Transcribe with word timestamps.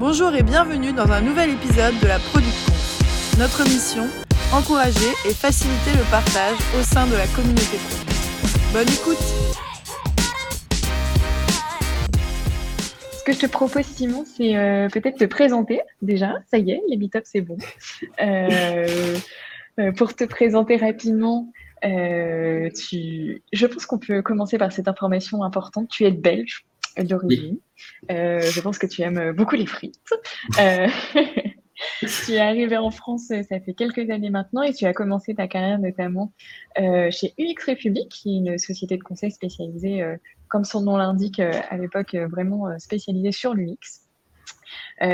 Bonjour 0.00 0.34
et 0.34 0.42
bienvenue 0.42 0.94
dans 0.94 1.12
un 1.12 1.20
nouvel 1.20 1.50
épisode 1.50 1.92
de 2.00 2.06
la 2.06 2.18
Production. 2.18 2.72
Notre 3.38 3.64
mission, 3.64 4.04
encourager 4.50 5.10
et 5.28 5.34
faciliter 5.34 5.92
le 5.92 6.10
partage 6.10 6.56
au 6.78 6.82
sein 6.82 7.06
de 7.06 7.12
la 7.16 7.26
communauté. 7.26 7.76
Bonne 8.72 8.88
écoute 8.88 9.20
Ce 13.12 13.24
que 13.24 13.32
je 13.34 13.40
te 13.40 13.46
propose, 13.46 13.84
Simon, 13.84 14.24
c'est 14.24 14.56
euh, 14.56 14.88
peut-être 14.88 15.18
te 15.18 15.26
présenter 15.26 15.82
déjà. 16.00 16.32
Ça 16.50 16.56
y 16.56 16.70
est, 16.70 16.80
les 16.88 16.96
meetups, 16.96 17.20
c'est 17.24 17.42
bon. 17.42 17.58
Euh, 18.22 19.18
euh, 19.78 19.92
pour 19.92 20.16
te 20.16 20.24
présenter 20.24 20.78
rapidement, 20.78 21.52
je 21.82 23.66
pense 23.66 23.84
qu'on 23.84 23.98
peut 23.98 24.22
commencer 24.22 24.56
par 24.56 24.72
cette 24.72 24.88
information 24.88 25.42
importante. 25.42 25.88
Tu 25.90 26.06
es 26.06 26.10
belge 26.10 26.64
d'origine. 26.98 27.58
je 28.08 28.60
pense 28.60 28.78
que 28.78 28.86
tu 28.86 29.02
aimes 29.02 29.32
beaucoup 29.32 29.56
les 29.56 29.66
frites. 29.66 29.98
tu 32.00 32.32
es 32.32 32.38
arrivé 32.38 32.76
en 32.76 32.90
France, 32.90 33.28
ça 33.28 33.60
fait 33.60 33.74
quelques 33.74 34.10
années 34.10 34.30
maintenant, 34.30 34.62
et 34.62 34.72
tu 34.72 34.84
as 34.86 34.92
commencé 34.92 35.34
ta 35.34 35.48
carrière 35.48 35.78
notamment 35.78 36.32
chez 36.76 37.34
UX 37.38 37.64
République, 37.66 38.10
qui 38.10 38.30
est 38.30 38.38
une 38.38 38.58
société 38.58 38.96
de 38.96 39.02
conseil 39.02 39.30
spécialisée 39.30 40.04
comme 40.50 40.64
son 40.64 40.82
nom 40.82 40.98
l'indique, 40.98 41.40
euh, 41.40 41.52
à 41.70 41.78
l'époque 41.78 42.14
euh, 42.14 42.26
vraiment 42.26 42.68
euh, 42.68 42.76
spécialisé 42.78 43.32
sur 43.32 43.54
l'UX. 43.54 44.02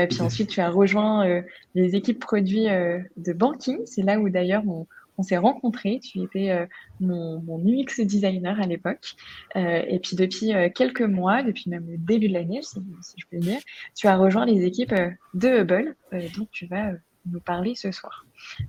puis 0.09 0.21
ensuite, 0.21 0.49
tu 0.49 0.61
as 0.61 0.71
rejoint 0.71 1.43
les 1.75 1.95
équipes 1.95 2.19
produits 2.19 2.67
de 2.67 3.33
banking. 3.33 3.79
C'est 3.87 4.03
là 4.03 4.19
où 4.19 4.29
d'ailleurs 4.29 4.65
on, 4.67 4.87
s'est 5.23 5.37
rencontrés. 5.37 6.01
Tu 6.01 6.21
étais 6.23 6.67
mon, 7.01 7.43
UX 7.65 8.05
designer 8.05 8.61
à 8.61 8.67
l'époque. 8.67 9.15
et 9.55 9.99
puis 10.03 10.17
depuis 10.17 10.53
quelques 10.75 11.03
mois, 11.03 11.43
depuis 11.43 11.71
même 11.71 11.87
le 11.89 11.99
début 11.99 12.29
de 12.29 12.35
l'année, 12.35 12.61
si, 12.63 12.81
je 13.17 13.25
peux 13.31 13.39
dire, 13.39 13.59
tu 13.95 14.07
as 14.07 14.17
rejoint 14.17 14.47
les 14.47 14.65
équipes 14.65 14.95
de 15.35 15.49
Hubble, 15.61 15.97
dont 16.13 16.47
tu 16.51 16.67
vas 16.67 16.93
nous 17.31 17.41
parler 17.41 17.75
ce 17.75 17.91
soir. 17.91 18.25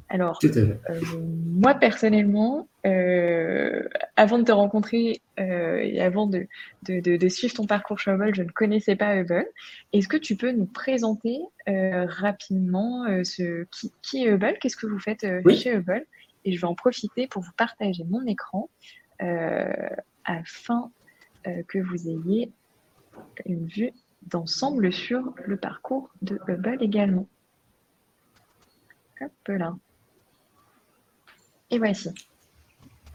Alors, 0.10 0.40
euh, 0.44 0.74
moi 1.22 1.76
personnellement, 1.76 2.68
euh, 2.86 3.84
avant 4.16 4.40
de 4.40 4.44
te 4.44 4.52
rencontrer 4.52 5.22
euh, 5.40 5.78
et 5.78 6.02
avant 6.02 6.28
de, 6.28 6.48
de, 6.84 7.28
suivre 7.28 7.54
ton 7.54 7.66
parcours 7.66 8.00
chez 8.00 8.12
Hubble, 8.12 8.34
je 8.34 8.44
ne 8.44 8.50
connaissais 8.50 8.96
pas 8.96 9.16
Hubble. 9.16 9.48
Est-ce 9.94 10.08
que 10.08 10.18
tu 10.18 10.36
peux 10.36 10.52
nous 10.52 10.66
présenter 10.66 11.40
rapidement 11.68 13.06
ce, 13.24 13.66
qui, 14.02 14.24
est 14.24 14.32
Hubble? 14.32 14.58
Qu'est-ce 14.60 14.78
que 14.78 14.88
vous 14.88 15.00
faites 15.00 15.26
chez 15.56 15.76
Hubble? 15.76 16.06
Et 16.48 16.54
je 16.54 16.62
vais 16.62 16.68
en 16.68 16.76
profiter 16.76 17.28
pour 17.28 17.42
vous 17.42 17.52
partager 17.58 18.06
mon 18.06 18.26
écran 18.26 18.70
afin 20.24 20.92
que 21.68 21.78
vous 21.78 22.08
ayez 22.08 22.52
une 23.46 23.68
vue 23.68 23.92
d'ensemble 24.24 24.92
sur 24.94 25.34
le 25.46 25.58
parcours 25.58 26.10
de 26.22 26.40
Hubble 26.48 26.78
également. 26.82 27.28
Hop 29.22 29.32
là. 29.48 29.76
Et 31.70 31.80
voici. 31.80 32.10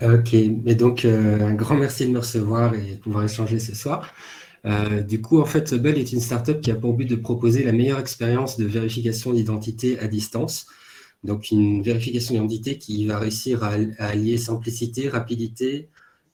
Ok, 0.02 0.34
et 0.34 0.74
donc 0.74 1.04
euh, 1.04 1.46
un 1.46 1.54
grand 1.54 1.76
merci 1.76 2.06
de 2.06 2.12
me 2.12 2.18
recevoir 2.18 2.74
et 2.74 2.94
de 2.94 2.96
pouvoir 2.96 3.24
échanger 3.24 3.60
ce 3.60 3.74
soir. 3.74 4.12
Euh, 4.64 5.00
du 5.00 5.20
coup, 5.20 5.40
en 5.40 5.44
fait, 5.44 5.72
Hubble 5.72 5.96
est 5.96 6.12
une 6.12 6.20
startup 6.20 6.60
qui 6.60 6.70
a 6.70 6.74
pour 6.74 6.94
but 6.94 7.06
de 7.06 7.16
proposer 7.16 7.64
la 7.64 7.72
meilleure 7.72 7.98
expérience 7.98 8.56
de 8.56 8.64
vérification 8.64 9.32
d'identité 9.32 9.98
à 10.00 10.08
distance. 10.08 10.66
Donc, 11.24 11.50
une 11.50 11.82
vérification 11.82 12.34
d'identité 12.34 12.78
qui 12.78 13.06
va 13.06 13.18
réussir 13.18 13.62
à, 13.62 13.76
allier 13.98 14.36
simplicité, 14.38 15.08
rapidité 15.08 15.88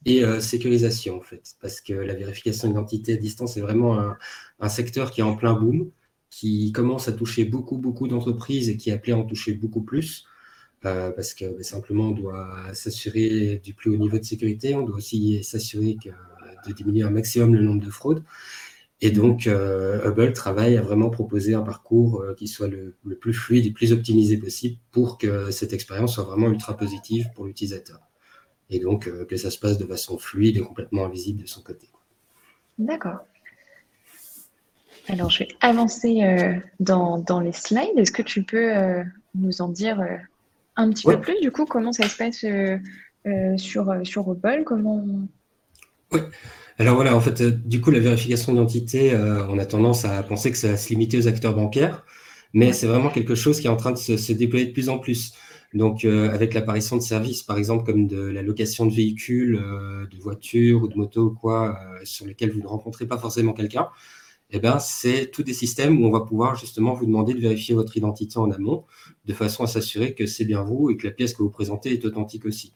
et 0.06 0.24
euh, 0.24 0.40
sécurisation, 0.40 1.18
en 1.18 1.20
fait. 1.20 1.56
Parce 1.60 1.80
que 1.80 1.92
la 1.92 2.14
vérification 2.14 2.68
d'identité 2.68 3.14
à 3.14 3.16
distance 3.16 3.56
est 3.56 3.60
vraiment 3.60 3.98
un, 4.60 4.68
secteur 4.68 5.10
qui 5.10 5.20
est 5.20 5.24
en 5.24 5.36
plein 5.36 5.54
boom 5.54 5.90
qui 6.30 6.72
commence 6.72 7.08
à 7.08 7.12
toucher 7.12 7.44
beaucoup, 7.44 7.78
beaucoup 7.78 8.06
d'entreprises 8.08 8.68
et 8.68 8.76
qui 8.76 8.90
est 8.90 9.10
à 9.10 9.16
en 9.16 9.24
toucher 9.24 9.54
beaucoup 9.54 9.82
plus. 9.82 10.24
Euh, 10.84 11.10
parce 11.10 11.34
que 11.34 11.44
ben, 11.46 11.62
simplement, 11.62 12.08
on 12.08 12.12
doit 12.12 12.74
s'assurer 12.74 13.60
du 13.64 13.74
plus 13.74 13.90
haut 13.90 13.96
niveau 13.96 14.18
de 14.18 14.24
sécurité, 14.24 14.74
on 14.74 14.82
doit 14.82 14.96
aussi 14.96 15.42
s'assurer 15.42 15.96
de 16.66 16.72
diminuer 16.72 17.02
un 17.02 17.10
maximum 17.10 17.54
le 17.54 17.62
nombre 17.62 17.84
de 17.84 17.90
fraudes. 17.90 18.22
Et 19.00 19.10
donc, 19.10 19.46
euh, 19.46 20.08
Hubble 20.08 20.32
travaille 20.32 20.76
à 20.76 20.82
vraiment 20.82 21.08
proposer 21.08 21.54
un 21.54 21.62
parcours 21.62 22.20
euh, 22.20 22.34
qui 22.34 22.48
soit 22.48 22.66
le, 22.66 22.96
plus 23.20 23.32
fluide 23.32 23.64
et 23.64 23.68
le 23.68 23.74
plus 23.74 23.92
optimisé 23.92 24.36
possible 24.36 24.76
pour 24.90 25.18
que 25.18 25.50
cette 25.50 25.72
expérience 25.72 26.14
soit 26.14 26.24
vraiment 26.24 26.48
ultra 26.48 26.76
positive 26.76 27.30
pour 27.34 27.44
l'utilisateur. 27.44 28.00
Et 28.70 28.80
donc, 28.80 29.08
que 29.26 29.36
ça 29.36 29.50
se 29.50 29.58
passe 29.58 29.78
de 29.78 29.86
façon 29.86 30.18
fluide 30.18 30.58
et 30.58 30.60
complètement 30.60 31.06
invisible 31.06 31.40
de 31.40 31.46
son 31.46 31.62
côté. 31.62 31.88
D'accord. 32.78 33.20
Alors, 35.08 35.30
je 35.30 35.40
vais 35.40 35.48
avancer 35.60 36.22
euh, 36.22 36.54
dans, 36.80 37.40
les 37.40 37.52
slides. 37.52 37.96
Est-ce 37.96 38.12
que 38.12 38.22
tu 38.22 38.42
peux 38.42 38.76
euh, 38.76 39.02
nous 39.34 39.62
en 39.62 39.68
dire 39.68 40.00
euh, 40.00 40.16
un 40.76 40.90
petit 40.90 41.06
peu 41.06 41.18
plus, 41.20 41.40
du 41.40 41.50
coup, 41.50 41.64
comment 41.64 41.92
ça 41.92 42.08
se 42.08 42.16
passe 42.16 42.44
sur, 43.60 43.94
sur 44.04 44.28
Opel 44.28 44.64
comment... 44.64 45.04
Oui. 46.12 46.20
Alors 46.78 46.94
voilà, 46.94 47.16
en 47.16 47.20
fait, 47.20 47.42
du 47.42 47.80
coup, 47.80 47.90
la 47.90 47.98
vérification 47.98 48.52
d'identité, 48.52 49.14
on 49.48 49.58
a 49.58 49.66
tendance 49.66 50.04
à 50.04 50.22
penser 50.22 50.50
que 50.52 50.56
ça 50.58 50.68
va 50.68 50.76
se 50.76 50.88
limiter 50.90 51.18
aux 51.18 51.26
acteurs 51.28 51.54
bancaires, 51.54 52.04
mais 52.52 52.72
c'est 52.72 52.86
vraiment 52.86 53.10
quelque 53.10 53.34
chose 53.34 53.60
qui 53.60 53.66
est 53.66 53.70
en 53.70 53.76
train 53.76 53.92
de 53.92 53.96
se, 53.98 54.32
déployer 54.32 54.66
de 54.66 54.72
plus 54.72 54.88
en 54.88 54.98
plus. 54.98 55.32
Donc, 55.74 56.04
avec 56.04 56.54
l'apparition 56.54 56.96
de 56.96 57.02
services, 57.02 57.42
par 57.42 57.58
exemple, 57.58 57.84
comme 57.84 58.06
de 58.06 58.20
la 58.20 58.42
location 58.42 58.86
de 58.86 58.94
véhicules, 58.94 59.54
de 59.56 60.18
voitures 60.18 60.82
ou 60.82 60.88
de 60.88 60.96
motos 60.96 61.26
ou 61.26 61.34
quoi, 61.34 61.78
sur 62.04 62.26
lesquels 62.26 62.52
vous 62.52 62.60
ne 62.62 62.66
rencontrez 62.68 63.06
pas 63.06 63.18
forcément 63.18 63.52
quelqu'un, 63.54 63.88
eh 64.50 64.60
ben, 64.60 64.78
c'est 64.78 65.30
tous 65.30 65.42
des 65.42 65.52
systèmes 65.52 66.00
où 66.02 66.06
on 66.06 66.10
va 66.10 66.20
pouvoir 66.20 66.56
justement 66.56 66.94
vous 66.94 67.04
demander 67.06 67.34
de 67.34 67.40
vérifier 67.40 67.74
votre 67.74 67.96
identité 67.96 68.38
en 68.38 68.50
amont, 68.50 68.86
de 69.26 69.34
façon 69.34 69.64
à 69.64 69.66
s'assurer 69.66 70.14
que 70.14 70.26
c'est 70.26 70.46
bien 70.46 70.62
vous 70.62 70.90
et 70.90 70.96
que 70.96 71.06
la 71.06 71.12
pièce 71.12 71.34
que 71.34 71.42
vous 71.42 71.50
présentez 71.50 71.92
est 71.92 72.04
authentique 72.06 72.46
aussi. 72.46 72.72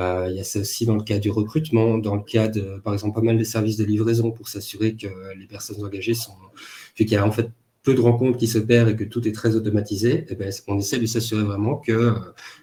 Euh, 0.00 0.26
il 0.30 0.36
y 0.36 0.40
a 0.40 0.44
ça 0.44 0.60
aussi 0.60 0.86
dans 0.86 0.96
le 0.96 1.02
cas 1.02 1.18
du 1.18 1.30
recrutement, 1.30 1.98
dans 1.98 2.16
le 2.16 2.22
cas 2.22 2.48
de, 2.48 2.80
par 2.82 2.92
exemple, 2.92 3.14
pas 3.14 3.24
mal 3.24 3.38
de 3.38 3.44
services 3.44 3.76
de 3.76 3.84
livraison 3.84 4.32
pour 4.32 4.48
s'assurer 4.48 4.96
que 4.96 5.08
les 5.38 5.46
personnes 5.46 5.84
engagées 5.84 6.14
sont, 6.14 6.32
vu 6.98 7.04
qu'il 7.04 7.12
y 7.12 7.16
a 7.16 7.26
en 7.26 7.32
fait 7.32 7.50
peu 7.84 7.94
de 7.94 8.00
rencontres 8.00 8.38
qui 8.38 8.48
s'opèrent 8.48 8.88
et 8.88 8.96
que 8.96 9.04
tout 9.04 9.28
est 9.28 9.32
très 9.32 9.54
automatisé, 9.54 10.24
eh 10.28 10.34
ben, 10.34 10.50
on 10.66 10.78
essaie 10.78 10.98
de 10.98 11.06
s'assurer 11.06 11.44
vraiment 11.44 11.76
que 11.76 11.92
euh, 11.92 12.12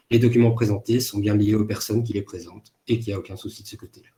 les 0.09 0.19
documents 0.19 0.51
présentés 0.51 0.99
sont 0.99 1.19
bien 1.19 1.35
liés 1.35 1.53
aux 1.53 1.63
personnes 1.63 2.03
qui 2.03 2.11
les 2.11 2.23
présentent 2.23 2.73
et 2.87 2.99
qu'il 2.99 3.09
n'y 3.09 3.13
a 3.13 3.19
aucun 3.19 3.37
souci 3.37 3.61
de 3.61 3.67
ce 3.67 3.75
côté-là. 3.75 4.09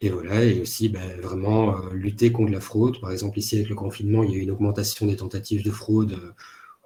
Et 0.00 0.10
voilà, 0.10 0.44
et 0.44 0.60
aussi 0.60 0.88
ben, 0.88 1.20
vraiment 1.20 1.76
euh, 1.76 1.92
lutter 1.92 2.32
contre 2.32 2.50
la 2.50 2.60
fraude. 2.60 3.00
Par 3.00 3.12
exemple, 3.12 3.38
ici 3.38 3.54
avec 3.54 3.68
le 3.68 3.76
confinement, 3.76 4.24
il 4.24 4.32
y 4.32 4.34
a 4.34 4.38
eu 4.38 4.42
une 4.42 4.50
augmentation 4.50 5.06
des 5.06 5.16
tentatives 5.16 5.64
de 5.64 5.70
fraude 5.70 6.18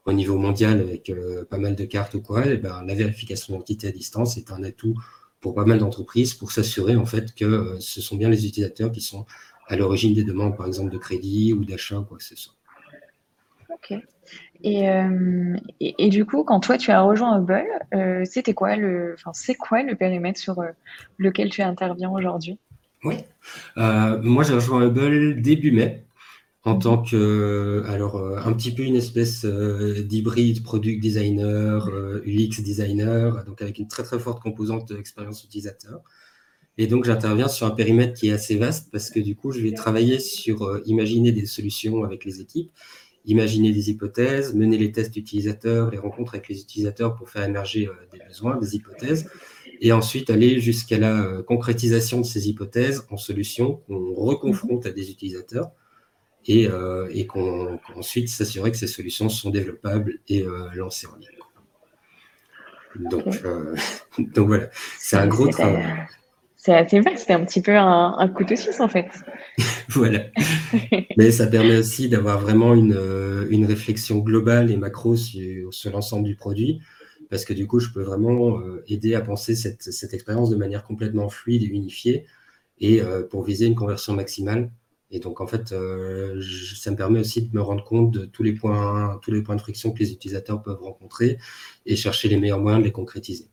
au 0.07 0.13
niveau 0.13 0.39
mondial 0.39 0.81
avec 0.81 1.11
euh, 1.11 1.45
pas 1.45 1.59
mal 1.59 1.77
de 1.77 1.85
cartes 1.85 2.15
ou 2.15 2.23
quoi. 2.23 2.47
Et 2.47 2.57
ben, 2.57 2.83
la 2.87 2.95
vérification 2.95 3.55
d'identité 3.55 3.89
à 3.89 3.93
distance 3.93 4.37
est 4.37 4.51
un 4.51 4.63
atout 4.63 4.95
pour 5.41 5.55
pas 5.55 5.65
mal 5.65 5.79
d'entreprises 5.79 6.35
pour 6.35 6.51
s'assurer 6.53 6.97
en 6.97 7.07
fait 7.07 7.35
que 7.35 7.77
ce 7.79 8.01
sont 8.01 8.17
bien 8.17 8.31
les 8.31 8.47
utilisateurs 8.47 8.91
qui 8.91 9.01
sont 9.01 9.27
à 9.69 9.77
l'origine 9.77 10.15
des 10.15 10.25
demandes, 10.25 10.57
par 10.57 10.67
exemple 10.67 10.91
de 10.91 10.99
crédit 10.99 11.53
ou 11.53 11.65
d'achat, 11.65 12.05
quoi 12.09 12.17
que 12.17 12.25
ce 12.25 12.37
soit. 12.37 12.55
Ok. 13.69 13.99
Et, 14.63 14.87
et, 15.81 16.09
du 16.09 16.25
coup, 16.25 16.43
quand 16.43 16.61
toi 16.61 16.79
tu 16.79 16.91
as 16.91 17.03
rejoint 17.03 17.39
Hubble, 17.39 18.25
c'était 18.25 18.55
quoi 18.55 18.75
le, 18.77 19.15
enfin 19.15 19.33
c'est 19.35 19.55
quoi 19.55 19.83
le 19.83 19.95
périmètre 19.95 20.41
sur 20.41 20.63
lequel 21.19 21.51
tu 21.51 21.63
interviens 21.63 22.11
aujourd'hui? 22.11 22.59
Oui. 23.05 23.17
Euh, 23.77 24.21
moi, 24.23 24.43
j'ai 24.43 24.55
rejoint 24.55 24.87
Hubble 24.87 25.41
début 25.41 25.71
mai 25.71 26.05
en 26.67 26.77
tant 26.77 27.03
que, 27.03 27.17
euh, 27.17 28.37
un 28.45 28.53
petit 28.53 28.73
peu 28.73 28.83
une 28.83 28.97
espèce 28.97 29.45
euh, 29.47 30.03
d'hybride 30.03 30.63
product 30.63 31.01
designer, 31.01 31.89
UX 32.27 32.61
designer, 32.63 33.45
donc 33.47 33.63
avec 33.63 33.79
une 33.79 33.89
très 33.89 34.03
très 34.03 34.19
forte 34.19 34.43
composante 34.43 34.93
d'expérience 34.93 35.43
utilisateur. 35.45 36.03
Et 36.77 36.87
donc, 36.87 37.07
j'interviens 37.07 37.49
sur 37.49 37.67
un 37.67 37.71
périmètre 37.71 38.13
qui 38.13 38.29
est 38.29 38.33
assez 38.33 38.57
vaste 38.57 38.91
parce 38.93 39.11
que 39.11 39.21
du 39.21 39.35
coup, 39.35 39.53
je 39.53 39.61
vais 39.61 39.73
travailler 39.73 40.19
sur 40.19 40.81
imaginer 40.85 41.33
des 41.33 41.47
solutions 41.47 42.05
avec 42.05 42.27
les 42.27 42.43
équipes, 42.43 42.71
imaginer 43.25 43.73
des 43.73 43.89
hypothèses, 43.91 44.55
mener 44.55 44.77
les 44.77 44.93
tests 44.93 45.17
utilisateurs, 45.17 45.91
les 45.91 45.99
rencontres 45.99 46.35
avec 46.35 46.49
les 46.49 46.61
utilisateurs 46.61 47.15
pour 47.15 47.31
faire 47.31 47.45
émerger 47.45 47.89
des 48.13 48.19
besoins, 48.29 48.59
des 48.59 48.77
hypothèses, 48.77 49.27
et 49.81 49.93
ensuite 49.93 50.31
aller 50.31 50.61
jusqu'à 50.61 50.99
la 50.99 51.23
euh, 51.23 51.43
concrétisation 51.43 52.21
de 52.21 52.27
ces 52.27 52.49
hypothèses 52.49 53.07
en 53.11 53.17
solutions 53.17 53.77
qu'on 53.87 54.15
reconfronte 54.15 54.87
à 54.87 54.91
des 54.91 55.11
utilisateurs 55.11 55.71
et, 56.47 56.69
euh, 56.69 57.09
et 57.11 57.27
qu'on 57.27 57.79
ensuite 57.95 58.29
s'assurer 58.29 58.71
que 58.71 58.77
ces 58.77 58.87
solutions 58.87 59.29
sont 59.29 59.51
développables 59.51 60.19
et 60.29 60.43
euh, 60.43 60.69
lancées 60.75 61.07
en 61.07 61.17
ligne. 61.17 61.29
Donc, 63.11 63.25
donc 64.35 64.47
voilà, 64.47 64.69
c'est 64.99 65.17
un 65.17 65.27
gros 65.27 65.49
travail. 65.49 65.85
C'est 66.57 66.75
assez 66.75 67.01
vaste, 67.01 67.25
c'est 67.27 67.33
un 67.33 67.45
petit 67.45 67.63
peu 67.63 67.77
un, 67.77 68.17
un 68.19 68.29
couteau 68.29 68.57
suisse 68.57 68.81
en 68.81 68.89
fait. 68.89 69.09
voilà. 69.89 70.25
Mais 71.17 71.31
ça 71.31 71.47
permet 71.47 71.77
aussi 71.77 72.09
d'avoir 72.09 72.41
vraiment 72.41 72.75
une, 72.75 72.99
une, 73.51 73.67
réflexion 73.67 74.19
globale 74.19 74.71
et 74.71 74.77
macro 74.77 75.15
sur, 75.15 75.73
sur 75.73 75.93
l'ensemble 75.93 76.25
du 76.25 76.35
produit 76.35 76.81
parce 77.29 77.45
que 77.45 77.53
du 77.53 77.67
coup, 77.67 77.81
je 77.81 77.91
peux 77.91 78.03
vraiment 78.03 78.59
euh, 78.61 78.85
aider 78.89 79.15
à 79.15 79.21
penser 79.21 79.55
cette, 79.55 79.83
cette, 79.83 80.15
expérience 80.15 80.51
de 80.51 80.57
manière 80.57 80.85
complètement 80.85 81.29
fluide 81.29 81.63
et 81.63 81.67
unifiée, 81.67 82.27
et 82.79 83.01
euh, 83.01 83.23
pour 83.23 83.43
viser 83.43 83.67
une 83.67 83.75
conversion 83.75 84.13
maximale 84.13 84.71
Et 85.11 85.21
donc, 85.21 85.41
en 85.41 85.47
fait, 85.47 85.69
ça 85.69 86.91
me 86.91 86.97
permet 86.97 87.21
aussi 87.21 87.43
de 87.49 87.55
me 87.55 87.63
rendre 87.63 87.85
compte 87.85 88.11
de 88.11 88.25
tous 88.25 88.43
les, 88.43 88.53
points, 88.53 89.19
tous 89.23 89.31
les 89.31 89.43
points 89.43 89.55
de 89.55 89.61
friction 89.61 89.93
que 89.93 90.01
les 90.01 90.13
utilisateurs 90.13 90.63
peuvent 90.63 90.83
rencontrer 90.83 91.39
et 91.85 91.95
chercher 91.95 92.29
les 92.29 92.37
meilleurs 92.37 92.61
moyens 92.61 92.83
de 92.83 92.87
les 92.87 92.93
concrétiser. 92.93 93.47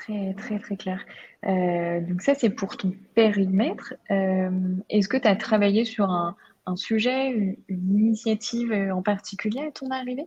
Très, 0.00 0.34
très, 0.34 0.58
très 0.58 0.76
clair. 0.76 1.04
donc 1.44 2.20
ça, 2.20 2.34
c'est 2.34 2.50
pour 2.50 2.76
ton 2.76 2.92
périmètre. 3.14 3.94
Est-ce 4.10 5.08
que 5.08 5.16
tu 5.16 5.28
as 5.28 5.36
travaillé 5.36 5.84
sur 5.84 6.10
un, 6.10 6.36
un 6.66 6.76
sujet, 6.76 7.56
une, 7.68 7.98
initiative 7.98 8.72
en 8.72 9.02
particulier 9.02 9.60
à 9.60 9.70
ton 9.70 9.90
arrivée? 9.90 10.26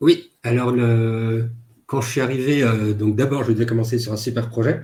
Oui, 0.00 0.32
alors 0.42 0.72
le, 0.72 1.50
quand 1.86 2.00
je 2.00 2.10
suis 2.10 2.20
arrivé, 2.20 2.62
euh, 2.62 2.94
donc 2.94 3.16
d'abord 3.16 3.44
je 3.44 3.52
devais 3.52 3.66
commencer 3.66 3.98
sur 3.98 4.12
un 4.12 4.16
super 4.16 4.48
projet. 4.48 4.80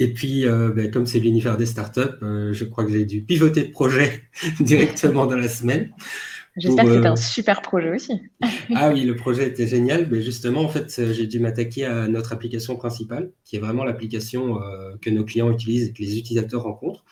Et 0.00 0.12
puis, 0.12 0.46
euh, 0.46 0.70
ben, 0.70 0.90
comme 0.90 1.06
c'est 1.06 1.20
l'univers 1.20 1.56
des 1.56 1.66
startups, 1.66 2.00
euh, 2.22 2.52
je 2.52 2.64
crois 2.64 2.84
que 2.84 2.90
j'ai 2.90 3.04
dû 3.04 3.22
pivoter 3.22 3.64
le 3.66 3.70
projet 3.70 4.24
directement 4.60 5.26
dans 5.26 5.36
la 5.36 5.48
semaine. 5.48 5.92
J'espère 6.56 6.84
que 6.84 6.94
c'était 6.94 7.06
un 7.06 7.16
super 7.16 7.62
projet 7.62 7.94
aussi. 7.94 8.20
ah 8.74 8.90
oui, 8.90 9.02
le 9.02 9.14
projet 9.14 9.46
était 9.46 9.68
génial. 9.68 10.08
Mais 10.10 10.20
justement, 10.20 10.62
en 10.62 10.68
fait, 10.68 11.12
j'ai 11.12 11.26
dû 11.28 11.38
m'attaquer 11.38 11.84
à 11.84 12.08
notre 12.08 12.32
application 12.32 12.74
principale, 12.74 13.30
qui 13.44 13.54
est 13.54 13.60
vraiment 13.60 13.84
l'application 13.84 14.58
que 15.00 15.10
nos 15.10 15.24
clients 15.24 15.50
utilisent 15.52 15.88
et 15.88 15.92
que 15.92 16.02
les 16.02 16.18
utilisateurs 16.18 16.64
rencontrent 16.64 17.04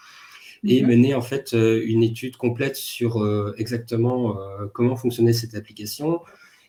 et 0.65 0.83
mhm. 0.83 0.89
mener 0.89 1.15
en 1.15 1.23
fait 1.23 1.55
euh, 1.55 1.83
une 1.85 2.03
étude 2.03 2.37
complète 2.37 2.77
sur 2.77 3.23
euh, 3.23 3.55
exactement 3.59 4.39
euh, 4.39 4.67
comment 4.73 4.97
fonctionnait 4.97 5.33
cette 5.33 5.55
application, 5.55 6.21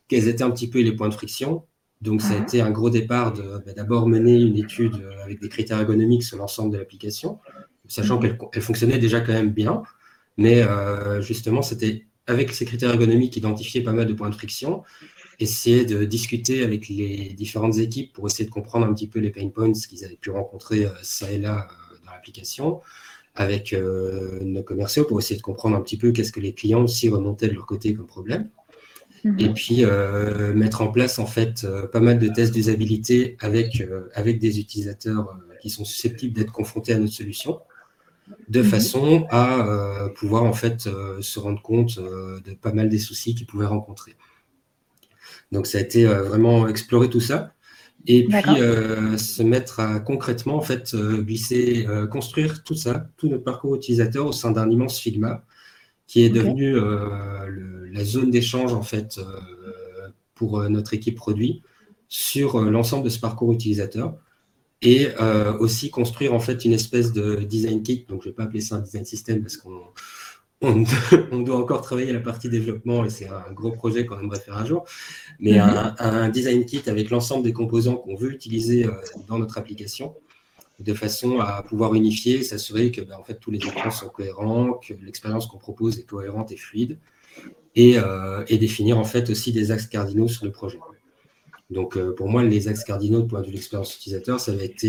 quels 0.08 0.28
étaient 0.28 0.44
un 0.44 0.52
petit 0.52 0.70
peu 0.70 0.82
les 0.82 0.92
points 0.92 1.10
de 1.10 1.14
friction. 1.14 1.66
Donc, 2.02 2.22
ça 2.22 2.34
a 2.34 2.38
été 2.38 2.62
un 2.62 2.72
gros 2.72 2.90
départ 2.90 3.34
de 3.34 3.62
bah, 3.66 3.74
d'abord 3.76 4.08
mener 4.08 4.40
une 4.40 4.58
étude 4.58 5.04
avec 5.24 5.42
des 5.42 5.50
critères 5.50 5.80
ergonomiques 5.80 6.24
sur 6.24 6.38
l'ensemble 6.38 6.72
de 6.72 6.78
l'application, 6.78 7.40
sachant 7.88 8.22
mhm. 8.22 8.38
qu'elle 8.52 8.62
fonctionnait 8.62 9.00
déjà 9.00 9.20
quand 9.20 9.34
même 9.34 9.52
bien. 9.52 9.84
Mais 10.38 10.64
justement, 11.22 11.62
c'était 11.62 12.06
avec 12.26 12.54
ces 12.54 12.64
critères 12.64 12.92
ergonomiques 12.92 13.36
identifier 13.36 13.82
pas 13.82 13.92
mal 13.92 14.06
de 14.06 14.14
points 14.14 14.30
de 14.30 14.36
friction, 14.36 14.84
essayer 15.40 15.84
de 15.84 16.06
discuter 16.06 16.64
avec 16.64 16.88
les 16.88 17.34
différentes 17.34 17.78
équipes 17.78 18.14
pour 18.14 18.28
essayer 18.28 18.46
de 18.46 18.52
comprendre 18.52 18.86
un 18.86 18.94
petit 18.94 19.08
peu 19.08 19.20
les 19.20 19.32
pain 19.32 19.50
points 19.50 19.74
qu'ils 19.74 20.06
avaient 20.06 20.16
pu 20.16 20.30
rencontrer 20.30 20.88
ça 21.02 21.30
et 21.30 21.40
là 21.40 21.68
dans 22.06 22.12
l'application, 22.12 22.82
avec 23.36 23.74
euh, 23.74 24.40
nos 24.42 24.64
commerciaux 24.64 25.06
pour 25.06 25.20
essayer 25.20 25.38
de 25.38 25.42
comprendre 25.42 25.78
un 25.78 25.82
petit 25.82 25.98
peu 25.98 26.12
qu'est-ce 26.12 26.32
que 26.32 26.40
les 26.40 26.54
clients 26.54 26.84
aussi 26.84 27.10
remontaient 27.10 27.48
de 27.48 27.54
leur 27.54 27.66
côté 27.66 27.94
comme 27.94 28.08
problème. 28.08 28.50
Mhm. 29.24 29.40
Et 29.40 29.50
puis 29.50 29.86
euh, 29.86 30.54
mettre 30.54 30.82
en 30.82 30.88
place 30.92 31.20
en 31.20 31.26
fait 31.26 31.64
euh, 31.64 31.88
pas 31.88 32.00
mal 32.00 32.20
de 32.20 32.28
tests 32.28 32.54
d'usabilité 32.54 33.38
avec, 33.40 33.84
avec 34.14 34.40
des 34.40 34.60
utilisateurs 34.60 35.38
qui 35.62 35.70
sont 35.70 35.86
susceptibles 35.86 36.34
d'être 36.34 36.52
confrontés 36.52 36.94
à 36.94 37.00
notre 37.00 37.14
solution, 37.14 37.60
de 38.48 38.62
mhm. 38.62 38.68
façon 38.68 39.28
à 39.30 40.10
pouvoir 40.16 40.44
en 40.44 40.54
fait 40.54 40.88
se 41.20 41.40
rendre 41.40 41.62
compte 41.62 42.00
de 42.00 42.54
pas 42.54 42.72
mal 42.72 42.90
des 42.90 43.00
soucis 43.00 43.36
qu'ils 43.36 43.48
pouvaient 43.48 43.66
rencontrer. 43.66 44.16
Donc 45.52 45.68
ça 45.68 45.80
a 45.80 45.82
été 45.82 46.06
vraiment 46.06 46.68
explorer 46.68 47.10
tout 47.10 47.20
ça 47.20 47.54
et 48.08 48.26
puis 48.26 48.62
euh, 48.62 49.18
se 49.18 49.44
mettre 49.44 49.80
à 49.80 50.00
concrètement 50.00 50.56
en 50.56 50.62
fait 50.62 50.94
euh, 50.94 51.22
glisser, 51.22 51.86
euh, 51.88 52.08
construire 52.08 52.64
tout 52.64 52.76
ça, 52.76 53.08
tout 53.18 53.28
notre 53.28 53.44
parcours 53.44 53.76
utilisateur 53.76 54.26
au 54.26 54.32
sein 54.32 54.52
d'un 54.52 54.70
immense 54.70 55.00
Figma 55.00 55.44
qui 56.10 56.24
est 56.24 56.30
devenu 56.30 56.76
la 57.92 58.04
zone 58.04 58.32
d'échange 58.32 58.74
en 58.74 58.82
fait 58.82 59.22
pour 60.34 60.68
notre 60.68 60.96
équipe 60.96 61.16
produit 61.16 61.62
sur 62.08 62.60
l'ensemble 62.60 63.06
de 63.06 63.10
ce 63.10 63.20
parcours 63.20 63.54
utilisateur 63.54 64.18
et 64.82 65.10
aussi 65.60 65.92
construire 65.92 66.34
en 66.34 66.40
fait 66.40 66.66
une 66.66 66.74
espèce 66.74 67.14
de 67.14 67.36
design 67.36 67.84
kit. 67.84 68.06
Donc 68.10 68.24
je 68.24 68.30
vais 68.30 68.34
pas 68.34 68.46
appeler 68.46 68.62
ça 68.62 68.78
un 68.78 68.80
design 68.80 69.06
system 69.06 69.42
parce 69.42 69.58
qu'on 69.58 69.84
on, 70.62 71.40
doit 71.42 71.58
encore 71.58 71.82
travailler 71.82 72.12
la 72.12 72.20
partie 72.20 72.50
développement 72.50 73.06
et 73.06 73.10
c'est 73.10 73.28
un 73.28 73.52
gros 73.54 73.72
projet 73.72 74.06
qu'on 74.06 74.20
aimerait 74.20 74.40
faire 74.40 74.58
un 74.58 74.66
jour. 74.66 74.86
Mais 75.40 75.54
mhm. 75.54 75.96
un, 76.00 76.30
design 76.30 76.66
kit 76.66 76.82
avec 76.88 77.10
l'ensemble 77.10 77.44
des 77.44 77.54
composants 77.54 77.96
qu'on 77.96 78.16
veut 78.16 78.32
utiliser 78.32 78.86
euh, 78.86 78.92
dans 79.28 79.40
notre 79.40 79.58
application, 79.58 80.16
de 80.80 80.94
façon 80.94 81.40
à 81.40 81.62
pouvoir 81.64 81.94
unifier, 81.94 82.44
s'assurer 82.44 82.92
que 82.92 83.02
ben, 83.02 83.18
en 83.20 83.24
fait, 83.24 83.36
tous 83.36 83.52
les 83.52 83.58
écrans 83.58 83.92
sont 83.92 84.08
cohérents, 84.08 84.74
que 84.74 84.94
l'expérience 84.94 85.46
qu'on 85.48 85.58
propose 85.58 86.00
est 86.00 86.04
cohérente 86.04 86.52
et 86.52 86.58
fluide, 86.58 86.98
et, 87.76 87.98
euh, 87.98 88.44
définir 88.46 88.98
en 88.98 89.04
fait 89.04 89.30
aussi 89.30 89.52
des 89.52 89.72
axes 89.72 89.88
cardinaux 89.88 90.28
sur 90.28 90.46
le 90.46 90.52
projet. 90.52 90.80
Donc 91.70 91.98
euh, 91.98 92.16
pour 92.16 92.30
moi, 92.30 92.44
les 92.44 92.68
axes 92.68 92.84
cardinaux 92.84 93.22
de 93.22 93.28
point 93.28 93.42
de 93.42 93.46
vue 93.46 93.52
de 93.52 93.58
l'expérience 93.58 93.96
utilisateur, 93.96 94.40
ça 94.40 94.54
va 94.54 94.64
être 94.64 94.86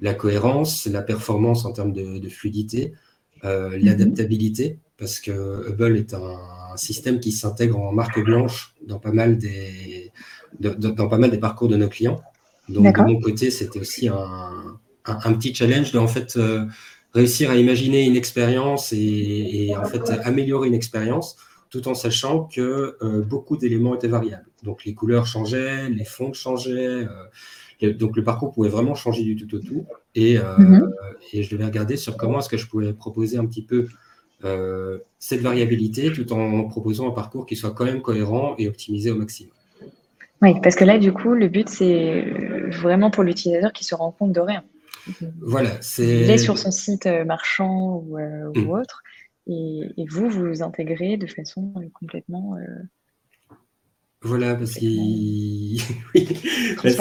la 0.00 0.14
cohérence, 0.14 0.86
la 0.86 1.02
performance 1.02 1.64
en 1.64 1.72
termes 1.72 1.92
de, 1.92 2.28
fluidité, 2.28 2.94
l'adaptabilité, 3.42 4.78
parce 4.98 5.20
que 5.20 5.68
Hubble 5.68 5.96
est 5.96 6.14
un, 6.14 6.38
système 6.76 7.18
qui 7.18 7.32
s'intègre 7.32 7.80
en 7.80 7.90
marque 7.90 8.22
blanche 8.22 8.72
dans 8.86 9.00
pas 9.00 9.10
mal 9.10 9.36
des, 9.36 10.12
dans 10.60 11.08
pas 11.08 11.18
mal 11.18 11.28
des 11.28 11.38
parcours 11.38 11.66
de 11.66 11.76
nos 11.76 11.88
clients. 11.88 12.22
Donc 12.68 12.96
de 12.96 13.02
mon 13.02 13.20
côté, 13.20 13.50
c'était 13.50 13.80
aussi 13.80 14.06
un, 14.06 14.78
un, 15.08 15.32
petit 15.34 15.54
challenge 15.54 15.92
de 15.92 15.98
en 15.98 16.08
fait 16.08 16.36
euh, 16.36 16.66
réussir 17.14 17.50
à 17.50 17.56
imaginer 17.56 18.04
une 18.04 18.16
expérience 18.16 18.92
et, 18.92 19.74
en 19.76 19.84
fait 19.84 20.10
améliorer 20.24 20.68
une 20.68 20.74
expérience 20.74 21.36
tout 21.70 21.86
en 21.88 21.94
sachant 21.94 22.44
que 22.44 22.96
euh, 23.02 23.22
beaucoup 23.22 23.56
d'éléments 23.56 23.94
étaient 23.94 24.08
variables. 24.08 24.46
Donc 24.62 24.84
les 24.84 24.94
couleurs 24.94 25.26
changeaient, 25.26 25.88
les 25.90 26.04
fonds 26.04 26.32
changeaient. 26.32 27.06
Euh, 27.82 27.92
donc 27.94 28.16
le 28.16 28.24
parcours 28.24 28.52
pouvait 28.52 28.70
vraiment 28.70 28.94
changer 28.94 29.22
du 29.22 29.36
tout 29.36 29.54
au 29.54 29.58
tout. 29.60 29.86
Et, 30.14 30.38
mhm. 30.38 30.90
et 31.32 31.42
je 31.44 31.50
devais 31.54 31.64
regarder 31.64 31.96
sur 31.96 32.16
comment 32.16 32.40
est-ce 32.40 32.48
que 32.48 32.56
je 32.56 32.66
pouvais 32.66 32.92
proposer 32.92 33.38
un 33.38 33.46
petit 33.46 33.62
peu 33.62 33.86
cette 35.20 35.40
variabilité 35.40 36.12
tout 36.12 36.32
en 36.32 36.64
proposant 36.64 37.08
un 37.08 37.12
parcours 37.12 37.46
qui 37.46 37.54
soit 37.54 37.70
quand 37.70 37.84
même 37.84 38.02
cohérent 38.02 38.56
et 38.58 38.66
optimisé 38.66 39.12
au 39.12 39.16
maximum. 39.16 39.52
Oui, 40.42 40.54
parce 40.62 40.76
que 40.76 40.84
là, 40.84 40.98
du 40.98 41.12
coup, 41.12 41.34
le 41.34 41.48
but, 41.48 41.68
c'est 41.68 42.24
vraiment 42.70 43.10
pour 43.10 43.24
l'utilisateur 43.24 43.72
qui 43.72 43.84
se 43.84 43.94
rend 43.94 44.12
compte 44.12 44.32
de 44.32 44.40
rien. 44.40 44.64
Voilà, 45.40 45.80
c'est. 45.80 46.22
Il 46.22 46.30
est 46.30 46.38
sur 46.38 46.58
son 46.58 46.70
site 46.70 47.06
euh, 47.06 47.24
marchand 47.24 48.04
ou, 48.06 48.18
euh, 48.18 48.50
mm. 48.54 48.70
autre, 48.70 49.02
et, 49.46 50.06
vous, 50.08 50.28
vous 50.28 50.62
intégrez 50.62 51.16
de 51.16 51.26
façon 51.26 51.72
complètement 51.94 52.56
voilà, 54.22 54.56
parce 54.56 54.74
parce 56.82 56.96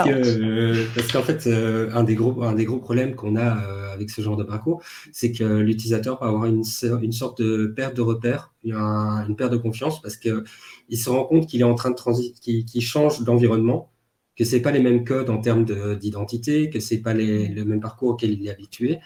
qu'en 1.12 1.24
fait, 1.24 1.48
euh, 1.48 1.90
un, 1.92 2.04
des 2.04 2.14
gros, 2.14 2.44
un 2.44 2.54
des 2.54 2.66
gros 2.66 2.78
problèmes 2.78 3.16
qu'on 3.16 3.36
a 3.36 3.66
euh, 3.66 3.92
avec 3.92 4.12
ce 4.12 4.22
genre 4.22 4.38
de 4.38 4.44
parcours, 4.44 4.84
c'est 5.12 5.32
que 5.32 5.44
l'utilisateur 5.44 6.20
peut 6.20 6.28
avoir 6.28 6.46
une, 6.46 6.62
une, 7.02 7.12
sorte 7.12 7.42
de 7.42 7.66
perte 7.66 7.96
de 7.96 8.04
repère, 8.04 8.54
une 8.64 9.36
perte 9.36 9.52
de 9.52 9.58
confiance, 9.58 10.00
parce 10.00 10.16
qu'il 10.16 10.44
se 10.96 11.10
rend 11.10 11.26
compte 11.26 11.48
qu'il 11.48 11.62
est 11.62 11.64
en 11.64 11.74
train 11.74 11.90
de 11.90 11.96
transiter, 11.96 12.64
qu'il 12.64 12.84
change 12.84 13.24
d'environnement, 13.24 13.90
que 14.38 14.46
ce 14.46 14.56
pas 14.58 14.72
les 14.72 14.80
mêmes 14.80 15.04
codes 15.04 15.30
en 15.30 15.40
termes 15.40 15.66
d'identité, 15.98 16.70
que 16.70 16.80
ce 16.80 16.94
n'est 16.94 17.02
pas 17.02 17.14
les, 17.14 17.48
le 17.48 17.66
même 17.66 17.80
parcours 17.80 18.10
auquel 18.10 18.32
il 18.32 18.48
est 18.48 18.52
habitué. 18.52 19.00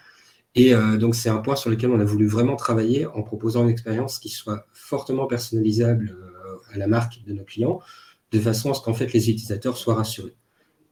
Et 0.55 0.73
euh, 0.73 0.97
donc, 0.97 1.15
c'est 1.15 1.29
un 1.29 1.37
point 1.37 1.55
sur 1.55 1.69
lequel 1.69 1.91
on 1.91 1.99
a 1.99 2.03
voulu 2.03 2.27
vraiment 2.27 2.57
travailler 2.57 3.05
en 3.05 3.23
proposant 3.23 3.63
une 3.63 3.69
expérience 3.69 4.19
qui 4.19 4.29
soit 4.29 4.67
fortement 4.73 5.25
personnalisable 5.25 6.17
à 6.73 6.77
la 6.77 6.87
marque 6.87 7.23
de 7.25 7.33
nos 7.33 7.43
clients, 7.43 7.79
de 8.31 8.39
façon 8.39 8.71
à 8.71 8.73
ce 8.73 8.81
qu'en 8.81 8.93
fait 8.93 9.13
les 9.13 9.29
utilisateurs 9.29 9.77
soient 9.77 9.95
rassurés. 9.95 10.35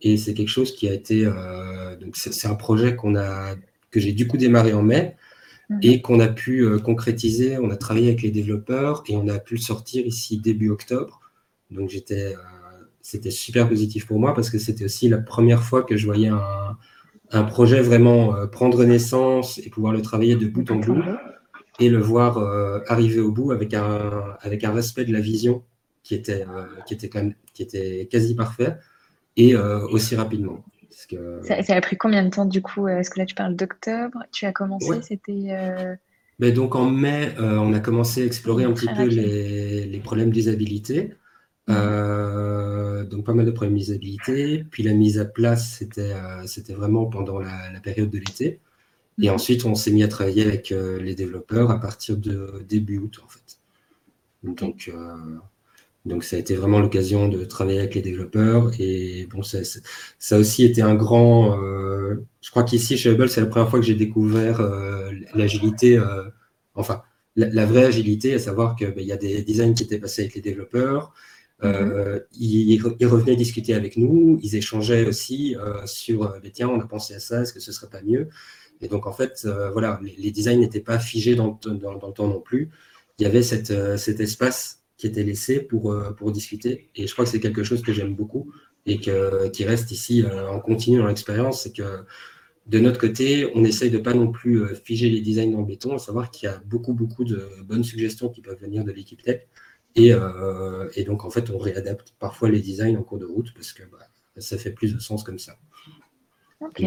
Et 0.02 0.18
c'est 0.18 0.34
quelque 0.34 0.50
chose 0.50 0.74
qui 0.74 0.88
a 0.88 0.94
été, 0.94 1.26
euh, 1.26 1.96
donc 1.98 2.16
c'est 2.16 2.48
un 2.48 2.56
projet 2.56 2.96
qu'on 2.96 3.16
a, 3.16 3.56
que 3.92 4.00
j'ai 4.00 4.14
du 4.14 4.28
coup 4.28 4.38
démarré 4.38 4.74
en 4.74 4.82
mai 4.82 5.18
mhm. 5.70 5.80
et 5.82 6.02
qu'on 6.02 6.20
a 6.20 6.28
pu 6.28 6.62
euh, 6.62 6.80
concrétiser. 6.80 7.58
On 7.58 7.70
a 7.70 7.76
travaillé 7.76 8.08
avec 8.08 8.22
les 8.22 8.32
développeurs 8.32 9.04
et 9.08 9.16
on 9.18 9.28
a 9.28 9.40
pu 9.40 9.56
le 9.56 9.62
sortir 9.62 10.06
ici 10.06 10.38
début 10.38 10.70
octobre. 10.70 11.20
Donc 11.70 11.90
j'étais, 11.90 12.34
euh, 12.34 12.38
c'était 13.02 13.32
super 13.32 13.68
positif 13.68 14.06
pour 14.06 14.20
moi 14.20 14.34
parce 14.34 14.50
que 14.50 14.60
c'était 14.60 14.86
aussi 14.86 15.10
la 15.10 15.18
première 15.18 15.64
fois 15.64 15.84
que 15.84 15.98
je 15.98 16.06
voyais 16.06 16.28
un, 16.28 16.78
un 17.32 17.44
projet 17.44 17.82
vraiment 17.82 18.48
prendre 18.48 18.84
naissance 18.86 19.58
et 19.60 19.70
pouvoir 19.70 19.94
le 19.94 20.02
travailler 20.02 20.36
de 20.36 20.48
bout 20.48 20.70
en 20.72 20.76
bout 20.76 21.02
et 21.80 21.90
le 21.90 22.00
voir 22.00 22.38
arriver 22.88 23.20
au 23.20 23.32
bout 23.32 23.52
avec 23.52 23.74
un, 23.74 24.36
avec 24.42 24.64
un 24.64 24.72
respect 24.72 25.06
de 25.06 25.14
la 25.14 25.22
vision 25.22 25.64
qui 26.04 26.16
était, 26.16 26.42
euh, 26.42 26.66
qui 26.88 26.96
était, 26.96 27.10
quand 27.10 27.20
même, 27.20 27.34
qui 27.54 27.62
était 27.62 28.08
quasi 28.12 28.36
parfait 28.36 28.78
et 29.38 29.56
euh, 29.56 29.86
aussi 29.90 30.16
rapidement. 30.16 30.64
ça, 30.90 31.76
a 31.76 31.82
pris 31.82 31.98
combien 31.98 32.24
de 32.24 32.30
temps 32.30 32.46
du 32.46 32.64
coup 32.64 32.88
Est-ce 32.88 33.12
que 33.12 33.20
là 33.20 33.26
tu 33.26 33.36
parles 33.36 33.56
d'octobre 33.56 34.24
Tu 34.32 34.46
as 34.46 34.52
commencé 34.52 35.02
C'était. 35.04 35.48
Euh, 35.50 35.96
ben, 36.40 36.54
donc 36.54 36.76
en 36.76 36.90
mai, 36.90 37.34
on 37.38 37.74
a 37.74 37.80
commencé 37.80 38.24
à 38.24 38.26
explorer 38.26 38.64
un 38.64 38.72
petit 38.72 38.88
peu 38.88 39.04
les, 39.06 39.86
les, 39.86 40.00
problèmes 40.00 40.32
d'usabilité. 40.32 41.14
Mmh. 41.70 43.06
donc 43.10 43.26
pas 43.26 43.34
mal 43.34 43.46
de 43.46 43.52
problèmes 43.52 43.78
d'usabilité. 43.78 44.66
Puis 44.72 44.84
la 44.84 44.94
mise 44.94 45.20
à 45.20 45.26
place, 45.26 45.78
c'était 45.80 46.14
c'était 46.46 46.74
vraiment 46.74 47.06
pendant 47.06 47.40
la, 47.40 47.80
période 47.84 48.10
de 48.10 48.18
l'été. 48.18 48.60
Et 49.22 49.30
mmh. 49.30 49.34
ensuite, 49.34 49.66
on 49.66 49.76
s'est 49.76 49.92
mis 49.92 50.04
à 50.04 50.08
travailler 50.08 50.46
avec 50.46 50.70
les 50.72 51.16
développeurs 51.16 51.72
à 51.72 51.80
partir 51.80 52.18
de 52.18 52.64
début 52.68 52.98
août, 52.98 53.22
en 53.24 53.28
fait. 53.30 53.60
Donc, 54.44 54.92
Donc 56.06 56.24
ça 56.24 56.38
a 56.38 56.40
été 56.40 56.56
vraiment 56.56 56.80
l'occasion 56.80 57.28
de 57.28 57.44
travailler 57.46 57.80
avec 57.80 57.96
les 57.96 58.02
développeurs. 58.02 58.72
Et 58.80 59.28
bon, 59.30 59.44
ça, 59.44 59.60
ça 59.64 60.36
a 60.36 60.40
aussi 60.40 60.64
été 60.64 60.82
un 60.82 60.96
grand... 60.96 61.62
Euh, 61.62 62.26
je 62.42 62.50
crois 62.50 62.64
qu'ici, 62.64 62.98
chez 62.98 63.12
Hubble, 63.12 63.30
c'est 63.30 63.42
la 63.42 63.48
première 63.48 63.70
fois 63.70 63.80
que 63.80 63.86
j'ai 63.86 63.96
découvert 63.96 64.62
euh, 64.62 65.12
l'agilité, 65.36 65.98
euh, 65.98 66.24
enfin, 66.74 67.04
la, 67.36 67.66
vraie 67.66 67.86
agilité, 67.86 68.34
à 68.34 68.40
savoir 68.40 68.76
qu'il 68.76 68.92
ben, 68.92 69.06
y 69.06 69.12
a 69.12 69.18
des 69.18 69.44
designs 69.44 69.74
qui 69.74 69.84
étaient 69.84 70.00
passés 70.00 70.24
avec 70.24 70.36
les 70.36 70.42
développeurs. 70.42 71.14
Mm-hmm. 71.62 72.24
ils, 72.40 72.82
revenaient 73.08 73.36
discuter 73.36 73.74
avec 73.74 73.98
nous, 73.98 74.40
ils 74.42 74.56
échangeaient 74.56 75.06
aussi 75.06 75.58
sur, 75.86 76.40
ben, 76.42 76.52
tiens, 76.54 76.70
on 76.70 76.80
a 76.80 76.88
pensé 76.88 77.16
à 77.16 77.20
ça, 77.20 77.42
est-ce 77.42 77.52
que 77.52 77.60
ce 77.60 77.74
serait 77.74 77.90
pas 77.90 78.02
mieux? 78.02 78.30
Et 78.80 78.88
donc, 78.88 79.08
en 79.08 79.12
fait, 79.12 79.46
voilà, 79.74 80.00
les, 80.02 80.32
designs 80.32 80.60
n'étaient 80.60 80.80
pas 80.80 81.00
figés 81.00 81.36
dans, 81.36 81.60
dans, 81.62 81.74
dans, 81.74 82.08
le 82.08 82.14
temps 82.14 82.28
non 82.28 82.40
plus. 82.40 82.70
Il 83.18 83.24
y 83.24 83.26
avait 83.26 83.44
cette, 83.44 83.74
cet 83.98 84.22
espace 84.22 84.80
qui 85.00 85.08
était 85.08 85.24
laissé 85.24 85.62
pour, 85.62 85.94
euh, 85.94 86.12
pour 86.12 86.32
discuter. 86.32 86.92
Et 86.94 87.08
je 87.08 87.14
crois 87.14 87.24
que 87.24 87.32
c'est 87.32 87.40
quelque 87.40 87.64
chose 87.64 87.82
que 87.82 87.94
j'aime 87.94 88.16
beaucoup 88.16 88.52
et 88.86 89.00
que, 89.00 89.48
qui 89.48 89.64
reste 89.64 89.92
ici 89.92 90.24
euh, 90.24 90.50
en 90.50 90.60
continu 90.60 90.98
dans 90.98 91.08
l'expérience. 91.08 91.64
C'est 91.64 91.74
que 91.74 92.04
de 92.68 92.80
notre 92.80 93.00
côté, 93.00 93.50
on 93.56 93.64
essaye 93.64 93.90
de 93.90 93.98
pas 93.98 94.14
non 94.14 94.30
plus 94.30 94.62
euh, 94.62 94.76
figer 94.76 95.10
les 95.10 95.22
designs 95.22 95.52
dans 95.52 95.62
le 95.62 95.66
béton, 95.66 95.96
à 95.96 96.00
savoir 96.00 96.30
qu'il 96.30 96.48
y 96.48 96.52
a 96.52 96.62
beaucoup, 96.66 96.94
beaucoup 96.94 97.24
de 97.24 97.48
bonnes 97.64 97.86
suggestions 97.86 98.28
qui 98.28 98.42
peuvent 98.42 98.60
venir 98.60 98.84
de 98.84 98.92
l'équipe 98.92 99.24
tech. 99.24 99.48
Et, 99.96 100.12
et, 100.96 101.04
donc, 101.04 101.26
en 101.26 101.30
fait, 101.30 101.50
on 101.50 101.58
réadapte 101.58 102.14
parfois 102.20 102.50
les 102.50 102.62
designs 102.62 102.98
en 102.98 103.04
cours 103.04 103.20
de 103.20 103.26
route 103.26 103.54
parce 103.54 103.74
que 103.74 103.84
bah, 103.84 103.98
ça 104.38 104.58
fait 104.58 104.72
plus 104.72 104.94
de 104.94 105.00
sens 105.00 105.24
comme 105.24 105.40
ça. 105.40 105.58
Ok. 106.62 106.84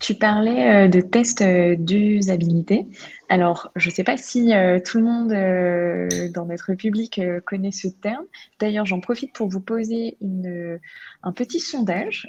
Tu 0.00 0.14
parlais 0.14 0.86
euh, 0.86 0.88
de 0.88 1.00
tests 1.00 1.42
euh, 1.42 1.76
d'usabilité. 1.76 2.86
Alors, 3.28 3.70
je 3.76 3.88
ne 3.88 3.94
sais 3.94 4.04
pas 4.04 4.16
si 4.16 4.52
euh, 4.52 4.80
tout 4.80 4.98
le 4.98 5.04
monde 5.04 6.32
dans 6.32 6.46
notre 6.46 6.74
public 6.74 7.20
connaît 7.46 7.70
ce 7.70 7.88
terme. 7.88 8.24
D'ailleurs, 8.58 8.86
j'en 8.86 9.00
profite 9.00 9.32
pour 9.32 9.48
vous 9.48 9.60
poser 9.60 10.16
une, 10.20 10.78
un 11.22 11.32
petit 11.32 11.60
sondage 11.60 12.26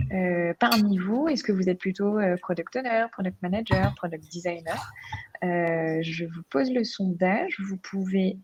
par 0.59 0.77
niveau. 0.77 1.27
Est-ce 1.27 1.43
que 1.43 1.51
vous 1.51 1.69
êtes 1.69 1.79
plutôt 1.79 2.17
product 2.41 2.75
owner, 2.75 3.05
product 3.11 3.37
manager, 3.41 3.93
product 3.95 4.23
designer? 4.31 4.91
Je 5.41 6.25
vous 6.25 6.43
pose 6.49 6.71
le 6.71 6.83
sondage. 6.83 7.57
Vous 7.59 7.77
pouvez 7.77 8.37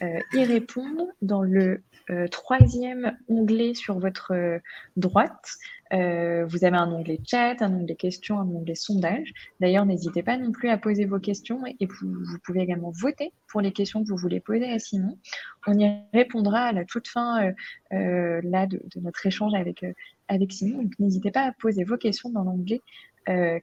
y 0.00 0.44
répondre 0.44 1.06
dans 1.22 1.42
le 1.42 1.82
troisième 2.30 3.16
onglet 3.28 3.74
sur 3.74 3.98
votre 3.98 4.60
droite. 4.96 5.58
Euh, 5.92 6.44
vous 6.46 6.64
avez 6.64 6.76
un 6.76 6.90
onglet 6.90 7.20
chat, 7.24 7.62
un 7.62 7.72
onglet 7.72 7.94
questions, 7.94 8.38
un 8.40 8.48
onglet 8.48 8.74
sondage. 8.74 9.32
D'ailleurs, 9.60 9.86
n'hésitez 9.86 10.22
pas 10.22 10.36
non 10.36 10.50
plus 10.50 10.68
à 10.68 10.78
poser 10.78 11.04
vos 11.04 11.20
questions 11.20 11.62
et 11.66 11.86
vous, 11.86 12.38
pouvez 12.44 12.60
également 12.60 12.90
voter 12.90 13.32
pour 13.48 13.60
les 13.60 13.72
questions 13.72 14.02
que 14.02 14.08
vous 14.08 14.16
voulez 14.16 14.40
poser 14.40 14.70
à 14.70 14.78
Simon. 14.78 15.18
On 15.66 15.78
y 15.78 15.88
répondra 16.12 16.60
à 16.60 16.72
la 16.72 16.84
toute 16.84 17.08
fin 17.08 17.46
euh, 17.46 17.52
euh, 17.92 18.40
là 18.42 18.66
de, 18.66 18.80
notre 18.96 19.24
échange 19.26 19.54
avec, 19.54 19.84
avec 20.28 20.52
Simon. 20.52 20.82
Donc, 20.82 20.92
n'hésitez 20.98 21.30
pas 21.30 21.42
à 21.42 21.52
poser 21.52 21.84
vos 21.84 21.96
questions 21.96 22.30
dans 22.30 22.42
l'onglet 22.42 22.82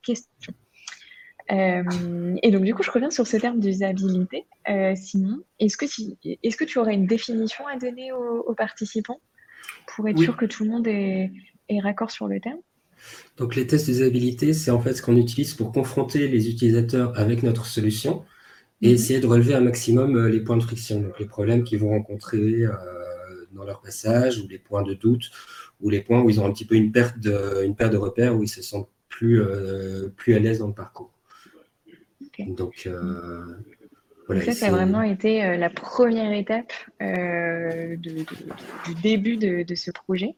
questions. 0.01 0.53
Et 1.49 2.51
donc, 2.51 2.63
du 2.63 2.73
coup, 2.73 2.83
je 2.83 2.91
reviens 2.91 3.11
sur 3.11 3.27
ce 3.27 3.37
terme 3.37 3.59
d'usabilité. 3.59 4.45
Simon, 4.95 5.41
est-ce 5.59 5.77
que, 5.77 5.85
est 6.25 6.57
que 6.57 6.63
tu 6.63 6.79
aurais 6.79 6.93
une 6.93 7.05
définition 7.05 7.67
à 7.67 7.77
donner 7.77 8.11
aux, 8.11 8.53
participants 8.55 9.19
pour 9.87 10.07
être 10.07 10.19
sûr 10.19 10.37
que 10.37 10.45
tout 10.45 10.63
le 10.63 10.69
monde 10.69 10.87
est 10.87 11.31
raccord 11.81 12.11
sur 12.11 12.27
le 12.27 12.39
terme? 12.39 12.59
Donc 13.37 13.55
les 13.55 13.67
tests 13.67 13.87
d'usabilité, 13.87 14.53
c'est 14.53 14.71
en 14.71 14.79
fait 14.79 14.93
ce 14.93 15.01
qu'on 15.01 15.17
utilise 15.17 15.53
pour 15.53 15.71
confronter 15.71 16.27
les 16.27 16.49
utilisateurs 16.49 17.17
avec 17.17 17.43
notre 17.43 17.65
solution 17.65 18.23
et 18.81 18.89
mhm. 18.89 18.93
essayer 18.93 19.19
de 19.19 19.27
relever 19.27 19.55
un 19.55 19.61
maximum 19.61 20.15
euh, 20.17 20.29
les 20.29 20.41
points 20.41 20.57
de 20.57 20.63
friction, 20.63 21.01
donc 21.01 21.19
les 21.19 21.25
problèmes 21.25 21.63
qu'ils 21.63 21.79
vont 21.79 21.89
rencontrer 21.89 22.63
euh, 22.63 22.73
dans 23.53 23.63
leur 23.63 23.81
passage, 23.81 24.39
ou 24.39 24.47
les 24.47 24.59
points 24.59 24.83
de 24.83 24.93
doute, 24.93 25.31
ou 25.79 25.89
les 25.89 26.01
points 26.01 26.21
où 26.21 26.29
ils 26.29 26.39
ont 26.39 26.45
un 26.45 26.51
petit 26.51 26.65
peu 26.65 26.75
une 26.75 26.91
perte 26.91 27.19
de, 27.19 27.63
une 27.63 27.75
perte 27.75 27.93
de 27.93 27.97
repères, 27.97 28.35
où 28.35 28.43
ils 28.43 28.49
se 28.49 28.61
sentent 28.61 28.89
plus, 29.09 29.41
euh, 29.41 30.09
plus 30.15 30.33
à 30.35 30.39
l'aise 30.39 30.59
dans 30.59 30.67
le 30.67 30.73
parcours. 30.73 31.12
Donc, 32.39 32.87
ça, 34.45 34.53
ça 34.53 34.67
a 34.67 34.71
vraiment 34.71 35.01
été 35.01 35.43
euh, 35.43 35.57
la 35.57 35.69
première 35.69 36.31
étape 36.33 36.71
euh, 37.01 37.95
du 37.97 38.25
début 39.01 39.37
de, 39.37 39.75
ce 39.75 39.91
projet. 39.91 40.35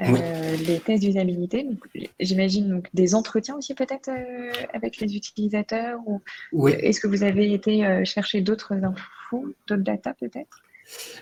Euh, 0.00 0.56
les 0.66 0.78
tests 0.80 1.02
d'usabilité, 1.02 1.66
j'imagine 2.20 2.68
donc 2.68 2.88
des 2.92 3.14
entretiens 3.14 3.56
aussi 3.56 3.74
peut-être 3.74 4.10
avec 4.74 4.98
les 4.98 5.16
utilisateurs 5.16 6.00
ou 6.52 6.68
est-ce 6.68 7.00
que 7.00 7.06
vous 7.06 7.22
avez 7.22 7.52
été 7.52 8.04
chercher 8.04 8.42
d'autres 8.42 8.74
infos, 8.74 9.54
d'autres 9.66 9.82
data 9.82 10.14
peut-être? 10.20 10.62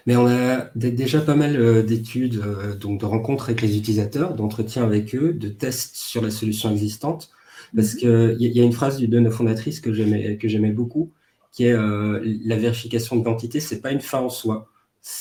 Mais 0.07 0.16
on 0.16 0.26
a 0.26 0.69
déjà 0.75 1.21
pas 1.21 1.37
mal 1.37 1.85
d'études, 1.87 2.43
donc 2.81 3.00
de 3.00 3.07
rencontres 3.07 3.45
avec 3.45 3.62
les 3.62 3.78
utilisateurs, 3.78 4.35
d'entretiens 4.35 4.83
avec 4.83 5.14
eux, 5.14 5.33
de 5.33 5.49
tests 5.49 5.97
sur 5.97 6.21
la 6.21 6.31
solution 6.31 6.71
existante, 6.71 7.31
parce 7.75 7.95
mhm. 7.95 7.99
qu'il 7.99 8.37
y, 8.40 8.59
y, 8.59 8.61
a 8.61 8.64
une 8.64 8.73
phrase 8.73 9.00
de 9.00 9.19
nos 9.19 9.31
fondatrice 9.31 9.81
que 9.81 9.93
j'aimais 9.93 10.73
beaucoup, 10.73 11.12
qui 11.54 11.66
est 11.66 11.73
euh, 11.73 12.21
la 12.45 12.57
vérification 12.57 13.14
d'identité, 13.14 13.61
ce 13.61 13.75
n'est 13.75 13.81
pas 13.81 13.93
une 13.93 14.00
fin 14.00 14.19
en 14.19 14.28
soi. 14.28 14.69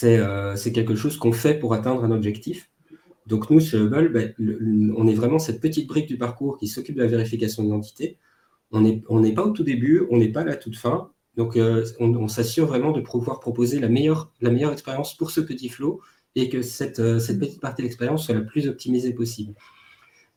Euh, 0.04 0.56
c'est 0.56 0.72
quelque 0.72 0.96
chose 0.96 1.16
qu'on 1.18 1.32
fait 1.32 1.54
pour 1.54 1.76
atteindre 1.76 2.04
un 2.04 2.12
objectif. 2.12 2.72
Donc 3.28 3.52
nous, 3.52 3.60
chez 3.60 3.78
Hubble, 3.78 4.10
ben, 4.10 4.34
on 4.98 5.08
est 5.08 5.14
vraiment 5.14 5.38
cette 5.38 5.62
petite 5.62 5.88
brique 5.88 6.08
du 6.08 6.18
parcours 6.18 6.58
qui 6.58 6.68
s'occupe 6.68 6.96
de 6.96 7.04
la 7.04 7.08
vérification 7.08 7.62
d'identité. 7.62 8.18
On 8.72 8.82
n'est 8.82 9.04
on 9.10 9.32
pas 9.32 9.44
au 9.44 9.52
tout 9.52 9.64
début, 9.64 10.08
on 10.10 10.18
n'est 10.18 10.32
pas 10.32 10.42
à 10.42 10.46
la 10.46 10.56
toute 10.56 10.76
fin. 10.76 11.12
Donc 11.38 11.56
euh, 11.56 11.86
on, 12.00 12.28
s'assure 12.28 12.66
vraiment 12.66 12.92
de 12.92 13.02
pouvoir 13.02 13.40
proposer 13.40 13.80
la 13.80 13.88
meilleure, 13.88 14.32
la 14.42 14.50
meilleure 14.50 14.74
expérience 14.74 15.16
pour 15.16 15.30
ce 15.30 15.40
petit 15.40 15.70
flot 15.70 16.02
et 16.36 16.50
que 16.50 16.64
cette, 16.64 17.20
cette 17.20 17.40
petite 17.40 17.62
partie 17.62 17.84
de 17.84 17.88
l'expérience 17.88 18.26
soit 18.26 18.36
la 18.36 18.42
plus 18.42 18.68
optimisée 18.68 19.14
possible. 19.14 19.54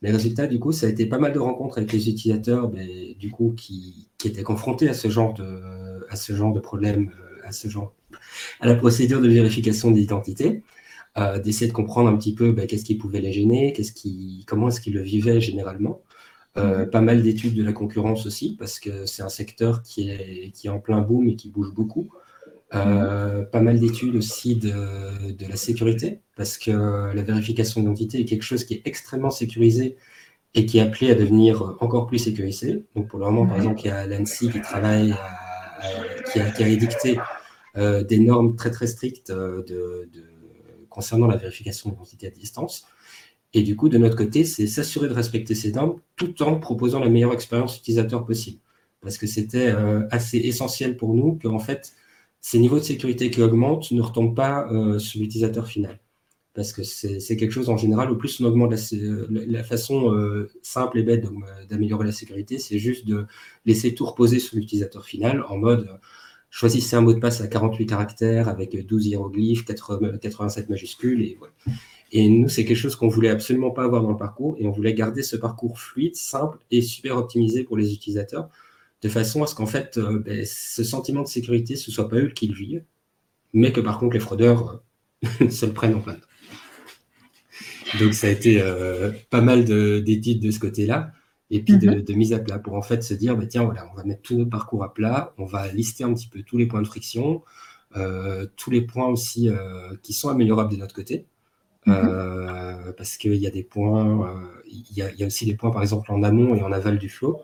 Les 0.01 0.11
résultats, 0.11 0.47
du 0.47 0.59
coup, 0.59 0.71
ça 0.71 0.85
a 0.85 0.89
été 0.89 1.07
pas 1.07 1.17
mal 1.17 1.33
de 1.33 1.39
rencontres 1.39 1.79
avec 1.79 1.91
les 1.91 2.09
utilisateurs 2.09 2.69
du 2.69 3.31
coup, 3.31 3.53
qui, 3.57 4.09
qui, 4.17 4.27
étaient 4.27 4.43
confrontés 4.43 4.89
à 4.89 4.93
ce 4.93 5.09
genre 5.09 5.33
de, 5.33 5.59
à 6.09 6.15
ce 6.15 6.33
genre 6.33 6.53
de 6.53 6.59
problème, 6.59 7.11
euh, 7.19 7.47
à 7.47 7.51
ce 7.51 7.67
genre, 7.67 7.93
à 8.59 8.67
la 8.67 8.75
procédure 8.75 9.21
de 9.21 9.27
vérification 9.27 9.91
d'identité, 9.91 10.61
euh, 11.17 11.39
d'essayer 11.39 11.67
de 11.67 11.73
comprendre 11.73 12.09
un 12.09 12.17
petit 12.17 12.35
peu 12.35 12.51
ben, 12.51 12.67
qu'est-ce 12.67 12.85
qui 12.85 12.95
pouvait 12.95 13.21
les 13.21 13.33
gêner, 13.33 13.73
qu'est-ce 13.73 13.91
qui, 13.91 14.45
comment 14.47 14.67
est-ce 14.67 14.81
qu'ils 14.81 14.93
le 14.93 15.01
vivaient 15.01 15.41
généralement. 15.41 16.01
Euh, 16.57 16.85
mhm. 16.85 16.89
pas 16.89 17.01
mal 17.01 17.21
d'études 17.23 17.55
de 17.55 17.63
la 17.63 17.73
concurrence 17.73 18.25
aussi, 18.25 18.55
parce 18.57 18.79
que 18.79 19.05
c'est 19.05 19.23
un 19.23 19.29
secteur 19.29 19.83
qui 19.83 20.09
est, 20.09 20.51
qui 20.53 20.67
est 20.67 20.69
en 20.69 20.79
plein 20.79 21.01
boom 21.01 21.27
et 21.27 21.35
qui 21.35 21.49
bouge 21.49 21.73
beaucoup. 21.73 22.09
Mhm. 22.73 23.47
Pas 23.51 23.61
mal 23.61 23.79
d'études 23.79 24.15
aussi 24.17 24.57
de, 24.57 25.31
de, 25.31 25.45
la 25.47 25.55
sécurité, 25.55 26.19
parce 26.35 26.57
que 26.57 26.71
la 27.13 27.21
vérification 27.21 27.79
d'identité 27.79 28.19
est 28.19 28.25
quelque 28.25 28.43
chose 28.43 28.65
qui 28.65 28.73
est 28.73 28.81
extrêmement 28.83 29.29
sécurisé 29.31 29.95
et 30.53 30.65
qui 30.65 30.79
est 30.79 30.81
appelé 30.81 31.11
à 31.11 31.15
devenir 31.15 31.77
encore 31.79 32.07
plus 32.07 32.19
sécurisé. 32.19 32.83
Donc 32.95 33.07
pour 33.07 33.19
le 33.19 33.25
moment, 33.25 33.47
par 33.47 33.55
exemple, 33.57 33.81
il 33.83 33.87
y 33.87 33.91
a 33.91 34.05
l'ANSI 34.05 34.49
qui 34.49 34.61
travaille 34.61 35.13
à 35.13 35.47
euh, 35.83 36.21
qui, 36.31 36.39
a, 36.39 36.49
qui, 36.49 36.63
a, 36.63 36.67
édicté 36.67 37.19
euh, 37.77 38.03
des 38.03 38.19
normes 38.19 38.55
très 38.55 38.71
très 38.71 38.87
strictes 38.87 39.29
euh, 39.29 39.63
de, 39.63 40.09
concernant 40.89 41.27
la 41.27 41.37
vérification 41.37 41.91
d'identité 41.91 42.27
à 42.27 42.29
distance. 42.31 42.87
Et 43.53 43.61
du 43.61 43.75
coup, 43.75 43.87
de 43.87 43.97
notre 43.97 44.15
côté, 44.15 44.43
c'est 44.43 44.65
s'assurer 44.65 45.07
de 45.07 45.13
respecter 45.13 45.53
ces 45.53 45.71
normes 45.71 45.99
tout 46.15 46.41
en 46.41 46.59
proposant 46.59 46.99
la 46.99 47.09
meilleure 47.09 47.33
expérience 47.33 47.77
utilisateur 47.77 48.25
possible. 48.25 48.59
Parce 49.01 49.17
que 49.17 49.27
c'était 49.27 49.73
assez 50.11 50.37
essentiel 50.37 50.97
pour 50.97 51.13
nous 51.13 51.35
que, 51.35 51.47
en 51.47 51.59
fait, 51.59 51.93
ces 52.41 52.59
niveaux 52.59 52.79
de 52.79 52.83
sécurité 52.83 53.29
qui 53.31 53.41
augmentent 53.41 53.91
ne 53.91 54.01
retombent 54.01 54.35
pas 54.35 54.69
sur 54.99 55.19
l'utilisateur 55.19 55.67
final. 55.67 55.99
Parce 56.53 56.73
que 56.73 56.83
c'est 56.83 57.37
quelque 57.37 57.51
chose 57.51 57.69
en 57.69 57.77
général, 57.77 58.09
au 58.09 58.15
plus 58.15 58.41
on 58.41 58.45
augmente 58.45 58.73
la, 59.29 59.63
façon 59.63 60.47
simple 60.61 60.99
et 60.99 61.03
bête 61.03 61.25
d'améliorer 61.69 62.05
la 62.05 62.11
sécurité, 62.11 62.57
c'est 62.57 62.79
juste 62.79 63.05
de 63.05 63.25
laisser 63.65 63.93
tout 63.93 64.05
reposer 64.05 64.39
sur 64.39 64.57
l'utilisateur 64.57 65.05
final 65.05 65.43
en 65.49 65.57
mode 65.57 65.99
choisissez 66.49 66.95
un 66.95 67.01
mot 67.01 67.13
de 67.13 67.19
passe 67.19 67.41
à 67.41 67.47
48 67.47 67.85
caractères 67.85 68.49
avec 68.49 68.85
12 68.85 69.07
hiéroglyphes, 69.07 69.65
87 69.65 70.69
majuscules. 70.69 71.21
Et, 71.21 71.37
voilà. 71.37 71.53
et 72.11 72.27
nous, 72.29 72.49
c'est 72.49 72.65
quelque 72.65 72.77
chose 72.77 72.95
qu'on 72.95 73.09
voulait 73.09 73.29
absolument 73.29 73.71
pas 73.71 73.83
avoir 73.83 74.01
dans 74.01 74.11
le 74.11 74.17
parcours 74.17 74.55
et 74.59 74.67
on 74.67 74.71
voulait 74.71 74.93
garder 74.93 75.23
ce 75.23 75.35
parcours 75.35 75.79
fluide, 75.79 76.15
simple 76.15 76.57
et 76.71 76.81
super 76.81 77.17
optimisé 77.17 77.63
pour 77.63 77.77
les 77.77 77.93
utilisateurs 77.93 78.49
de 79.01 79.09
façon 79.09 79.43
à 79.43 79.47
ce 79.47 79.55
qu'en 79.55 79.65
fait, 79.65 79.97
euh, 79.97 80.19
ben, 80.19 80.43
ce 80.45 80.83
sentiment 80.83 81.21
de 81.21 81.27
sécurité, 81.27 81.75
ce 81.75 81.91
soit 81.91 82.09
pas 82.09 82.17
eux 82.17 82.29
qui 82.29 82.47
le 82.47 82.55
vivent, 82.55 82.83
mais 83.53 83.71
que 83.71 83.81
par 83.81 83.99
contre, 83.99 84.13
les 84.13 84.19
fraudeurs 84.19 84.81
euh, 85.41 85.49
se 85.49 85.65
le 85.65 85.73
prennent 85.73 85.95
en 85.95 86.01
plein. 86.01 86.17
Donc, 87.99 88.13
ça 88.13 88.27
a 88.27 88.29
été 88.31 88.61
euh, 88.61 89.11
pas 89.29 89.41
mal 89.41 89.63
d'études 89.65 90.41
de, 90.41 90.51
ce 90.51 90.59
côté-là 90.59 91.11
et 91.49 91.61
puis 91.61 91.77
de, 91.77 91.89
mhm. 91.89 92.17
mise 92.17 92.33
à 92.33 92.39
plat 92.39 92.59
pour 92.59 92.73
en 92.73 92.81
fait 92.81 93.03
se 93.03 93.13
dire, 93.13 93.37
bah, 93.37 93.45
tiens, 93.45 93.63
voilà, 93.63 93.89
on 93.91 93.95
va 93.95 94.03
mettre 94.03 94.21
tout 94.21 94.35
notre 94.35 94.49
parcours 94.49 94.83
à 94.83 94.93
plat, 94.93 95.33
on 95.37 95.45
va 95.45 95.71
lister 95.71 96.03
un 96.03 96.13
petit 96.13 96.27
peu 96.27 96.41
tous 96.41 96.57
les 96.57 96.65
points 96.65 96.81
de 96.81 96.87
friction, 96.87 97.43
tous 98.57 98.69
les 98.69 98.81
points 98.81 99.07
aussi 99.07 99.49
qui 100.03 100.13
sont 100.13 100.29
améliorables 100.29 100.71
de 100.71 100.77
notre 100.77 100.93
côté. 100.93 101.25
Mhm. 101.85 101.95
Euh, 101.95 102.91
parce 102.97 103.15
qu'il 103.15 103.35
y 103.35 103.47
a 103.47 103.49
des 103.49 103.63
points, 103.63 104.51
il 104.65 104.83
y, 104.91 104.99
y, 104.99 105.23
a 105.23 105.25
aussi 105.25 105.45
des 105.45 105.55
points 105.55 105.71
par 105.71 105.81
exemple 105.81 106.11
en 106.11 106.21
amont 106.21 106.53
et 106.53 106.61
en 106.61 106.73
aval 106.73 106.97
du 106.97 107.07
flow, 107.07 107.41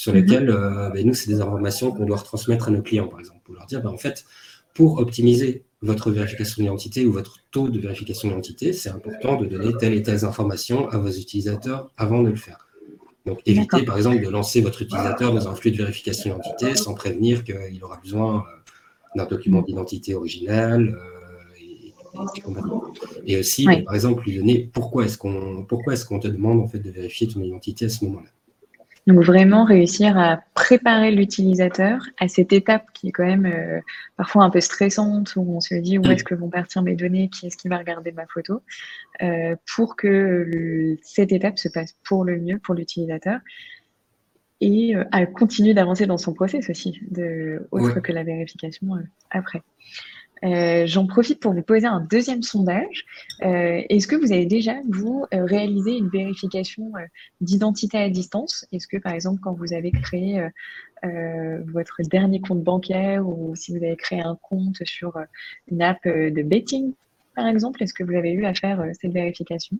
sur 0.00 0.14
mhm. 0.14 0.20
lesquels 0.20 0.46
bah, 0.46 1.02
nous, 1.04 1.12
c'est 1.12 1.28
des 1.28 1.42
informations 1.42 1.92
qu'on 1.92 2.06
doit 2.06 2.16
retransmettre 2.16 2.68
à 2.68 2.70
nos 2.70 2.80
clients, 2.80 3.06
par 3.06 3.20
exemple, 3.20 3.40
pour 3.44 3.54
leur 3.54 3.66
dire, 3.66 3.82
bah, 3.82 3.90
en 3.90 3.98
fait, 3.98 4.24
pour 4.72 4.98
optimiser 4.98 5.62
votre 5.82 6.10
vérification 6.10 6.62
d'identité 6.62 7.04
ou 7.04 7.12
votre 7.12 7.36
taux 7.50 7.68
de 7.68 7.78
vérification 7.78 8.28
d'identité, 8.28 8.72
c'est 8.72 8.88
important 8.88 9.36
de 9.36 9.44
donner 9.44 9.74
telle 9.78 9.92
et 9.92 10.02
telle 10.02 10.24
information 10.24 10.88
à 10.88 10.96
vos 10.96 11.10
utilisateurs 11.10 11.90
avant 11.98 12.22
de 12.22 12.30
le 12.30 12.36
faire. 12.36 12.66
Donc, 13.26 13.40
évitez 13.44 13.84
par 13.84 13.98
exemple 13.98 14.24
de 14.24 14.30
lancer 14.30 14.62
votre 14.62 14.80
utilisateur 14.80 15.34
dans 15.34 15.46
un 15.48 15.54
flux 15.54 15.70
de 15.70 15.76
vérification 15.76 16.30
d'identité 16.30 16.76
sans 16.76 16.94
prévenir 16.94 17.44
qu'il 17.44 17.84
aura 17.84 18.00
besoin 18.02 18.38
euh, 18.38 19.18
d'un 19.18 19.26
document 19.26 19.60
d'identité 19.60 20.14
original. 20.14 20.98
Euh, 20.98 21.20
et, 23.26 23.38
aussi, 23.38 23.66
par 23.84 23.94
exemple, 23.94 24.24
lui 24.24 24.38
donner 24.38 24.70
pourquoi 24.72 25.04
est-ce 25.04 25.18
qu'on 25.18 25.66
est 25.66 26.06
qu'on 26.06 26.18
te 26.20 26.28
demande 26.28 26.60
en 26.60 26.68
fait 26.68 26.78
de 26.78 26.90
vérifier 26.90 27.28
ton 27.28 27.42
identité 27.42 27.84
à 27.84 27.90
ce 27.90 28.02
moment-là. 28.06 28.30
Donc 29.06 29.20
vraiment 29.20 29.64
réussir 29.64 30.18
à 30.18 30.40
préparer 30.54 31.10
l'utilisateur 31.10 32.02
à 32.18 32.28
cette 32.28 32.52
étape 32.52 32.84
qui 32.92 33.08
est 33.08 33.12
quand 33.12 33.24
même 33.24 33.46
euh, 33.46 33.80
parfois 34.16 34.44
un 34.44 34.50
peu 34.50 34.60
stressante 34.60 35.34
où 35.36 35.56
on 35.56 35.60
se 35.60 35.74
dit 35.74 35.98
où 35.98 36.04
est-ce 36.04 36.24
que 36.24 36.34
vont 36.34 36.50
partir 36.50 36.82
mes 36.82 36.96
données, 36.96 37.30
qui 37.30 37.46
est-ce 37.46 37.56
qui 37.56 37.68
va 37.68 37.78
regarder 37.78 38.12
ma 38.12 38.26
photo, 38.26 38.62
euh, 39.22 39.56
pour 39.74 39.96
que 39.96 40.96
cette 41.02 41.32
étape 41.32 41.58
se 41.58 41.68
passe 41.68 41.96
pour 42.04 42.24
le 42.24 42.38
mieux 42.38 42.58
pour 42.58 42.74
l'utilisateur 42.74 43.40
et 44.60 44.94
euh, 44.94 45.04
à 45.12 45.24
continuer 45.24 45.72
d'avancer 45.72 46.06
dans 46.06 46.18
son 46.18 46.34
process 46.34 46.68
aussi, 46.68 47.00
de, 47.10 47.66
autre 47.70 48.00
que 48.00 48.12
la 48.12 48.22
vérification 48.22 48.86
après. 49.30 49.62
Euh, 50.44 50.86
j'en 50.86 51.06
profite 51.06 51.40
pour 51.40 51.52
vous 51.52 51.62
poser 51.62 51.86
un 51.86 52.00
deuxième 52.00 52.42
sondage. 52.42 53.04
Euh, 53.42 53.82
est-ce 53.88 54.06
que 54.06 54.16
vous 54.16 54.32
avez 54.32 54.46
déjà, 54.46 54.74
vous, 54.88 55.26
euh, 55.34 55.44
réalisé 55.44 55.96
une 55.96 56.08
vérification 56.08 56.92
d'identité 57.40 57.98
à 57.98 58.08
distance? 58.08 58.66
Est-ce 58.72 58.86
que, 58.86 58.96
par 58.96 59.12
exemple, 59.12 59.40
quand 59.42 59.52
vous 59.52 59.72
avez 59.72 59.90
créé 59.90 60.48
votre 61.02 62.02
dernier 62.02 62.40
compte 62.40 62.62
bancaire 62.62 63.26
ou 63.26 63.54
si 63.56 63.72
vous 63.72 63.82
avez 63.82 63.96
créé 63.96 64.20
un 64.20 64.36
compte 64.42 64.84
sur 64.84 65.16
une 65.70 65.82
app 65.82 66.06
de 66.06 66.42
betting, 66.42 66.92
par 67.34 67.46
exemple, 67.46 67.82
est-ce 67.82 67.94
que 67.94 68.04
vous 68.04 68.14
avez 68.14 68.32
eu 68.32 68.44
à 68.44 68.54
faire 68.54 68.84
cette 69.00 69.12
vérification? 69.12 69.78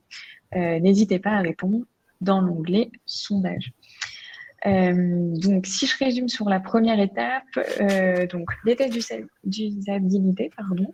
N'hésitez 0.55 1.19
pas 1.19 1.33
à 1.33 1.41
répondre 1.41 1.85
dans 2.21 2.41
l'onglet 2.41 2.91
sondage. 3.07 3.73
Euh, 4.67 4.93
donc, 5.39 5.67
si 5.67 5.87
je 5.87 5.97
résume 5.99 6.29
sur 6.29 6.49
la 6.49 6.61
première 6.61 7.01
étape, 7.01 7.45
euh, 7.81 8.27
donc 8.27 8.51
les 8.65 8.77
tests 8.77 9.15
d'usabilité, 9.45 10.51
pardon, 10.57 10.93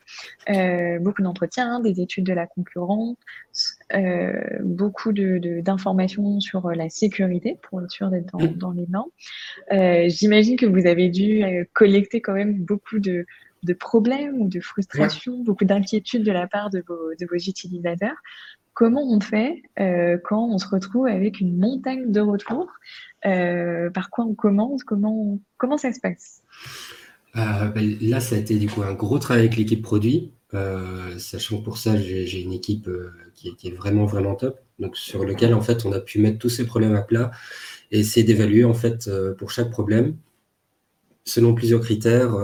euh, 0.50 0.98
beaucoup 1.00 1.22
d'entretiens, 1.22 1.80
des 1.80 2.00
études 2.00 2.26
de 2.26 2.32
la 2.32 2.46
concurrence, 2.46 3.16
euh, 3.94 4.32
beaucoup 4.62 5.12
d'informations 5.12 6.36
de, 6.36 6.40
sur 6.40 6.70
la 6.70 6.88
sécurité 6.88 7.58
pour 7.62 7.82
être 7.82 7.90
sûr 7.90 8.10
d'être 8.10 8.36
dans, 8.36 8.46
dans, 8.46 8.70
les 8.70 8.86
normes. 8.86 9.10
Euh, 9.72 10.04
j'imagine 10.08 10.56
que 10.56 10.66
vous 10.66 10.86
avez 10.86 11.08
dû 11.08 11.44
collecter 11.72 12.20
quand 12.20 12.34
même 12.34 12.54
beaucoup 12.54 13.00
de, 13.00 13.26
de 13.64 13.72
problèmes 13.72 14.40
ou 14.40 14.48
de 14.48 14.60
frustrations, 14.60 15.42
beaucoup 15.42 15.64
d'inquiétudes 15.64 16.22
de 16.22 16.32
la 16.32 16.46
part 16.46 16.70
de 16.70 16.84
vos, 16.86 17.14
de 17.18 17.26
vos 17.26 17.36
utilisateurs 17.36 18.16
comment 18.76 19.02
on 19.10 19.20
fait 19.20 19.62
euh, 19.80 20.18
quand 20.22 20.48
on 20.48 20.58
se 20.58 20.68
retrouve 20.68 21.06
avec 21.06 21.40
une 21.40 21.56
montagne 21.56 22.12
de 22.12 22.20
retours 22.20 22.68
euh, 23.24 23.90
Par 23.90 24.10
quoi 24.10 24.26
on 24.26 24.34
commence 24.34 24.84
comment, 24.84 25.40
comment 25.56 25.78
ça 25.78 25.92
se 25.92 25.98
passe? 25.98 26.42
Euh, 27.36 27.68
ben, 27.68 27.96
Là, 28.02 28.20
ça 28.20 28.36
a 28.36 28.38
été 28.38 28.58
du 28.58 28.68
coup 28.68 28.82
un 28.82 28.92
gros 28.92 29.18
travail 29.18 29.46
avec 29.46 29.56
l'équipe 29.56 29.82
produit, 29.82 30.30
sachant 31.18 31.58
que 31.58 31.64
pour 31.64 31.78
ça, 31.78 31.96
j'ai 31.96 32.40
une 32.40 32.52
équipe 32.52 32.88
qui 33.34 33.48
est, 33.48 33.74
vraiment, 33.74 34.04
vraiment 34.04 34.34
top, 34.36 34.60
sur 34.92 35.24
lequel 35.24 35.54
en 35.54 35.62
fait, 35.62 35.86
on 35.86 35.92
a 35.92 36.00
pu 36.00 36.20
mettre 36.20 36.38
tous 36.38 36.50
ces 36.50 36.66
problèmes 36.66 36.94
à 36.94 37.02
plat 37.02 37.30
et 37.90 38.00
essayer 38.00 38.24
d'évaluer 38.24 38.64
en 38.64 38.74
fait 38.74 39.10
pour 39.38 39.50
chaque 39.50 39.70
problème, 39.70 40.16
selon 41.24 41.54
plusieurs 41.54 41.80
critères 41.80 42.34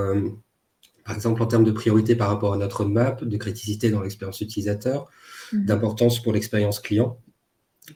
par 1.05 1.15
exemple 1.15 1.43
en 1.43 1.47
termes 1.47 1.65
de 1.65 1.73
priorité 1.73 2.17
par 2.17 2.29
rapport 2.29 2.53
à 2.53 2.57
notre 2.57 2.85
map, 2.85 3.17
de 3.21 3.37
criticité 3.37 3.91
dans 3.91 4.03
l'expérience 4.03 4.41
utilisateur, 4.41 5.09
Mhm. 5.53 5.65
d'importance 5.67 6.23
pour 6.23 6.33
l'expérience 6.33 6.81
client. 6.81 7.19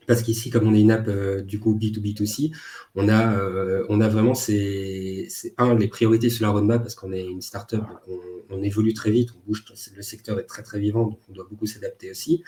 Parce 0.09 0.23
qu'ici, 0.23 0.51
comme 0.51 0.67
on 0.67 0.75
est 0.75 0.81
une 0.81 0.91
app 0.91 1.07
euh, 1.07 1.43
du 1.43 1.61
coup 1.61 1.79
B2B2C, 1.79 2.53
on 2.97 3.09
a, 3.09 3.37
euh, 3.37 3.87
on 3.89 4.01
a 4.01 4.09
vraiment 4.09 4.35
ces, 4.35 5.29
un, 5.59 5.77
les 5.77 5.87
priorités 5.87 6.29
sur 6.29 6.45
la 6.45 6.51
roadmap 6.51 6.83
parce 6.83 6.97
qu'on 6.97 7.13
est 7.13 7.25
une 7.25 7.41
startup, 7.41 7.81
donc 7.81 8.21
on, 8.51 8.63
évolue 8.65 8.95
très 8.95 9.13
vite, 9.13 9.31
on 9.37 9.47
bouge, 9.47 9.65
le 9.95 10.03
secteur 10.03 10.41
est 10.41 10.45
très 10.45 10.65
très 10.65 10.81
vivant, 10.81 11.07
donc 11.07 11.21
on 11.29 11.33
doit 11.33 11.47
beaucoup 11.49 11.67
s'adapter 11.67 12.11
aussi. 12.11 12.43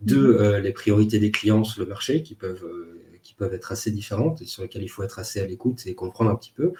Deux, 0.00 0.34
mhm. 0.34 0.40
euh, 0.42 0.60
les 0.60 0.72
priorités 0.72 1.18
des 1.18 1.30
clients 1.30 1.64
sur 1.64 1.80
le 1.80 1.88
marché 1.88 2.22
qui 2.22 2.34
peuvent, 2.34 2.66
qui 3.22 3.34
peuvent 3.34 3.54
être 3.54 3.72
assez 3.72 3.90
différentes 3.90 4.42
et 4.42 4.46
sur 4.46 4.62
lesquelles 4.62 4.82
il 4.82 4.88
faut 4.88 5.02
être 5.02 5.18
assez 5.18 5.40
à 5.40 5.46
l'écoute 5.46 5.82
et 5.86 5.94
comprendre 5.94 6.30
un 6.30 6.36
petit 6.36 6.52
peu. 6.52 6.72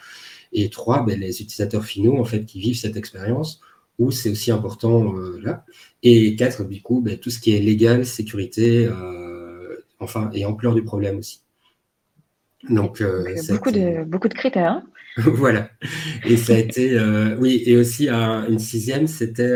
Et 0.52 0.70
trois, 0.70 1.04
ben, 1.04 1.18
les 1.18 1.40
utilisateurs 1.40 1.84
finaux 1.84 2.18
en 2.18 2.24
fait 2.24 2.44
qui 2.44 2.60
vivent 2.60 2.78
cette 2.78 2.96
expérience 2.96 3.60
où 3.98 4.10
c'est 4.10 4.30
aussi 4.30 4.50
important 4.50 5.16
euh, 5.16 5.40
là. 5.42 5.64
Et 6.02 6.34
quatre, 6.36 6.64
du 6.64 6.82
coup, 6.82 7.00
ben, 7.00 7.18
tout 7.18 7.30
ce 7.30 7.38
qui 7.38 7.54
est 7.54 7.60
légal, 7.60 8.04
sécurité, 8.06 8.86
euh, 8.86 9.84
enfin, 10.00 10.30
et 10.32 10.44
ampleur 10.44 10.74
du 10.74 10.82
problème 10.82 11.18
aussi. 11.18 11.42
Donc, 12.68 13.00
euh, 13.00 13.34
beaucoup, 13.50 13.70
de, 13.70 14.04
beaucoup 14.04 14.28
de 14.28 14.34
critères. 14.34 14.72
Hein. 14.72 14.84
voilà. 15.16 15.70
Et 16.24 16.36
ça 16.36 16.54
a 16.54 16.58
été, 16.58 16.98
oui, 17.38 17.62
et 17.66 17.76
aussi 17.76 18.08
une 18.08 18.58
sixième, 18.58 19.06
c'était, 19.06 19.54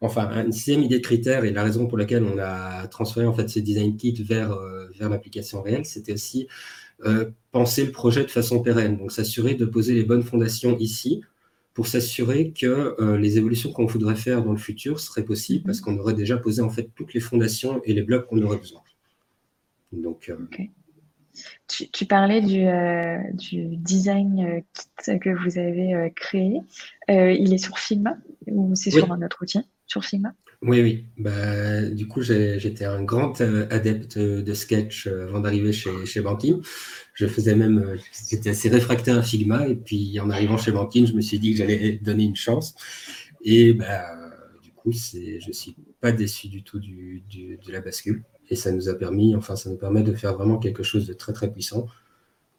enfin, 0.00 0.44
une 0.44 0.52
sixième 0.52 0.82
idée 0.82 0.98
de 0.98 1.02
critères, 1.02 1.44
et 1.44 1.52
la 1.52 1.62
raison 1.62 1.86
pour 1.86 1.98
laquelle 1.98 2.24
on 2.24 2.38
a 2.38 2.86
transféré 2.88 3.26
en 3.26 3.34
fait 3.34 3.48
ce 3.48 3.58
design 3.58 3.96
kit 3.96 4.14
vers, 4.22 4.58
vers 4.98 5.08
l'application 5.08 5.62
réelle, 5.62 5.84
c'était 5.84 6.12
aussi 6.12 6.48
penser 7.52 7.84
le 7.84 7.92
projet 7.92 8.22
de 8.24 8.30
façon 8.30 8.60
pérenne. 8.60 8.98
Donc, 8.98 9.12
s'assurer 9.12 9.54
de 9.54 9.64
poser 9.64 9.94
les 9.94 10.04
bonnes 10.04 10.22
fondations 10.22 10.76
ici 10.78 11.22
pour 11.74 11.86
s'assurer 11.86 12.52
que 12.52 12.94
euh, 13.00 13.16
les 13.16 13.38
évolutions 13.38 13.72
qu'on 13.72 13.86
voudrait 13.86 14.16
faire 14.16 14.42
dans 14.42 14.52
le 14.52 14.58
futur 14.58 15.00
seraient 15.00 15.24
possibles 15.24 15.64
parce 15.64 15.80
mhm. 15.80 15.84
qu'on 15.84 15.98
aurait 15.98 16.14
déjà 16.14 16.36
posé 16.36 16.62
en 16.62 16.70
fait 16.70 16.90
toutes 16.94 17.14
les 17.14 17.20
fondations 17.20 17.80
et 17.84 17.94
les 17.94 18.02
blocs 18.02 18.26
qu'on 18.26 18.42
aurait 18.42 18.58
besoin. 18.58 18.82
Donc, 19.92 20.28
euh, 20.28 20.36
tu, 21.66 22.06
parlais 22.06 22.40
du, 22.40 22.66
euh, 22.66 23.18
du, 23.34 23.76
design 23.76 24.62
kit 24.74 25.18
que 25.18 25.30
vous 25.30 25.58
avez 25.58 26.12
créé. 26.14 26.60
il 27.08 27.52
est 27.54 27.58
sur 27.58 27.78
Figma? 27.78 28.16
Ou 28.50 28.74
c'est 28.74 28.90
sur 28.90 29.10
un 29.10 29.22
autre 29.22 29.38
outil 29.42 29.60
Sur 29.86 30.04
Figma? 30.04 30.34
Oui, 30.62 30.82
oui. 30.82 31.06
Bah, 31.16 31.82
du 31.82 32.06
coup, 32.06 32.20
j'étais 32.20 32.84
un 32.84 33.02
grand 33.02 33.40
euh, 33.40 33.66
adepte 33.70 34.18
de 34.18 34.54
sketch 34.54 35.06
euh, 35.06 35.26
avant 35.26 35.40
d'arriver 35.40 35.72
chez, 35.72 36.04
chez 36.04 36.20
Banking. 36.20 36.60
Je 37.14 37.26
faisais 37.26 37.56
même, 37.56 37.78
euh, 37.78 37.96
j'étais 38.28 38.50
assez 38.50 38.68
réfractaire 38.68 39.18
à 39.18 39.22
Figma. 39.22 39.66
Et 39.68 39.74
puis, 39.74 40.20
en 40.20 40.28
arrivant 40.28 40.58
chez 40.58 40.70
Banking, 40.70 41.06
je 41.06 41.14
me 41.14 41.22
suis 41.22 41.38
dit 41.38 41.52
que 41.52 41.58
j'allais 41.58 41.92
donner 41.92 42.24
une 42.24 42.36
chance. 42.36 42.74
Et 43.42 43.72
bah, 43.72 44.04
du 44.62 44.70
coup, 44.72 44.92
je 44.92 45.46
ne 45.46 45.52
suis 45.52 45.74
pas 46.00 46.12
déçu 46.12 46.48
du 46.48 46.62
tout 46.62 46.78
du, 46.78 47.24
de 47.30 47.72
la 47.72 47.80
bascule. 47.80 48.22
Et 48.50 48.56
ça 48.56 48.70
nous 48.70 48.88
a 48.90 48.94
permis, 48.94 49.34
enfin, 49.36 49.56
ça 49.56 49.70
nous 49.70 49.76
permet 49.76 50.02
de 50.02 50.12
faire 50.12 50.36
vraiment 50.36 50.58
quelque 50.58 50.82
chose 50.82 51.06
de 51.06 51.14
très, 51.14 51.32
très 51.32 51.50
puissant. 51.50 51.86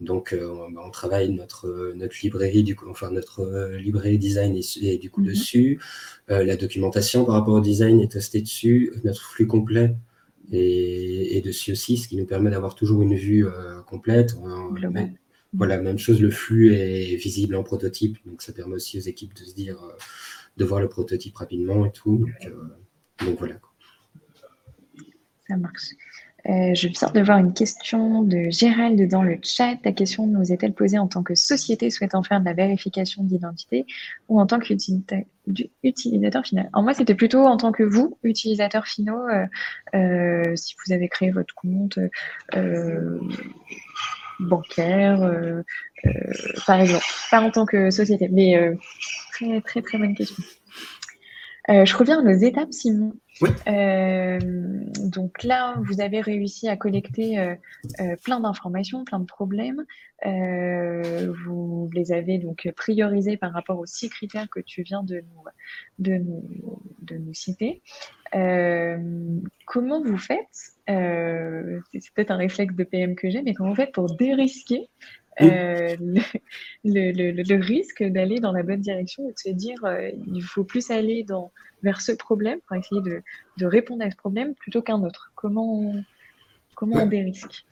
Donc, 0.01 0.33
euh, 0.33 0.51
on, 0.83 0.89
travaille 0.89 1.31
notre, 1.31 1.93
notre 1.95 2.15
librairie, 2.23 2.63
du 2.63 2.75
coup, 2.75 2.89
enfin, 2.89 3.11
notre 3.11 3.41
euh, 3.41 3.77
librairie 3.77 4.17
design 4.17 4.55
est, 4.55 4.97
du 4.97 5.11
coup 5.11 5.21
mhm. 5.21 5.27
dessus. 5.27 5.79
Euh, 6.31 6.43
la 6.43 6.57
documentation 6.57 7.23
par 7.23 7.35
rapport 7.35 7.53
au 7.53 7.61
design 7.61 8.01
est 8.01 8.11
testée 8.11 8.41
dessus. 8.41 8.91
Notre 9.03 9.21
flux 9.21 9.45
complet 9.45 9.95
est, 10.51 11.45
dessus 11.45 11.73
aussi, 11.73 11.97
ce 11.97 12.07
qui 12.07 12.17
nous 12.17 12.25
permet 12.25 12.49
d'avoir 12.49 12.73
toujours 12.73 13.03
une 13.03 13.15
vue 13.15 13.45
complète. 13.87 14.35
voilà, 15.53 15.79
même 15.79 15.99
chose, 15.99 16.19
le 16.19 16.31
flux 16.31 16.73
est 16.73 17.15
visible 17.15 17.55
en 17.55 17.63
prototype, 17.63 18.17
donc 18.25 18.41
ça 18.41 18.53
permet 18.53 18.75
aussi 18.75 18.97
aux 18.97 19.01
équipes 19.01 19.33
de 19.35 19.45
se 19.45 19.53
dire, 19.53 19.77
de 20.57 20.65
voir 20.65 20.81
le 20.81 20.89
prototype 20.89 21.37
rapidement 21.37 21.85
et 21.85 21.91
tout. 21.91 22.17
Donc, 22.17 22.53
donc 23.25 23.39
voilà. 23.39 23.55
Ça 25.47 25.55
marche. 25.57 25.93
Euh, 26.49 26.73
je 26.73 26.87
viens 26.87 27.11
de 27.11 27.21
voir 27.21 27.37
une 27.37 27.53
question 27.53 28.23
de 28.23 28.49
Gérald 28.49 29.07
dans 29.09 29.21
le 29.23 29.37
chat. 29.43 29.75
Ta 29.83 29.91
question 29.91 30.25
nous 30.25 30.51
est-elle 30.51 30.73
posée 30.73 30.97
en 30.97 31.07
tant 31.07 31.23
que 31.23 31.35
société 31.35 31.89
souhaitant 31.89 32.23
faire 32.23 32.39
de 32.39 32.45
la 32.45 32.53
vérification 32.53 33.23
d'identité 33.23 33.85
ou 34.27 34.39
en 34.39 34.47
tant 34.47 34.59
qu'utilisateur 34.59 36.45
final? 36.45 36.69
En 36.73 36.81
moi, 36.83 36.93
c'était 36.93 37.15
plutôt 37.15 37.45
en 37.45 37.57
tant 37.57 37.71
que 37.71 37.83
vous, 37.83 38.17
utilisateur 38.23 38.87
finaux, 38.87 39.27
euh, 39.29 39.45
euh, 39.95 40.55
si 40.55 40.75
vous 40.85 40.93
avez 40.93 41.09
créé 41.09 41.31
votre 41.31 41.53
compte 41.53 41.99
bancaire, 44.39 45.19
par 46.65 46.81
exemple. 46.81 47.05
Pas 47.29 47.41
en 47.41 47.51
tant 47.51 47.65
que 47.65 47.91
société, 47.91 48.27
mais 48.29 48.75
très, 49.33 49.61
très, 49.61 49.81
très 49.83 49.97
bonne 49.99 50.15
question. 50.15 50.43
je 51.69 51.95
reviens 51.95 52.19
aux 52.25 52.29
étapes, 52.29 52.73
Simon. 52.73 53.13
Euh, 53.67 54.39
donc 54.99 55.43
là, 55.43 55.75
vous 55.81 56.01
avez 56.01 56.21
réussi 56.21 56.67
à 56.67 56.77
collecter 56.77 57.39
euh, 57.39 57.55
euh, 57.99 58.15
plein 58.23 58.39
d'informations, 58.39 59.03
plein 59.03 59.19
de 59.19 59.25
problèmes. 59.25 59.85
vous 60.23 61.89
les 61.93 62.11
avez 62.11 62.37
donc 62.37 62.71
priorisés 62.75 63.37
par 63.37 63.53
rapport 63.53 63.79
aux 63.79 63.85
six 63.85 64.09
critères 64.09 64.49
que 64.49 64.59
tu 64.59 64.83
viens 64.83 65.03
de 65.03 65.15
nous, 65.21 65.43
de 65.99 66.17
nous, 66.17 66.81
de 67.01 67.17
nous 67.17 67.33
citer. 67.33 67.81
comment 69.65 70.01
vous 70.03 70.17
faites 70.17 70.75
C'est 70.87 72.13
peut-être 72.13 72.31
un 72.31 72.37
réflexe 72.37 72.75
de 72.75 72.83
PM 72.83 73.15
que 73.15 73.29
j'ai, 73.29 73.41
mais 73.41 73.53
comment 73.53 73.69
vous 73.69 73.75
faites 73.75 73.93
pour 73.93 74.15
dérisquer 74.15 74.89
le, 75.39 75.95
le, 76.83 77.63
risque 77.63 78.03
d'aller 78.03 78.39
dans 78.39 78.51
la 78.51 78.63
bonne 78.63 78.81
direction 78.81 79.27
et 79.29 79.33
de 79.33 79.39
se 79.39 79.49
dire 79.49 79.79
il 80.27 80.43
faut 80.43 80.63
plus 80.63 80.91
aller 80.91 81.23
dans, 81.23 81.51
vers 81.83 82.01
ce 82.01 82.11
problème 82.11 82.59
pour 82.67 82.75
essayer 82.77 83.01
de, 83.01 83.21
de 83.57 83.65
répondre 83.65 84.03
à 84.03 84.11
ce 84.11 84.15
problème 84.15 84.55
plutôt 84.55 84.81
qu'un 84.81 85.01
autre 85.03 85.31
Comment 85.35 85.95
comment 86.75 87.03
on 87.03 87.07
dérisque? 87.07 87.65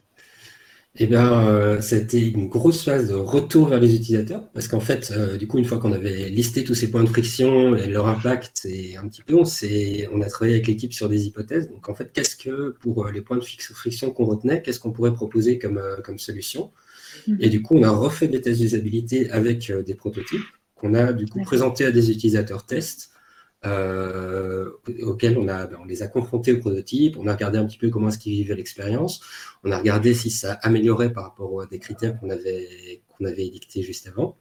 Eh 0.95 1.08
bien, 1.08 1.48
euh, 1.48 1.82
c'était 1.82 2.19
une 2.19 2.50
grosse 2.50 2.84
phase 2.84 3.10
de 3.10 3.13
retour 3.13 3.69
vers 3.69 3.80
les 3.80 3.95
utilisateurs, 3.95 4.50
parce 4.54 4.67
qu'en 4.67 4.80
fait, 4.80 5.12
euh, 5.15 5.38
du 5.38 5.48
coup, 5.48 5.60
une 5.60 5.65
fois 5.65 5.78
qu'on 5.78 5.93
avait 5.93 6.30
listé 6.30 6.63
tous 6.63 6.74
ces 6.74 6.89
points 6.89 7.04
de 7.04 7.10
friction 7.10 7.76
et 7.76 7.88
leur 7.88 8.08
impact, 8.08 8.65
et 8.65 8.98
un 8.98 9.08
petit 9.08 9.22
peu, 9.22 9.36
on, 9.36 9.43
on 9.43 10.22
a 10.22 10.26
travaillé 10.26 10.56
avec 10.56 10.67
l'équipe 10.67 10.91
sur 10.91 11.08
des 11.08 11.28
hypothèses. 11.28 11.69
Donc, 11.69 11.88
en 11.89 11.95
fait, 11.95 12.12
qu'est-ce 12.12 12.36
que, 12.36 12.76
pour 12.82 13.06
euh, 13.06 13.12
les 13.12 13.22
points 13.22 13.38
de 13.38 13.43
friction 13.43 14.12
qu'on 14.12 14.26
retenait, 14.26 14.62
qu'est-ce 14.62 14.80
qu'on 14.80 14.91
pourrait 14.91 15.13
proposer 15.13 15.60
comme, 15.60 15.82
comme 16.04 16.17
solution? 16.17 16.72
Et 17.39 17.49
du 17.49 17.62
coup, 17.62 17.75
on 17.75 17.84
a 17.84 17.91
refait 17.91 18.27
des 18.27 18.41
tests 18.41 18.60
d'usabilité 18.60 19.29
avec 19.32 19.71
des 19.71 19.95
prototypes 19.95 20.45
qu'on 20.75 20.93
a, 20.93 21.13
du 21.13 21.27
coup, 21.27 21.41
présentés 21.41 21.86
à 21.86 21.91
des 21.91 22.10
utilisateurs 22.12 22.65
tests 22.65 23.12
euh, 23.65 24.69
auxquels 25.01 25.38
on, 25.38 25.47
a, 25.49 25.67
ben, 25.67 25.77
on 25.82 25.86
les 25.86 26.01
a 26.01 26.08
confrontés 26.08 26.53
au 26.53 26.60
prototype, 26.60 27.17
on 27.17 27.27
a 27.27 27.34
regardé 27.34 27.58
un 27.58 27.65
petit 27.65 27.77
peu 27.77 27.89
comment 27.89 28.08
est-ce 28.08 28.17
qu'ils 28.17 28.34
vivaient 28.34 28.55
l'expérience, 28.55 29.21
on 29.63 29.71
a 29.71 29.77
regardé 29.77 30.13
si 30.13 30.32
ça 30.32 30.53
améliorait 30.62 31.12
par 31.12 31.25
rapport 31.25 31.62
à 31.62 31.65
des 31.65 31.79
critères 31.79 32.17
qu'on 32.19 32.29
avait, 32.29 33.01
qu'on 33.10 33.25
avait 33.25 33.45
édictés 33.45 33.84
juste 33.84 34.08
avant, 34.08 34.38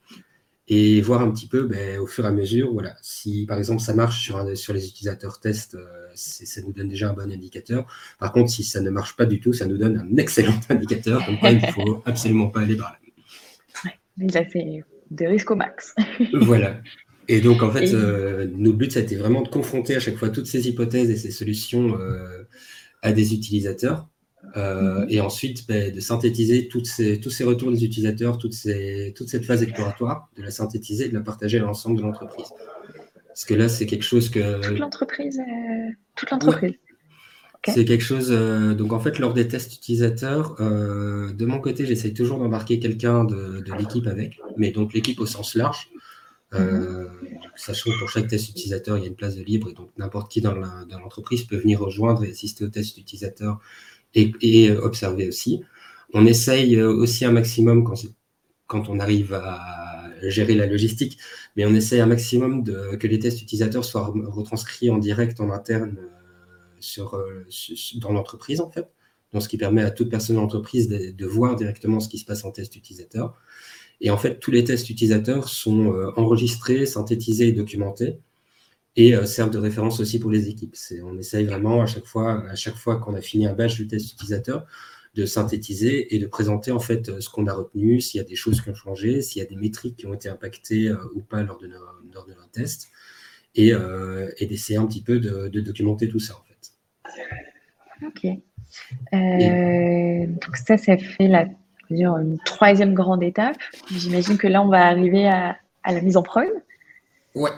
et 0.70 1.00
voir 1.00 1.22
un 1.22 1.30
petit 1.30 1.46
peu 1.46 1.62
ben, 1.62 1.98
au 1.98 2.06
fur 2.06 2.24
et 2.24 2.28
à 2.28 2.30
mesure, 2.30 2.72
voilà, 2.72 2.94
si 3.00 3.46
par 3.46 3.58
exemple 3.58 3.80
ça 3.80 3.94
marche 3.94 4.22
sur, 4.22 4.56
sur 4.56 4.74
les 4.74 4.86
utilisateurs 4.86 5.40
test, 5.40 5.74
euh, 5.74 6.08
ça 6.14 6.60
nous 6.60 6.72
donne 6.72 6.88
déjà 6.88 7.08
un 7.08 7.14
bon 7.14 7.32
indicateur. 7.32 7.86
Par 8.18 8.32
contre, 8.32 8.50
si 8.50 8.64
ça 8.64 8.80
ne 8.80 8.90
marche 8.90 9.16
pas 9.16 9.24
du 9.24 9.40
tout, 9.40 9.54
ça 9.54 9.64
nous 9.64 9.78
donne 9.78 9.96
un 9.96 10.16
excellent 10.18 10.60
indicateur, 10.68 11.24
comme 11.24 11.38
quoi 11.38 11.50
il 11.50 11.62
ne 11.62 11.72
faut 11.72 12.02
absolument 12.04 12.48
pas 12.48 12.60
aller 12.60 12.76
par 12.76 12.92
là. 12.92 12.98
Ouais, 13.84 14.28
là, 14.30 14.44
c'est 14.52 14.84
des 15.10 15.26
risques 15.26 15.50
au 15.50 15.56
max. 15.56 15.94
voilà. 16.34 16.80
Et 17.28 17.40
donc, 17.40 17.62
en 17.62 17.70
fait, 17.70 17.92
euh, 17.94 18.46
notre 18.54 18.76
but, 18.76 18.92
ça 18.92 19.00
a 19.00 19.02
été 19.02 19.16
vraiment 19.16 19.42
de 19.42 19.48
confronter 19.48 19.96
à 19.96 20.00
chaque 20.00 20.16
fois 20.16 20.28
toutes 20.28 20.46
ces 20.46 20.68
hypothèses 20.68 21.10
et 21.10 21.16
ces 21.16 21.30
solutions 21.30 21.98
euh, 21.98 22.44
à 23.02 23.12
des 23.12 23.34
utilisateurs. 23.34 24.06
Euh, 24.56 25.00
mhm. 25.00 25.06
Et 25.10 25.20
ensuite, 25.20 25.66
ben, 25.66 25.92
de 25.92 26.00
synthétiser 26.00 26.68
toutes 26.68 26.86
ces, 26.86 27.20
tous 27.20 27.30
ces 27.30 27.44
retours 27.44 27.70
des 27.70 27.84
utilisateurs, 27.84 28.38
toutes 28.38 28.54
ces, 28.54 29.12
toute 29.16 29.28
cette 29.28 29.44
phase 29.44 29.62
exploratoire, 29.62 30.28
de 30.36 30.42
la 30.42 30.50
synthétiser 30.50 31.06
et 31.06 31.08
de 31.08 31.14
la 31.14 31.20
partager 31.20 31.58
à 31.58 31.62
l'ensemble 31.62 31.98
de 31.98 32.02
l'entreprise. 32.02 32.46
Parce 33.26 33.44
que 33.44 33.54
là, 33.54 33.68
c'est 33.68 33.86
quelque 33.86 34.04
chose 34.04 34.30
que. 34.30 34.60
Toute 34.66 34.78
l'entreprise. 34.78 35.40
toute 36.16 36.30
l'entreprise. 36.30 36.74
C'est 37.66 37.84
quelque 37.84 38.04
chose. 38.04 38.30
donc, 38.30 38.92
en 38.92 39.00
fait, 39.00 39.18
lors 39.18 39.34
des 39.34 39.48
tests 39.48 39.74
utilisateurs, 39.74 40.56
de 40.60 41.44
mon 41.44 41.58
côté, 41.58 41.84
j'essaye 41.84 42.14
toujours 42.14 42.38
d'embarquer 42.38 42.78
quelqu'un 42.78 43.24
de, 43.24 43.60
de 43.60 43.72
l'équipe 43.74 44.06
avec, 44.06 44.40
mais 44.56 44.70
donc 44.70 44.94
l'équipe 44.94 45.20
au 45.20 45.26
sens 45.26 45.54
large. 45.54 45.90
Euh, 46.54 47.06
sachant 47.56 47.90
que 47.90 47.98
pour 47.98 48.08
chaque 48.08 48.28
test 48.28 48.48
utilisateur, 48.48 48.96
il 48.96 49.02
y 49.02 49.04
a 49.04 49.08
une 49.08 49.16
place 49.16 49.36
de 49.36 49.42
libre 49.42 49.68
et 49.68 49.74
donc 49.74 49.90
n'importe 49.98 50.30
qui 50.30 50.40
dans 50.40 50.54
l'entreprise 50.54 51.44
peut 51.44 51.56
venir 51.56 51.80
rejoindre 51.80 52.24
et 52.24 52.30
assister 52.30 52.64
au 52.64 52.68
test 52.68 52.96
utilisateur 52.96 53.60
et, 54.14 54.70
observer 54.72 55.28
aussi. 55.28 55.62
On 56.14 56.26
essaye 56.26 56.80
aussi 56.80 57.24
un 57.24 57.32
maximum 57.32 57.84
quand, 58.66 58.88
on 58.88 59.00
arrive 59.00 59.34
à 59.34 59.78
gérer 60.22 60.54
la 60.54 60.66
logistique, 60.66 61.18
mais 61.56 61.66
on 61.66 61.74
essaye 61.74 62.00
un 62.00 62.06
maximum 62.06 62.64
que 62.64 63.06
les 63.06 63.18
tests 63.18 63.42
utilisateurs 63.42 63.84
soient 63.84 64.12
retranscrits 64.26 64.90
en 64.90 64.98
direct 64.98 65.40
en 65.40 65.50
interne 65.50 65.96
euh, 66.98 67.02
euh, 67.02 67.44
dans 67.96 68.12
l'entreprise 68.12 68.60
en 68.60 68.70
fait. 68.70 68.88
Donc, 69.32 69.42
ce 69.42 69.48
qui 69.48 69.58
permet 69.58 69.82
à 69.82 69.90
toute 69.90 70.08
personne 70.08 70.36
dans 70.36 70.42
l'entreprise 70.42 70.88
de, 70.88 71.10
de, 71.10 71.26
voir 71.26 71.54
directement 71.54 72.00
ce 72.00 72.08
qui 72.08 72.18
se 72.18 72.24
passe 72.24 72.44
en 72.44 72.50
test 72.50 72.76
utilisateur. 72.76 73.36
Et 74.00 74.10
en 74.10 74.16
fait, 74.16 74.38
tous 74.38 74.50
les 74.50 74.64
tests 74.64 74.88
utilisateurs 74.88 75.48
sont 75.48 75.92
euh, 75.92 76.10
enregistrés, 76.16 76.86
synthétisés 76.86 77.48
et 77.48 77.52
documentés 77.52 78.20
et 78.98 79.14
euh, 79.14 79.24
servent 79.24 79.50
de 79.50 79.58
référence 79.58 80.00
aussi 80.00 80.18
pour 80.18 80.30
les 80.30 80.48
équipes. 80.48 80.76
On 81.04 81.16
essaye 81.16 81.46
vraiment 81.46 81.80
à 81.80 81.86
chaque 81.86 82.04
fois, 82.04 82.44
à 82.50 82.56
chaque 82.56 82.74
fois 82.74 82.96
qu'on 82.98 83.14
a 83.14 83.20
fini 83.20 83.46
un 83.46 83.54
batch 83.54 83.76
du 83.76 83.86
test 83.86 84.12
utilisateur, 84.12 84.66
de 85.14 85.24
synthétiser 85.24 86.14
et 86.14 86.18
de 86.18 86.26
présenter 86.26 86.72
en 86.72 86.80
fait 86.80 87.08
euh, 87.08 87.20
ce 87.20 87.30
qu'on 87.30 87.46
a 87.46 87.54
retenu, 87.54 88.00
s'il 88.00 88.18
y 88.18 88.20
a 88.20 88.26
des 88.26 88.34
choses 88.34 88.60
qui 88.60 88.68
ont 88.70 88.74
changé, 88.74 89.22
s'il 89.22 89.40
y 89.40 89.44
a 89.44 89.48
des 89.48 89.54
métriques 89.54 89.96
qui 89.96 90.06
ont 90.06 90.14
été 90.14 90.28
impactées 90.28 90.92
ou 91.14 91.20
pas 91.20 91.44
lors 91.44 91.58
de 91.58 91.68
nos, 91.68 91.78
lors 92.12 92.26
de 92.26 92.34
tests, 92.52 92.88
et, 93.54 93.72
et 94.36 94.46
d'essayer 94.46 94.78
un 94.78 94.86
petit 94.86 95.02
peu 95.02 95.18
de, 95.18 95.60
documenter 95.60 96.08
tout 96.08 96.20
ça 96.20 96.34
en 96.34 96.42
fait. 96.44 96.72
Ok. 98.06 98.24
donc 99.12 100.56
ça, 100.56 100.76
ça 100.76 100.96
fait 100.98 101.28
la 101.28 101.46
dire 101.90 102.16
une 102.16 102.38
troisième 102.44 102.94
grande 102.94 103.22
étape. 103.22 103.56
J'imagine 103.90 104.36
que 104.38 104.46
là, 104.46 104.62
on 104.62 104.68
va 104.68 104.86
arriver 104.86 105.26
à, 105.26 105.56
la 105.84 106.00
mise 106.00 106.16
en 106.16 106.22
preuve. 106.22 106.52
Ouais. 107.34 107.50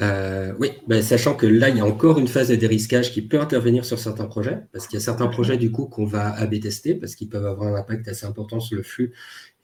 Euh, 0.00 0.52
oui, 0.58 0.70
ben, 0.86 1.02
sachant 1.02 1.34
que 1.34 1.46
là, 1.46 1.68
il 1.68 1.76
y 1.76 1.80
a 1.80 1.84
encore 1.84 2.18
une 2.18 2.28
phase 2.28 2.48
de 2.48 2.56
dérisquage 2.56 3.12
qui 3.12 3.22
peut 3.22 3.40
intervenir 3.40 3.84
sur 3.84 3.98
certains 3.98 4.26
projets, 4.26 4.58
parce 4.72 4.86
qu'il 4.86 4.98
y 4.98 5.02
a 5.02 5.04
certains 5.04 5.28
projets 5.28 5.56
du 5.56 5.70
coup 5.70 5.86
qu'on 5.86 6.04
va 6.04 6.30
AB 6.34 6.60
tester, 6.60 6.94
parce 6.94 7.14
qu'ils 7.14 7.28
peuvent 7.28 7.46
avoir 7.46 7.74
un 7.74 7.78
impact 7.78 8.08
assez 8.08 8.26
important 8.26 8.60
sur 8.60 8.76
le 8.76 8.82
flux, 8.82 9.12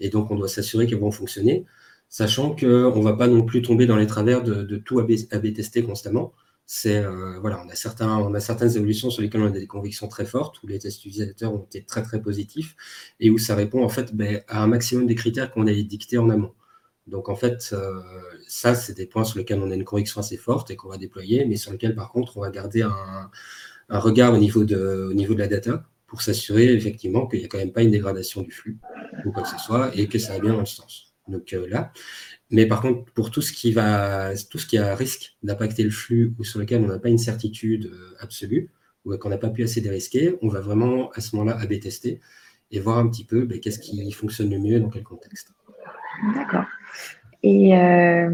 et 0.00 0.08
donc 0.08 0.30
on 0.30 0.36
doit 0.36 0.48
s'assurer 0.48 0.86
qu'ils 0.86 0.98
vont 0.98 1.10
fonctionner, 1.10 1.64
sachant 2.08 2.56
qu'on 2.56 2.66
ne 2.66 3.02
va 3.04 3.14
pas 3.14 3.28
non 3.28 3.42
plus 3.42 3.62
tomber 3.62 3.86
dans 3.86 3.96
les 3.96 4.06
travers 4.06 4.42
de, 4.42 4.76
tout 4.76 4.98
AB, 4.98 5.12
AB 5.30 5.52
tester 5.54 5.82
constamment 5.82 6.32
c'est 6.66 6.98
euh, 6.98 7.38
voilà, 7.40 7.62
on 7.64 7.68
a 7.68 7.76
certains, 7.76 8.18
on 8.18 8.34
a 8.34 8.40
certaines 8.40 8.76
évolutions 8.76 9.08
sur 9.08 9.22
lesquelles 9.22 9.40
on 9.42 9.46
a 9.46 9.50
des 9.50 9.68
convictions 9.68 10.08
très 10.08 10.26
fortes, 10.26 10.60
où 10.62 10.66
les 10.66 10.80
tests 10.80 11.04
utilisateurs 11.04 11.54
ont 11.54 11.62
été 11.62 11.84
très 11.84 12.02
très 12.02 12.20
positifs 12.20 12.74
et 13.20 13.30
où 13.30 13.38
ça 13.38 13.54
répond 13.54 13.84
en 13.84 13.88
fait 13.88 14.14
ben, 14.14 14.42
à 14.48 14.62
un 14.64 14.66
maximum 14.66 15.06
des 15.06 15.14
critères 15.14 15.52
qu'on 15.52 15.66
a 15.68 15.72
dictés 15.72 16.18
en 16.18 16.28
amont. 16.28 16.52
Donc 17.06 17.28
en 17.28 17.36
fait, 17.36 17.70
euh, 17.72 18.00
ça 18.48 18.74
c'est 18.74 18.94
des 18.94 19.06
points 19.06 19.24
sur 19.24 19.38
lesquels 19.38 19.60
on 19.60 19.70
a 19.70 19.74
une 19.74 19.84
conviction 19.84 20.20
assez 20.20 20.36
forte 20.36 20.70
et 20.70 20.76
qu'on 20.76 20.88
va 20.88 20.98
déployer, 20.98 21.44
mais 21.44 21.56
sur 21.56 21.70
lesquels 21.72 21.94
par 21.94 22.10
contre 22.10 22.36
on 22.36 22.40
va 22.40 22.50
garder 22.50 22.82
un, 22.82 23.30
regard 23.88 24.34
au 24.34 24.38
niveau 24.38 24.64
de, 24.64 25.08
au 25.10 25.14
niveau 25.14 25.34
de 25.34 25.38
la 25.38 25.46
data 25.46 25.84
pour 26.08 26.22
s'assurer 26.22 26.72
effectivement 26.72 27.26
qu'il 27.28 27.40
n'y 27.40 27.44
a 27.44 27.48
quand 27.48 27.58
même 27.58 27.72
pas 27.72 27.82
une 27.82 27.92
dégradation 27.92 28.42
du 28.42 28.50
flux 28.50 28.78
ou 29.24 29.30
quoi 29.30 29.42
que 29.42 29.48
ce 29.48 29.58
soit 29.58 29.96
et 29.96 30.08
que 30.08 30.18
ça 30.18 30.32
va 30.34 30.40
bien 30.40 30.52
dans 30.52 30.60
le 30.60 30.66
sens. 30.66 31.14
Donc 31.28 31.52
euh, 31.52 31.68
là, 31.68 31.92
mais 32.50 32.66
par 32.66 32.80
contre, 32.80 33.12
pour 33.12 33.30
tout 33.30 33.42
ce 33.42 33.52
qui 33.52 33.72
va, 33.72 34.32
tout 34.50 34.58
ce 34.58 34.66
qui 34.66 34.78
a 34.78 34.94
risque 34.96 35.36
d'impacter 35.42 35.84
le 35.84 35.90
flux 35.90 36.34
ou 36.38 36.44
sur 36.44 36.58
lequel 36.58 36.84
on 36.84 36.88
n'a 36.88 36.98
pas 36.98 37.08
une 37.08 37.18
certitude 37.18 37.86
euh, 37.86 38.14
absolue 38.18 38.70
ou 39.04 39.16
qu'on 39.16 39.28
n'a 39.28 39.38
pas 39.38 39.50
pu 39.50 39.62
assez 39.62 39.80
dérisquer, 39.80 40.36
on 40.42 40.48
va 40.48 40.60
vraiment 40.60 41.10
à 41.12 41.20
ce 41.20 41.36
moment-là 41.36 41.56
AB 41.60 41.78
tester 41.78 42.20
et 42.72 42.80
voir 42.80 42.98
un 42.98 43.08
petit 43.08 43.24
peu 43.24 43.44
ben, 43.44 43.60
qu'est-ce 43.60 43.78
qui 43.78 44.10
fonctionne 44.10 44.50
le 44.50 44.58
mieux 44.58 44.80
dans 44.80 44.90
quel 44.90 45.04
contexte. 45.04 45.52
D'accord. 46.34 46.64
Et 47.48 47.76
euh, 47.76 48.28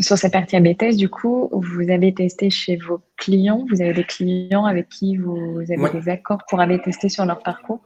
sur 0.00 0.18
cette 0.18 0.32
partie 0.32 0.56
AB 0.56 0.76
test, 0.76 0.98
du 0.98 1.08
coup, 1.08 1.48
vous 1.52 1.90
avez 1.90 2.12
testé 2.12 2.50
chez 2.50 2.76
vos 2.76 3.00
clients, 3.16 3.64
vous 3.70 3.80
avez 3.80 3.92
des 3.92 4.02
clients 4.02 4.64
avec 4.64 4.88
qui 4.88 5.16
vous 5.16 5.60
avez 5.60 6.00
des 6.00 6.08
accords 6.08 6.42
pour 6.48 6.60
AB 6.60 6.82
tester 6.82 7.08
sur 7.08 7.24
leur 7.24 7.40
parcours? 7.40 7.80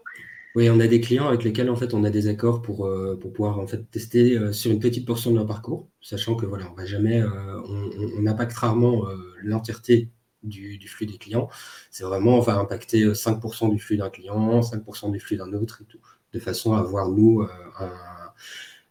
Oui, 0.54 0.70
on 0.70 0.80
a 0.80 0.86
des 0.86 1.02
clients 1.02 1.28
avec 1.28 1.44
lesquels 1.44 1.68
en 1.68 1.76
fait 1.76 1.92
on 1.92 2.04
a 2.04 2.10
des 2.10 2.26
accords 2.26 2.62
pour, 2.62 2.86
euh, 2.86 3.18
pour 3.20 3.34
pouvoir 3.34 3.58
en 3.58 3.66
fait 3.66 3.90
tester 3.90 4.38
euh, 4.38 4.52
sur 4.52 4.70
une 4.70 4.80
petite 4.80 5.06
portion 5.06 5.30
de 5.30 5.36
leur 5.36 5.46
parcours, 5.46 5.88
sachant 6.00 6.36
que 6.36 6.46
voilà, 6.46 6.64
on 6.70 6.74
va 6.74 6.86
jamais, 6.86 7.22
on, 7.22 8.26
impacte 8.26 8.54
rarement 8.54 9.04
l'entièreté 9.42 10.08
du, 10.42 10.78
flux 10.88 11.04
des 11.04 11.18
clients. 11.18 11.50
C'est 11.90 12.04
vraiment, 12.04 12.38
on 12.38 12.40
va 12.40 12.54
impacter 12.54 13.04
5% 13.04 13.70
du 13.70 13.78
flux 13.78 13.98
d'un 13.98 14.08
client, 14.08 14.60
5% 14.60 15.12
du 15.12 15.20
flux 15.20 15.36
d'un 15.36 15.52
autre 15.52 15.82
et 15.82 15.84
tout, 15.84 16.00
de 16.32 16.38
façon 16.38 16.74
à 16.74 16.78
avoir 16.78 17.10
nous 17.10 17.46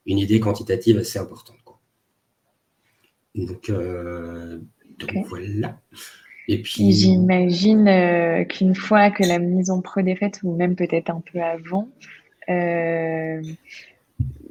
une 0.06 0.18
idée 0.18 0.40
quantitative 0.40 0.98
assez 0.98 1.20
importante. 1.20 1.58
Donc, 3.36 3.72
donc 3.72 5.28
voilà. 5.28 5.80
Et 6.48 6.62
puis. 6.62 6.92
J'imagine 6.92 7.88
euh, 7.88 8.44
qu'une 8.44 8.76
fois 8.76 9.12
que 9.12 9.24
la 9.24 9.40
mise 9.40 9.70
en 9.70 9.82
prod 9.82 10.08
est 10.08 10.16
faite, 10.16 10.40
ou 10.44 10.56
même 10.56 10.76
peut-être 10.76 11.10
un 11.10 11.22
peu 11.32 11.40
avant, 11.42 11.90
euh, 12.50 13.42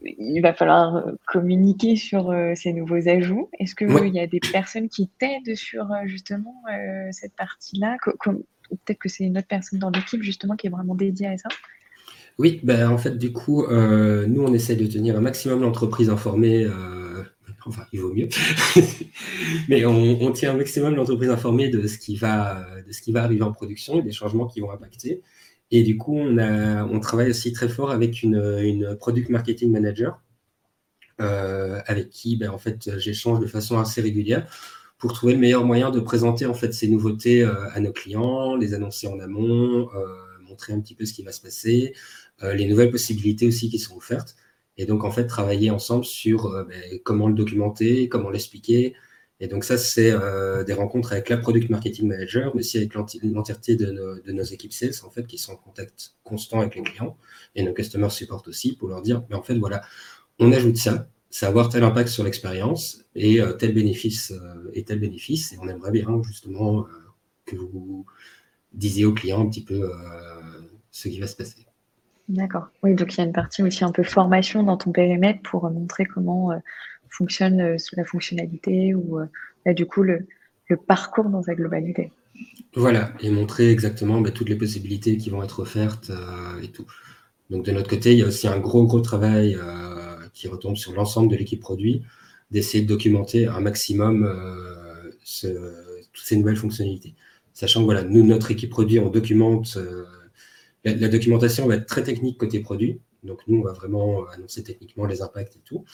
il 0.02 0.40
va 0.40 0.54
falloir 0.54 1.04
communiquer 1.26 1.96
sur 1.96 2.30
euh, 2.30 2.54
ces 2.54 2.72
nouveaux 2.72 3.08
ajouts. 3.08 3.50
Est-ce 3.58 3.74
qu'il 3.74 4.14
y 4.14 4.20
a 4.20 4.26
des 4.26 4.40
personnes 4.40 4.88
qui 4.88 5.08
t'aident 5.18 5.54
sur 5.54 5.88
justement 6.06 6.62
cette 7.10 7.34
partie-là? 7.36 7.96
Peut-être 8.04 8.98
que 8.98 9.08
c'est 9.08 9.24
une 9.24 9.36
autre 9.36 9.48
personne 9.48 9.78
dans 9.78 9.90
l'équipe 9.90 10.22
justement 10.22 10.56
qui 10.56 10.68
est 10.68 10.70
vraiment 10.70 10.94
dédiée 10.94 11.26
à 11.26 11.36
ça? 11.36 11.48
Oui, 12.40 12.61
ben, 12.62 12.88
en 12.88 12.98
fait, 12.98 13.18
du 13.18 13.33
coup, 13.33 13.66
nous, 13.68 14.42
on 14.42 14.55
essaie 14.55 14.76
de 14.76 14.87
tenir 14.87 15.16
un 15.16 15.20
maximum 15.20 15.61
l'entreprise 15.61 16.09
informée 16.09 16.66
enfin, 17.66 17.85
il 17.92 18.00
vaut 18.00 18.12
mieux. 18.12 18.29
Mais 19.68 19.85
on, 19.85 20.33
tient 20.33 20.53
un 20.53 20.57
maximum 20.57 20.94
l'entreprise 20.94 21.31
informée 21.31 21.68
de 21.68 21.87
ce, 21.87 21.98
qui 21.98 22.16
va, 22.16 22.66
de 22.87 22.92
ce 22.92 23.00
qui 23.03 23.12
va 23.12 23.24
arriver 23.24 23.42
en 23.42 23.53
production 23.53 23.98
et 23.98 24.03
des 24.03 24.12
changements 24.12 24.46
qui 24.46 24.61
vont 24.61 24.70
impacter. 24.70 25.22
Et 25.70 25.83
du 25.83 25.96
coup, 25.96 26.16
on, 26.16 26.38
a, 26.38 26.85
on 26.85 27.00
travaille 27.00 27.31
aussi 27.31 27.53
très 27.53 27.68
fort 27.68 27.90
avec 27.90 28.22
une, 28.22 28.59
une 28.61 28.96
product 28.96 29.29
marketing 29.29 29.70
manager, 29.70 30.20
euh, 31.20 31.81
avec 31.87 32.11
qui 32.11 32.37
ben, 32.37 32.50
en 32.50 32.59
fait, 32.59 32.98
j'échange 32.98 33.40
de 33.40 33.46
façon 33.46 33.79
assez 33.79 34.00
régulière 34.00 34.46
pour 34.98 35.12
trouver 35.12 35.35
le 35.35 35.38
meilleur 35.38 35.64
moyen 35.64 35.90
de 35.90 36.00
présenter 36.00 36.44
en 36.46 36.55
fait, 36.55 36.74
ces 36.74 36.88
nouveautés 36.88 37.42
euh, 37.42 37.70
à 37.72 37.81
nos 37.81 37.92
clients, 37.92 38.57
les 38.57 38.74
annoncer 38.74 39.07
en 39.07 39.18
amont, 39.20 39.88
euh, 39.94 40.07
montrer 40.48 40.72
un 40.72 40.81
petit 40.81 40.94
peu 40.94 41.07
ce 41.07 41.14
qui 41.14 41.22
va 41.22 41.33
se 41.33 41.40
passer, 41.40 41.94
les 42.42 42.66
nouvelles 42.66 42.90
possibilités 42.90 43.46
aussi 43.46 43.68
qui 43.68 43.79
sont 43.79 43.96
offertes 43.96 44.37
Et 44.76 44.87
donc, 44.87 45.05
en 45.05 45.11
fait, 45.11 45.26
travailler 45.26 45.70
ensemble 45.70 46.05
sur 46.05 46.50
ben, 46.68 46.98
comment 47.05 47.29
le 47.29 47.35
documenter, 47.35 48.09
comment 48.09 48.31
l'expliquer. 48.31 48.94
Et 49.40 49.46
donc, 49.48 49.64
ça, 49.64 49.76
c'est 49.79 50.12
des 50.66 50.72
rencontres 50.72 51.12
avec 51.12 51.29
la 51.29 51.37
Product 51.37 51.68
Marketing 51.70 52.09
Manager, 52.09 52.53
mais 52.55 52.61
aussi 52.61 52.79
avec 52.79 52.94
l'entièreté 52.94 53.76
de, 53.76 54.22
nos 54.26 54.42
équipes 54.42 54.72
sales, 54.72 54.94
en 55.05 55.11
fait, 55.11 55.26
qui 55.26 55.38
sont 55.38 55.53
en 55.53 55.57
contact 55.57 56.14
constant 56.24 56.61
avec 56.61 56.76
les 56.76 56.83
clients 56.83 57.16
et 57.55 57.62
nos 57.62 57.74
customers 57.74 58.11
support 58.11 58.42
aussi 58.46 58.76
pour 58.76 58.88
leur 58.88 59.03
dire, 59.03 59.22
mais 59.29 59.37
en 59.37 59.42
fait, 59.42 59.59
voilà, 59.59 59.83
on 60.38 60.53
ajoute 60.53 60.76
ça, 60.76 61.09
ça 61.31 61.46
va 61.46 61.50
avoir 61.50 61.68
tel 61.68 61.85
impact 61.85 62.09
sur 62.09 62.24
l'expérience 62.24 63.05
et 63.14 63.40
euh, 63.40 63.53
tel 63.53 63.72
bénéfice 63.72 64.33
euh, 64.33 64.70
et 64.74 64.85
tel 64.85 64.98
bénéfice. 64.98 65.53
Et 65.53 65.59
on 65.61 65.68
aimerait 65.68 65.92
bien 65.92 66.20
justement 66.24 66.81
euh, 66.81 66.88
que 67.46 67.57
vous 67.57 68.05
disiez 68.72 69.05
aux 69.05 69.14
clients 69.14 69.40
un 69.40 69.48
petit 69.48 69.64
peu 69.64 69.90
ce 70.92 71.09
qui 71.09 71.18
va 71.18 71.26
se 71.26 71.37
passer. 71.37 71.69
D'accord. 72.30 72.68
Oui, 72.84 72.94
donc 72.94 73.12
il 73.14 73.18
y 73.18 73.20
a 73.22 73.24
une 73.24 73.32
partie 73.32 73.62
aussi 73.62 73.84
un 73.84 73.90
peu 73.90 74.04
formation 74.04 74.62
dans 74.62 74.76
ton 74.76 74.92
périmètre 74.92 75.40
pour 75.42 75.68
montrer 75.68 76.04
comment 76.04 76.50
fonctionne 77.08 77.76
la 77.96 78.04
fonctionnalité 78.04 78.94
ou 78.94 79.18
du 79.66 79.84
coup 79.84 80.04
le, 80.04 80.26
parcours 80.86 81.28
dans 81.28 81.42
sa 81.42 81.56
globalité. 81.56 82.12
Voilà, 82.76 83.12
et 83.20 83.30
montrer 83.30 83.70
exactement 83.70 84.20
bah, 84.20 84.30
toutes 84.30 84.48
les 84.48 84.54
possibilités 84.54 85.16
qui 85.16 85.28
vont 85.28 85.42
être 85.42 85.58
offertes 85.58 86.12
et 86.62 86.68
tout. 86.68 86.86
Donc 87.50 87.64
de 87.64 87.72
notre 87.72 87.90
côté, 87.90 88.12
il 88.12 88.20
y 88.20 88.22
a 88.22 88.26
aussi 88.26 88.46
un 88.46 88.60
gros, 88.60 88.86
gros 88.86 89.00
travail 89.00 89.58
qui 90.32 90.46
retombe 90.46 90.76
sur 90.76 90.92
l'ensemble 90.92 91.32
de 91.32 91.36
l'équipe 91.36 91.60
produit, 91.60 92.04
d'essayer 92.52 92.84
de 92.84 92.88
documenter 92.88 93.48
un 93.48 93.60
maximum 93.60 94.24
euh, 94.24 95.10
toutes 96.12 96.24
ces 96.24 96.36
nouvelles 96.36 96.56
fonctionnalités. 96.56 97.14
Sachant 97.52 97.80
que 97.80 97.86
voilà, 97.86 98.04
nous, 98.04 98.24
notre 98.24 98.52
équipe 98.52 98.70
produit, 98.70 99.00
on 99.00 99.10
documente. 99.10 99.76
Euh, 100.86 100.96
la, 100.98 101.08
documentation 101.08 101.66
va 101.66 101.76
être 101.76 101.86
très 101.86 102.02
technique 102.02 102.38
côté 102.38 102.60
produit. 102.60 103.00
Donc 103.22 103.40
nous, 103.46 103.58
on 103.58 103.62
va 103.62 103.72
vraiment 103.72 104.26
annoncer 104.28 104.62
techniquement 104.62 105.06
les 105.06 105.22
impacts 105.22 105.56
et 105.56 105.60
tout. 105.64 105.84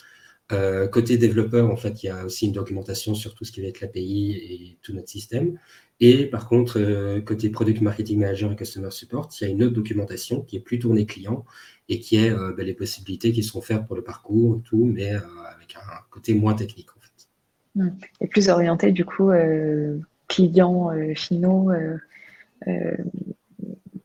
Euh, 0.52 0.86
côté 0.86 1.18
développeur, 1.18 1.70
en 1.70 1.76
fait, 1.76 2.04
il 2.04 2.06
y 2.06 2.08
a 2.08 2.24
aussi 2.24 2.46
une 2.46 2.52
documentation 2.52 3.14
sur 3.14 3.34
tout 3.34 3.44
ce 3.44 3.50
qui 3.50 3.60
va 3.60 3.66
être 3.66 3.80
l'API 3.80 4.32
et 4.32 4.78
tout 4.82 4.92
notre 4.92 5.08
système. 5.08 5.58
Et 5.98 6.26
par 6.26 6.48
contre, 6.48 7.20
côté 7.20 7.48
Product 7.48 7.80
Marketing 7.80 8.20
Manager 8.20 8.52
et 8.52 8.56
Customer 8.56 8.90
Support, 8.90 9.30
il 9.40 9.44
y 9.44 9.46
a 9.48 9.50
une 9.50 9.62
autre 9.64 9.74
documentation 9.74 10.42
qui 10.42 10.56
est 10.56 10.60
plus 10.60 10.78
tournée 10.78 11.06
client 11.06 11.44
et 11.88 12.00
qui 12.00 12.16
est 12.16 12.30
euh, 12.30 12.52
ben, 12.56 12.66
les 12.66 12.74
possibilités 12.74 13.32
qui 13.32 13.42
sont 13.42 13.60
faites 13.60 13.86
pour 13.86 13.96
le 13.96 14.02
parcours, 14.02 14.60
tout, 14.64 14.84
mais 14.84 15.14
euh, 15.14 15.20
avec 15.54 15.76
un 15.76 16.00
côté 16.10 16.34
moins 16.34 16.54
technique 16.54 16.88
en 16.96 17.00
fait. 17.00 17.28
Hmm. 17.74 17.96
Et 18.20 18.26
plus 18.26 18.48
orienté 18.48 18.92
du 18.92 19.04
coup 19.04 19.30
euh, 19.30 19.98
clients 20.28 20.90
finaux 21.14 21.70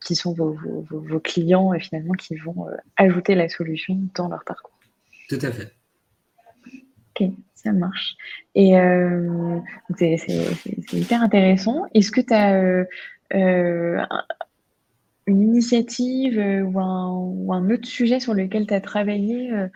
qui 0.04 0.16
sont 0.16 0.34
vos, 0.34 0.58
vos, 0.90 1.20
clients 1.20 1.72
finalement 1.80 2.14
qui 2.14 2.36
vont 2.36 2.68
ajouter 2.98 3.36
la 3.36 3.50
solution 3.50 4.00
dans 4.16 4.28
leur 4.28 4.44
parcours. 4.44 4.78
Tout 5.30 5.40
à 5.42 5.52
fait. 5.52 5.72
Ok, 7.20 7.30
ça 7.54 7.72
marche. 7.72 8.16
Et 8.56 8.74
c'est 9.98 10.94
hyper 10.94 11.22
intéressant. 11.22 11.86
Est-ce 11.94 12.12
que 12.12 12.22
tu 12.22 12.34
as 12.34 12.86
une 15.28 15.42
initiative 15.42 16.40
euh, 16.40 16.62
ou 16.62 17.54
un, 17.54 17.70
autre 17.70 17.88
sujet 17.88 18.20
sur 18.20 18.34
lequel 18.34 18.68
tu 18.68 18.74
as 18.74 18.82
travaillé 18.82 19.52
euh, 19.52 19.68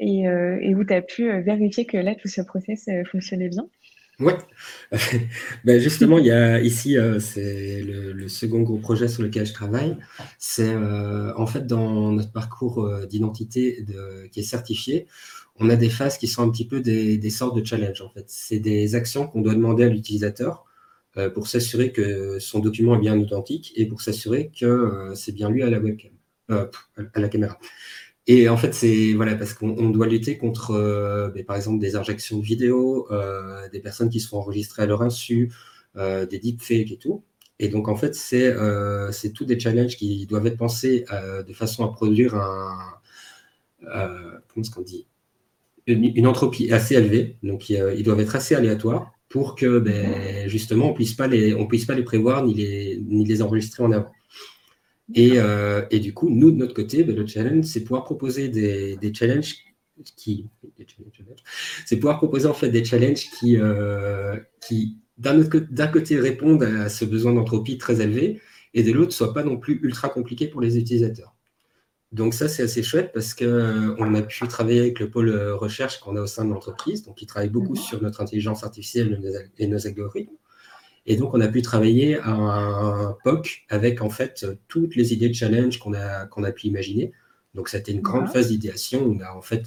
euh, 0.00 0.58
et, 0.60 0.74
où 0.74 0.84
tu 0.84 0.94
as 0.94 1.02
pu 1.02 1.30
vérifier 1.40 1.86
que 1.86 1.96
là, 1.96 2.14
tout 2.14 2.28
ce 2.28 2.40
process 2.40 2.88
fonctionnait 3.10 3.48
bien? 3.48 3.66
Oui, 4.22 4.32
ben 5.64 5.80
justement, 5.80 6.18
il 6.18 6.26
y 6.26 6.30
a 6.30 6.60
ici, 6.60 6.96
c'est 7.20 7.82
le, 7.82 8.28
second 8.28 8.62
gros 8.62 8.78
projet 8.78 9.08
sur 9.08 9.22
lequel 9.22 9.46
je 9.46 9.52
travaille. 9.52 9.96
C'est 10.38 10.74
en 10.74 11.46
fait 11.46 11.66
dans 11.66 12.12
notre 12.12 12.32
parcours 12.32 12.88
d'identité 13.06 13.84
qui 14.30 14.40
est 14.40 14.44
certifié, 14.44 15.06
on 15.56 15.70
a 15.70 15.76
des 15.76 15.90
phases 15.90 16.18
qui 16.18 16.26
sont 16.28 16.42
un 16.42 16.50
petit 16.50 16.66
peu 16.66 16.80
des, 16.80 17.30
sortes 17.30 17.56
de 17.56 17.64
challenges. 17.64 18.02
En 18.02 18.08
fait, 18.08 18.24
c'est 18.28 18.58
des 18.58 18.94
actions 18.94 19.26
qu'on 19.26 19.42
doit 19.42 19.54
demander 19.54 19.84
à 19.84 19.88
l'utilisateur 19.88 20.64
euh, 21.16 21.30
pour 21.30 21.46
s'assurer 21.46 21.92
que 21.92 22.38
son 22.38 22.60
document 22.60 22.96
est 22.96 23.00
bien 23.00 23.18
authentique 23.18 23.72
et 23.76 23.86
pour 23.86 24.00
s'assurer 24.00 24.50
que 24.58 24.66
euh, 24.66 25.14
c'est 25.14 25.32
bien 25.32 25.50
lui 25.50 25.62
à 25.62 25.70
la 25.70 25.78
webcam, 25.78 26.10
euh, 26.50 26.66
à 27.14 27.20
la 27.20 27.28
caméra. 27.28 27.58
Et 28.26 28.48
en 28.48 28.56
fait, 28.56 28.72
c'est 28.72 29.14
voilà 29.14 29.34
parce 29.34 29.54
qu'on 29.54 29.90
doit 29.90 30.06
lutter 30.06 30.38
contre, 30.38 31.30
ben, 31.34 31.44
par 31.44 31.56
exemple, 31.56 31.80
des 31.80 31.96
injections 31.96 32.38
de 32.38 32.44
vidéos, 32.44 33.08
des 33.72 33.80
personnes 33.80 34.10
qui 34.10 34.20
se 34.20 34.28
font 34.28 34.38
enregistrer 34.38 34.82
à 34.82 34.86
leur 34.86 35.02
insu, 35.02 35.52
des 35.96 36.38
deepfakes 36.38 36.92
et 36.92 36.98
tout. 36.98 37.24
Et 37.58 37.68
donc, 37.68 37.88
en 37.88 37.96
fait, 37.96 38.14
c'est 38.14 38.54
c'est 39.12 39.32
tous 39.32 39.44
des 39.44 39.58
challenges 39.58 39.96
qui 39.96 40.26
doivent 40.26 40.46
être 40.46 40.56
pensés 40.56 41.04
de 41.46 41.52
façon 41.52 41.84
à 41.84 41.92
produire 41.92 42.36
un, 42.36 42.92
comment 43.80 44.64
est-ce 44.64 44.70
qu'on 44.70 44.82
dit, 44.82 45.06
une, 45.86 46.26
entropie 46.26 46.72
assez 46.72 46.94
élevée. 46.94 47.36
Donc, 47.42 47.70
ils 47.70 48.02
doivent 48.02 48.20
être 48.20 48.36
assez 48.36 48.54
aléatoires 48.54 49.12
pour 49.28 49.56
que 49.56 49.78
ben, 49.78 50.46
justement 50.48 50.90
on 50.90 50.92
puisse 50.92 51.14
pas 51.14 51.26
les, 51.26 51.54
on 51.54 51.66
puisse 51.66 51.86
pas 51.86 51.94
les 51.94 52.02
prévoir 52.02 52.44
ni 52.44 52.52
les, 52.52 53.00
ni 53.02 53.24
les 53.24 53.40
enregistrer 53.40 53.82
en 53.82 53.90
avant. 53.90 54.12
Et, 55.14 55.32
euh, 55.36 55.82
et, 55.90 56.00
du 56.00 56.14
coup, 56.14 56.28
nous, 56.28 56.50
de 56.50 56.56
notre 56.56 56.74
côté, 56.74 57.04
ben, 57.04 57.14
le 57.14 57.26
challenge, 57.26 57.64
c'est 57.64 57.80
pouvoir 57.80 58.04
proposer 58.04 58.48
des, 58.48 58.96
des 58.96 59.12
challenges 59.12 59.56
qui. 60.16 60.46
C'est 61.86 61.96
pouvoir 61.96 62.18
proposer 62.18 62.48
en 62.48 62.54
fait 62.54 62.70
des 62.70 62.84
challenges 62.84 63.30
qui, 63.38 63.56
euh, 63.58 64.36
qui 64.60 64.98
d'un 65.18 65.86
côté, 65.88 66.18
répondent 66.18 66.62
à 66.62 66.88
ce 66.88 67.04
besoin 67.04 67.32
d'entropie 67.32 67.78
très 67.78 68.00
élevé 68.00 68.40
et 68.74 68.82
de 68.82 68.90
l'autre, 68.90 69.12
soient 69.12 69.34
pas 69.34 69.44
non 69.44 69.58
plus 69.58 69.78
ultra 69.82 70.08
compliqués 70.08 70.48
pour 70.48 70.60
les 70.60 70.78
utilisateurs. 70.78 71.36
Donc 72.10 72.34
ça, 72.34 72.48
c'est 72.48 72.62
assez 72.62 72.82
chouette 72.82 73.12
parce 73.12 73.34
qu'on 73.34 73.44
euh, 73.44 74.14
a 74.14 74.22
pu 74.22 74.46
travailler 74.48 74.80
avec 74.80 74.98
le 74.98 75.10
pôle 75.10 75.30
recherche 75.52 76.00
qu'on 76.00 76.16
a 76.16 76.22
au 76.22 76.26
sein 76.26 76.44
de 76.44 76.50
l'entreprise, 76.50 77.04
donc 77.04 77.16
qui 77.16 77.26
travaille 77.26 77.50
beaucoup 77.50 77.74
mhm. 77.74 77.82
sur 77.82 78.02
notre 78.02 78.20
intelligence 78.20 78.64
artificielle 78.64 79.48
et 79.58 79.66
nos 79.66 79.86
algorithmes. 79.86 80.36
Et 81.06 81.16
donc, 81.16 81.34
on 81.34 81.40
a 81.40 81.48
pu 81.48 81.62
travailler 81.62 82.18
à 82.18 82.30
un 82.30 83.16
POC 83.24 83.64
avec 83.68 84.02
en 84.02 84.10
fait 84.10 84.46
toutes 84.68 84.94
les 84.94 85.12
idées 85.12 85.28
de 85.28 85.34
challenge 85.34 85.78
qu'on 85.78 85.94
a, 85.94 86.26
qu'on 86.26 86.44
a 86.44 86.52
pu 86.52 86.68
imaginer. 86.68 87.12
Donc, 87.54 87.68
c'était 87.68 87.92
une 87.92 88.00
grande 88.00 88.28
phase 88.28 88.48
d'idéation. 88.48 89.04
On 89.04 89.20
a 89.20 89.32
en 89.32 89.42
fait 89.42 89.64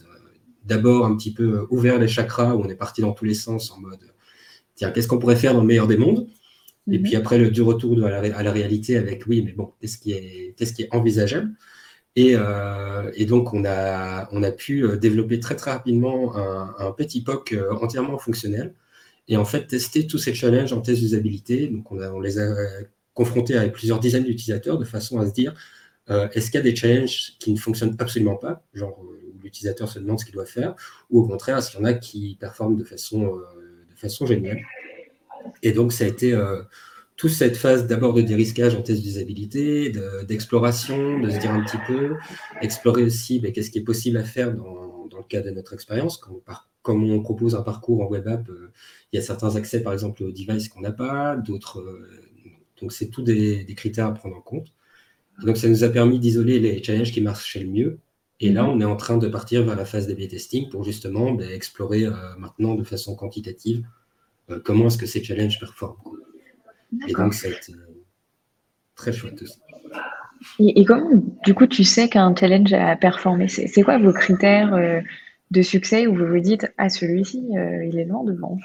d'abord 0.63 1.05
un 1.05 1.15
petit 1.15 1.33
peu 1.33 1.67
ouvert 1.69 1.99
les 1.99 2.07
chakras, 2.07 2.55
où 2.55 2.61
on 2.61 2.69
est 2.69 2.75
parti 2.75 3.01
dans 3.01 3.11
tous 3.11 3.25
les 3.25 3.33
sens 3.33 3.71
en 3.71 3.79
mode 3.79 3.99
tiens, 4.75 4.91
qu'est-ce 4.91 5.07
qu'on 5.07 5.19
pourrait 5.19 5.35
faire 5.35 5.53
dans 5.53 5.61
le 5.61 5.67
meilleur 5.67 5.87
des 5.87 5.97
mondes? 5.97 6.27
Et 6.91 6.97
mhm. 6.97 7.03
puis 7.03 7.15
après, 7.15 7.37
le 7.37 7.49
du 7.49 7.61
retour 7.61 8.05
à 8.05 8.09
la, 8.09 8.37
à 8.37 8.43
la, 8.43 8.51
réalité 8.51 8.97
avec 8.97 9.25
oui, 9.27 9.41
mais 9.43 9.53
bon, 9.53 9.73
qu'est-ce 9.79 9.97
qui 9.97 10.11
est, 10.11 10.55
qu'est-ce 10.57 10.73
qui 10.73 10.83
est 10.83 10.93
envisageable? 10.93 11.51
Euh, 12.17 13.11
et, 13.15 13.25
donc, 13.25 13.53
on 13.53 13.65
a, 13.65 14.27
on 14.31 14.43
a 14.43 14.51
pu 14.51 14.83
euh, 14.83 14.95
développer 14.95 15.39
très, 15.39 15.55
très 15.55 15.71
rapidement 15.71 16.35
un, 16.35 16.91
petit 16.91 17.23
POC 17.23 17.53
euh, 17.53 17.73
entièrement 17.81 18.17
fonctionnel 18.17 18.73
et 19.27 19.37
en 19.37 19.45
fait 19.45 19.67
tester 19.67 20.07
tous 20.07 20.17
ces 20.17 20.33
challenges 20.33 20.73
en 20.73 20.81
test 20.81 21.01
d'usabilité. 21.01 21.67
Donc, 21.67 21.91
on, 21.91 22.19
les 22.19 22.39
a 22.39 22.53
confrontés 23.13 23.57
avec 23.57 23.73
plusieurs 23.73 23.99
dizaines 23.99 24.23
d'utilisateurs 24.23 24.77
de 24.77 24.85
façon 24.85 25.19
à 25.19 25.27
se 25.27 25.33
dire 25.33 25.53
est-ce 26.07 26.51
qu'il 26.51 26.55
y 26.55 26.57
a 26.57 26.61
des 26.61 26.75
challenges 26.75 27.33
qui 27.39 27.51
ne 27.51 27.57
fonctionnent 27.57 27.95
absolument 27.97 28.35
pas, 28.35 28.63
genre 28.75 28.99
où 28.99 29.13
l'utilisateur 29.41 29.89
se 29.89 29.97
demande 29.97 30.19
ce 30.19 30.25
qu'il 30.25 30.35
doit 30.35 30.45
faire, 30.45 30.75
ou 31.09 31.21
au 31.21 31.27
contraire, 31.27 31.57
est-ce 31.57 31.71
qu'il 31.71 31.79
y 31.79 31.83
en 31.83 31.85
a 31.85 31.95
qui 31.95 32.37
performent 32.39 32.77
de 32.77 32.83
façon, 32.83 33.25
de 33.25 33.95
façon 33.95 34.27
géniale 34.27 34.59
Et 35.63 35.71
donc, 35.71 35.91
ça 35.91 36.03
a 36.03 36.07
été 36.07 36.39
toute 37.15 37.31
cette 37.31 37.57
phase 37.57 37.87
d'abord 37.87 38.13
de 38.13 38.21
dérisquage 38.21 38.75
en 38.75 38.83
test 38.83 39.01
d'usabilité, 39.01 39.93
d'exploration, 40.27 41.19
de, 41.19 41.29
se 41.31 41.39
dire 41.39 41.51
un 41.51 41.63
petit 41.63 41.79
peu, 41.87 42.15
explorer 42.61 43.01
aussi 43.01 43.39
ben, 43.39 43.51
qu'est-ce 43.51 43.71
qui 43.71 43.79
est 43.79 43.83
possible 43.83 44.17
à 44.17 44.23
faire 44.23 44.53
dans, 44.53 45.07
dans 45.07 45.17
le 45.17 45.23
cadre 45.23 45.45
de 45.47 45.51
notre 45.51 45.73
expérience. 45.73 46.21
Comme, 46.81 47.09
on 47.09 47.21
propose 47.21 47.55
un 47.55 47.61
parcours 47.61 48.01
en 48.01 48.07
web 48.07 48.27
app, 48.27 48.47
euh, 48.49 48.71
il 49.11 49.17
y 49.17 49.19
a 49.19 49.21
certains 49.21 49.55
accès 49.55 49.81
par 49.81 49.93
exemple 49.93 50.23
aux 50.23 50.31
devices 50.31 50.69
qu'on 50.69 50.81
n'a 50.81 50.91
pas, 50.91 51.35
d'autres. 51.35 51.79
Euh, 51.79 52.09
donc 52.81 52.91
c'est 52.91 53.07
tout 53.07 53.21
des, 53.21 53.63
des, 53.63 53.75
critères 53.75 54.07
à 54.07 54.13
prendre 54.13 54.35
en 54.35 54.41
compte. 54.41 54.67
donc 55.43 55.57
ça 55.57 55.69
nous 55.69 55.83
a 55.83 55.89
permis 55.89 56.19
d'isoler 56.19 56.59
les 56.59 56.83
challenges 56.83 57.11
qui 57.11 57.21
marchaient 57.21 57.61
le 57.61 57.69
mieux. 57.69 57.99
Et 58.41 58.51
là, 58.51 58.63
mhm. 58.63 58.69
on 58.69 58.81
est 58.81 58.85
en 58.85 58.97
train 58.97 59.17
de 59.17 59.27
partir 59.29 59.63
vers 59.63 59.77
la 59.77 59.85
phase 59.85 60.07
de 60.07 60.13
testing 60.13 60.69
pour 60.69 60.83
justement 60.83 61.31
ben, 61.31 61.49
explorer 61.49 62.05
euh, 62.05 62.13
maintenant 62.37 62.75
de 62.75 62.83
façon 62.83 63.15
quantitative 63.15 63.85
comment 64.63 64.87
est-ce 64.87 64.97
que 64.97 65.05
ces 65.05 65.23
challenges 65.23 65.59
performent. 65.59 65.97
Et 67.07 67.13
donc, 67.13 67.33
ça 67.33 67.47
a 67.47 67.51
été 67.51 67.73
très 68.95 69.11
chouette 69.11 69.41
aussi. 69.41 69.59
Et, 70.59 70.85
comment, 70.85 71.09
du 71.43 71.53
coup, 71.53 71.67
tu 71.67 71.83
sais 71.83 72.09
qu'un 72.09 72.35
challenge 72.35 72.73
a 72.73 72.95
performé? 72.95 73.47
C'est 73.47 73.81
quoi 73.83 73.97
vos 73.97 74.13
critères 74.13 74.73
euh, 74.73 75.01
de 75.51 75.61
succès 75.61 76.07
où 76.07 76.15
vous 76.15 76.27
vous 76.27 76.39
dites, 76.39 76.71
ah, 76.77 76.89
celui-ci, 76.89 77.43
euh, 77.57 77.85
il 77.85 77.97
est 77.97 78.05
loin 78.05 78.23
devant 78.23 78.57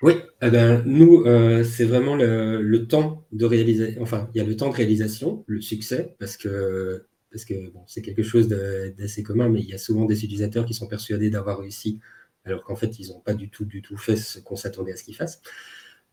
Oui, 0.00 0.12
eh 0.42 0.50
ben, 0.50 0.82
nous, 0.86 1.24
euh, 1.26 1.64
c'est 1.64 1.84
vraiment 1.84 2.14
le, 2.14 2.86
temps 2.86 3.26
de 3.32 3.44
réaliser. 3.44 3.96
Enfin, 4.00 4.30
il 4.32 4.38
y 4.38 4.40
a 4.40 4.44
le 4.44 4.56
temps 4.56 4.70
de 4.70 4.74
réalisation, 4.76 5.44
le 5.46 5.60
succès, 5.60 6.14
parce 6.18 6.36
que 6.36 7.04
parce 7.30 7.44
que 7.44 7.70
bon, 7.70 7.82
c'est 7.86 8.00
quelque 8.00 8.22
chose 8.22 8.48
d'assez 8.48 9.22
commun, 9.22 9.48
mais 9.48 9.60
il 9.60 9.68
y 9.68 9.74
a 9.74 9.78
souvent 9.78 10.06
des 10.06 10.24
utilisateurs 10.24 10.64
qui 10.64 10.72
sont 10.72 10.86
persuadés 10.86 11.30
d'avoir 11.30 11.58
réussi, 11.60 12.00
alors 12.44 12.62
qu'en 12.64 12.76
fait, 12.76 12.98
ils 12.98 13.08
n'ont 13.10 13.20
pas 13.20 13.34
du 13.34 13.50
tout, 13.50 13.64
du 13.64 13.82
tout 13.82 13.96
fait 13.98 14.16
ce 14.16 14.38
qu'on 14.38 14.56
s'attendait 14.56 14.92
à 14.92 14.96
ce 14.96 15.04
qu'ils 15.04 15.16
fassent. 15.16 15.42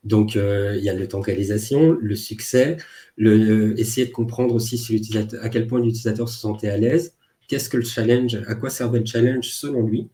Donc, 0.03 0.35
euh, 0.35 0.75
il 0.77 0.83
y 0.83 0.89
a 0.89 0.93
le 0.93 1.07
temps 1.07 1.19
de 1.19 1.25
réalisation, 1.25 1.93
le 1.93 2.15
succès, 2.15 2.77
le, 3.17 3.79
essayer 3.79 4.07
de 4.07 4.11
comprendre 4.11 4.55
aussi 4.55 4.77
si 4.77 5.01
à 5.41 5.49
quel 5.49 5.67
point 5.67 5.79
l'utilisateur 5.81 6.29
se 6.29 6.39
sentait 6.39 6.69
à 6.69 6.77
l'aise, 6.77 7.15
qu'est-ce 7.47 7.69
que 7.69 7.77
le 7.77 7.85
challenge, 7.85 8.35
à 8.47 8.55
quoi 8.55 8.69
servait 8.69 8.99
le 8.99 9.05
challenge 9.05 9.49
selon 9.49 9.83
lui, 9.87 10.09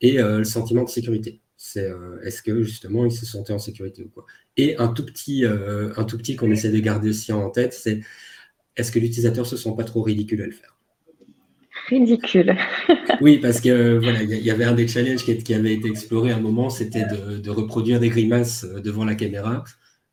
et 0.00 0.18
le 0.18 0.44
sentiment 0.44 0.84
de 0.84 0.90
sécurité. 0.90 1.40
C'est 1.66 1.90
est-ce 2.22 2.42
que 2.42 2.62
justement 2.62 3.06
il 3.06 3.10
se 3.10 3.24
sentait 3.24 3.54
en 3.54 3.58
sécurité 3.58 4.02
ou 4.02 4.10
quoi? 4.10 4.26
Et 4.58 4.76
un 4.76 4.88
tout 4.88 5.04
petit, 5.04 5.46
un 5.46 6.04
tout 6.04 6.18
petit 6.18 6.36
qu'on 6.36 6.50
essaie 6.50 6.70
de 6.70 6.78
garder 6.78 7.08
aussi 7.08 7.32
en 7.32 7.48
tête, 7.48 7.72
c'est 7.72 8.02
est-ce 8.76 8.92
que 8.92 8.98
l'utilisateur 8.98 9.46
se 9.46 9.56
sent 9.56 9.72
pas 9.74 9.84
trop 9.84 10.02
ridicule 10.02 10.42
à 10.42 10.46
le 10.46 10.52
faire? 10.52 10.76
Ridicule. 11.88 12.54
oui, 13.22 13.38
parce 13.38 13.62
que 13.62 13.98
voilà, 13.98 14.22
il 14.22 14.44
y, 14.44 14.50
avait 14.50 14.64
un 14.64 14.74
des 14.74 14.86
challenges 14.86 15.24
qui, 15.24 15.36
qui, 15.38 15.54
avait 15.54 15.72
été 15.72 15.88
exploré 15.88 16.32
à 16.32 16.36
un 16.36 16.40
moment, 16.40 16.68
c'était 16.68 17.04
de, 17.04 17.50
reproduire 17.50 17.98
des 17.98 18.10
grimaces 18.10 18.64
devant 18.64 19.06
la 19.06 19.14
caméra. 19.14 19.64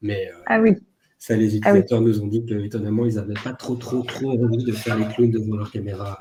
Mais 0.02 0.32
ah 0.46 0.62
oui. 0.62 0.78
Ça, 1.18 1.36
les 1.36 1.54
ah 1.54 1.58
utilisateurs 1.58 2.02
nous 2.02 2.22
ont 2.22 2.28
dit 2.28 2.46
que, 2.46 2.56
étonnamment, 2.64 3.06
ils 3.06 3.16
n'avaient 3.16 3.34
pas 3.44 3.54
trop, 3.54 3.76
trop, 3.76 4.04
trop 4.04 4.32
envie 4.32 4.64
de 4.64 4.72
faire 4.72 4.98
les 4.98 5.06
clowns 5.14 5.32
devant 5.32 5.58
leur 5.58 5.70
caméra. 5.70 6.18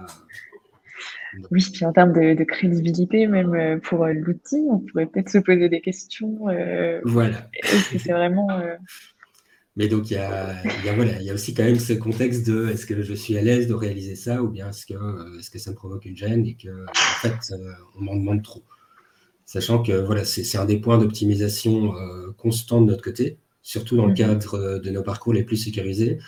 Oui, 1.50 1.66
puis 1.72 1.84
en 1.84 1.92
termes 1.92 2.12
de, 2.12 2.44
crédibilité, 2.44 3.26
même 3.26 3.54
euh, 3.54 3.78
pour 3.78 4.04
euh, 4.04 4.12
l'outil, 4.12 4.66
on 4.70 4.78
pourrait 4.78 5.06
peut-être 5.06 5.30
se 5.30 5.38
poser 5.38 5.68
des 5.68 5.80
questions. 5.80 6.48
Euh, 6.48 7.00
voilà. 7.04 7.48
Est-ce 7.54 7.90
que 7.90 7.98
c'est 7.98 8.12
vraiment. 8.12 8.48
Mais 9.76 9.88
donc, 9.88 10.10
il 10.10 10.14
y 10.14 10.16
a, 10.16 10.56
voilà, 10.94 11.20
il 11.20 11.22
y 11.22 11.30
a 11.30 11.34
aussi 11.34 11.54
quand 11.54 11.62
même 11.62 11.78
ce 11.78 11.92
contexte 11.92 12.46
de 12.46 12.68
est-ce 12.68 12.86
que 12.86 13.00
je 13.02 13.14
suis 13.14 13.38
à 13.38 13.42
l'aise 13.42 13.68
de 13.68 13.74
réaliser 13.74 14.16
ça 14.16 14.42
ou 14.42 14.48
bien 14.48 14.68
est-ce 14.70 14.84
que, 14.84 14.94
est 14.94 15.42
-ce 15.42 15.50
que 15.50 15.58
ça 15.58 15.70
me 15.70 15.76
provoque 15.76 16.04
une 16.04 16.16
gêne 16.16 16.44
et 16.44 16.54
que, 16.54 16.84
en 16.86 17.28
fait, 17.28 17.54
on 17.96 18.02
m'en 18.02 18.16
demande 18.16 18.42
trop. 18.42 18.64
Sachant 19.46 19.82
que 19.82 19.92
voilà, 19.92 20.24
c'est 20.24 20.58
un 20.58 20.64
des 20.64 20.78
points 20.78 20.98
d'optimisation 20.98 21.92
constant 22.36 22.82
de 22.82 22.86
notre 22.90 23.02
côté 23.02 23.38
surtout 23.62 23.96
dans 23.96 24.06
le 24.06 24.10
mhm. 24.10 24.16
cadre 24.16 24.54
euh, 24.54 24.78
de 24.78 24.90
nos 24.90 25.02
parcours 25.02 25.32
les 25.32 25.44
plus 25.44 25.56
sécurisés, 25.56 26.18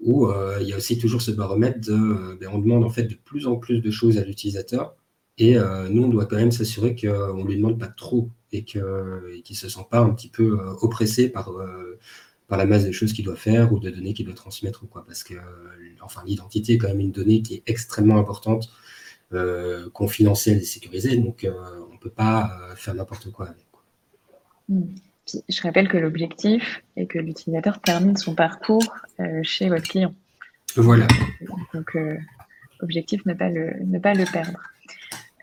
où 0.00 0.26
euh, 0.26 0.58
il 0.60 0.68
y 0.68 0.72
a 0.72 0.76
aussi 0.76 0.98
toujours 0.98 1.22
ce 1.22 1.30
baromètre 1.30 1.80
de, 1.80 1.92
euh, 1.92 2.36
ben, 2.40 2.50
on 2.52 2.58
demande 2.58 2.84
en 2.84 2.90
fait 2.90 3.04
de 3.04 3.14
plus 3.14 3.46
en 3.46 3.56
plus 3.56 3.80
de 3.80 3.90
choses 3.90 4.18
à 4.18 4.24
l'utilisateur, 4.24 4.96
et 5.38 5.56
nous, 5.90 6.04
on 6.04 6.08
doit 6.08 6.24
quand 6.24 6.36
même 6.36 6.50
s'assurer 6.50 6.96
qu'on 6.96 7.44
ne 7.44 7.46
lui 7.46 7.56
demande 7.58 7.78
pas 7.78 7.88
trop 7.88 8.30
et 8.52 8.64
qu'il 8.64 8.80
ne 8.80 9.54
se 9.54 9.68
sent 9.68 9.86
pas 9.90 9.98
un 9.98 10.08
petit 10.14 10.30
peu 10.30 10.58
oppressé 10.80 11.28
par, 11.28 11.52
par 12.48 12.56
la 12.56 12.64
masse 12.64 12.86
de 12.86 12.92
choses 12.92 13.12
qu'il 13.12 13.26
doit 13.26 13.36
faire 13.36 13.70
ou 13.70 13.78
de 13.78 13.90
données 13.90 14.14
qu'il 14.14 14.24
doit 14.24 14.34
transmettre 14.34 14.84
ou 14.84 14.86
quoi. 14.86 15.04
Parce 15.06 15.22
que 15.24 15.34
enfin, 16.00 16.22
l'identité 16.24 16.72
est 16.72 16.78
quand 16.78 16.88
même 16.88 17.00
une 17.00 17.12
donnée 17.12 17.42
qui 17.42 17.56
est 17.56 17.62
extrêmement 17.66 18.16
importante, 18.16 18.70
confidentielle 19.92 20.56
et 20.56 20.64
sécurisée, 20.64 21.18
donc 21.18 21.46
on 21.46 21.92
ne 21.92 21.98
peut 21.98 22.08
pas 22.08 22.50
faire 22.74 22.94
n'importe 22.94 23.30
quoi 23.30 23.48
avec. 23.48 23.66
Mm 24.70 24.86
je 25.48 25.62
rappelle 25.62 25.88
que 25.88 25.98
l'objectif 25.98 26.82
est 26.96 27.06
que 27.06 27.18
l'utilisateur 27.18 27.80
termine 27.80 28.16
son 28.16 28.34
parcours 28.34 28.94
euh, 29.20 29.40
chez 29.42 29.68
votre 29.68 29.88
client. 29.88 30.14
Voilà. 30.76 31.06
Donc, 31.74 31.96
euh, 31.96 32.16
objectif, 32.80 33.24
ne 33.26 33.34
pas 33.34 33.48
le, 33.48 33.72
ne 33.84 33.98
pas 33.98 34.14
le 34.14 34.24
perdre. 34.24 34.60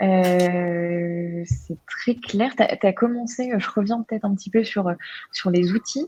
Euh, 0.01 1.43
c'est 1.45 1.77
très 1.85 2.15
clair. 2.15 2.53
Tu 2.55 2.63
as, 2.63 2.93
commencé, 2.93 3.51
je 3.57 3.69
reviens 3.69 4.03
peut-être 4.03 4.25
un 4.25 4.35
petit 4.35 4.49
peu 4.49 4.63
sur, 4.63 4.93
sur 5.31 5.49
les 5.49 5.71
outils. 5.71 6.07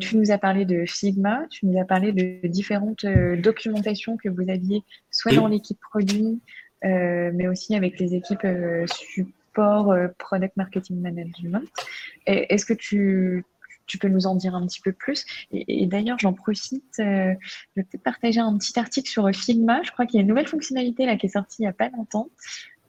tu 0.00 0.16
nous 0.16 0.30
as 0.30 0.38
parlé 0.38 0.64
de 0.64 0.84
Figma, 0.86 1.46
tu 1.50 1.66
nous 1.66 1.80
as 1.80 1.84
parlé 1.84 2.12
de 2.12 2.46
différentes 2.46 3.06
documentations 3.06 4.16
que 4.16 4.28
vous 4.28 4.48
aviez, 4.50 4.82
soit 5.10 5.32
dans 5.32 5.46
l'équipe 5.46 5.78
produit, 5.80 6.40
mais 6.82 7.48
aussi 7.48 7.74
avec 7.74 7.98
les 7.98 8.14
équipes 8.14 8.46
support, 8.86 9.32
product 10.18 10.56
marketing 10.56 11.00
management. 11.00 11.68
Est-ce 12.26 12.64
que 12.64 12.74
tu, 12.74 13.44
peux 14.00 14.08
nous 14.08 14.26
en 14.26 14.34
dire 14.34 14.54
un 14.54 14.66
petit 14.66 14.80
peu 14.80 14.92
plus? 14.92 15.24
Et, 15.52 15.86
d'ailleurs, 15.86 16.18
j'en 16.18 16.32
profite, 16.32 16.98
euh, 17.00 17.34
je 17.76 17.80
vais 17.80 17.84
peut-être 17.84 18.02
partager 18.02 18.40
un 18.40 18.56
petit 18.56 18.78
article 18.78 19.08
sur 19.08 19.28
Figma. 19.30 19.82
Je 19.82 19.92
crois 19.92 20.06
qu'il 20.06 20.16
y 20.16 20.18
a 20.18 20.22
une 20.22 20.28
nouvelle 20.28 20.48
fonctionnalité 20.48 21.06
là 21.06 21.16
qui 21.16 21.26
est 21.26 21.30
sortie 21.30 21.56
il 21.60 21.62
n'y 21.62 21.68
a 21.68 21.72
pas 21.72 21.90
longtemps, 21.90 22.30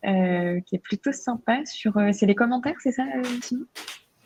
euh, 0.06 0.60
qui 0.62 0.76
est 0.76 0.80
plutôt 0.80 1.12
sympa. 1.12 1.66
Sur, 1.66 1.98
euh, 1.98 2.12
c'est 2.14 2.26
les 2.26 2.36
commentaires, 2.36 2.76
c'est 2.82 2.92
ça, 2.92 3.06
Simon? 3.42 3.66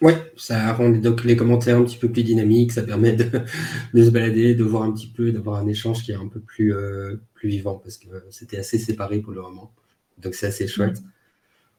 Oui, 0.01 0.13
ça 0.37 0.71
rend 0.71 0.91
donc 0.91 1.25
les 1.25 1.35
commentaires 1.35 1.77
un 1.77 1.83
petit 1.83 1.97
peu 1.97 2.09
plus 2.09 2.23
dynamiques, 2.23 2.71
ça 2.71 2.83
permet 2.83 3.11
de, 3.93 4.03
se 4.03 4.09
balader, 4.09 4.55
de 4.55 4.63
voir 4.63 4.83
un 4.83 4.93
petit 4.93 5.09
peu, 5.09 5.33
d'avoir 5.33 5.57
un 5.57 5.67
échange 5.67 6.03
qui 6.03 6.13
est 6.13 6.15
un 6.15 6.29
peu 6.29 6.39
plus, 6.39 6.73
plus 7.33 7.49
vivant 7.49 7.75
parce 7.75 7.97
que 7.97 8.07
c'était 8.29 8.57
assez 8.57 8.77
séparé 8.77 9.19
pour 9.19 9.33
le 9.33 9.41
moment. 9.41 9.73
Donc 10.17 10.35
c'est 10.35 10.47
assez 10.47 10.67
chouette. 10.67 11.01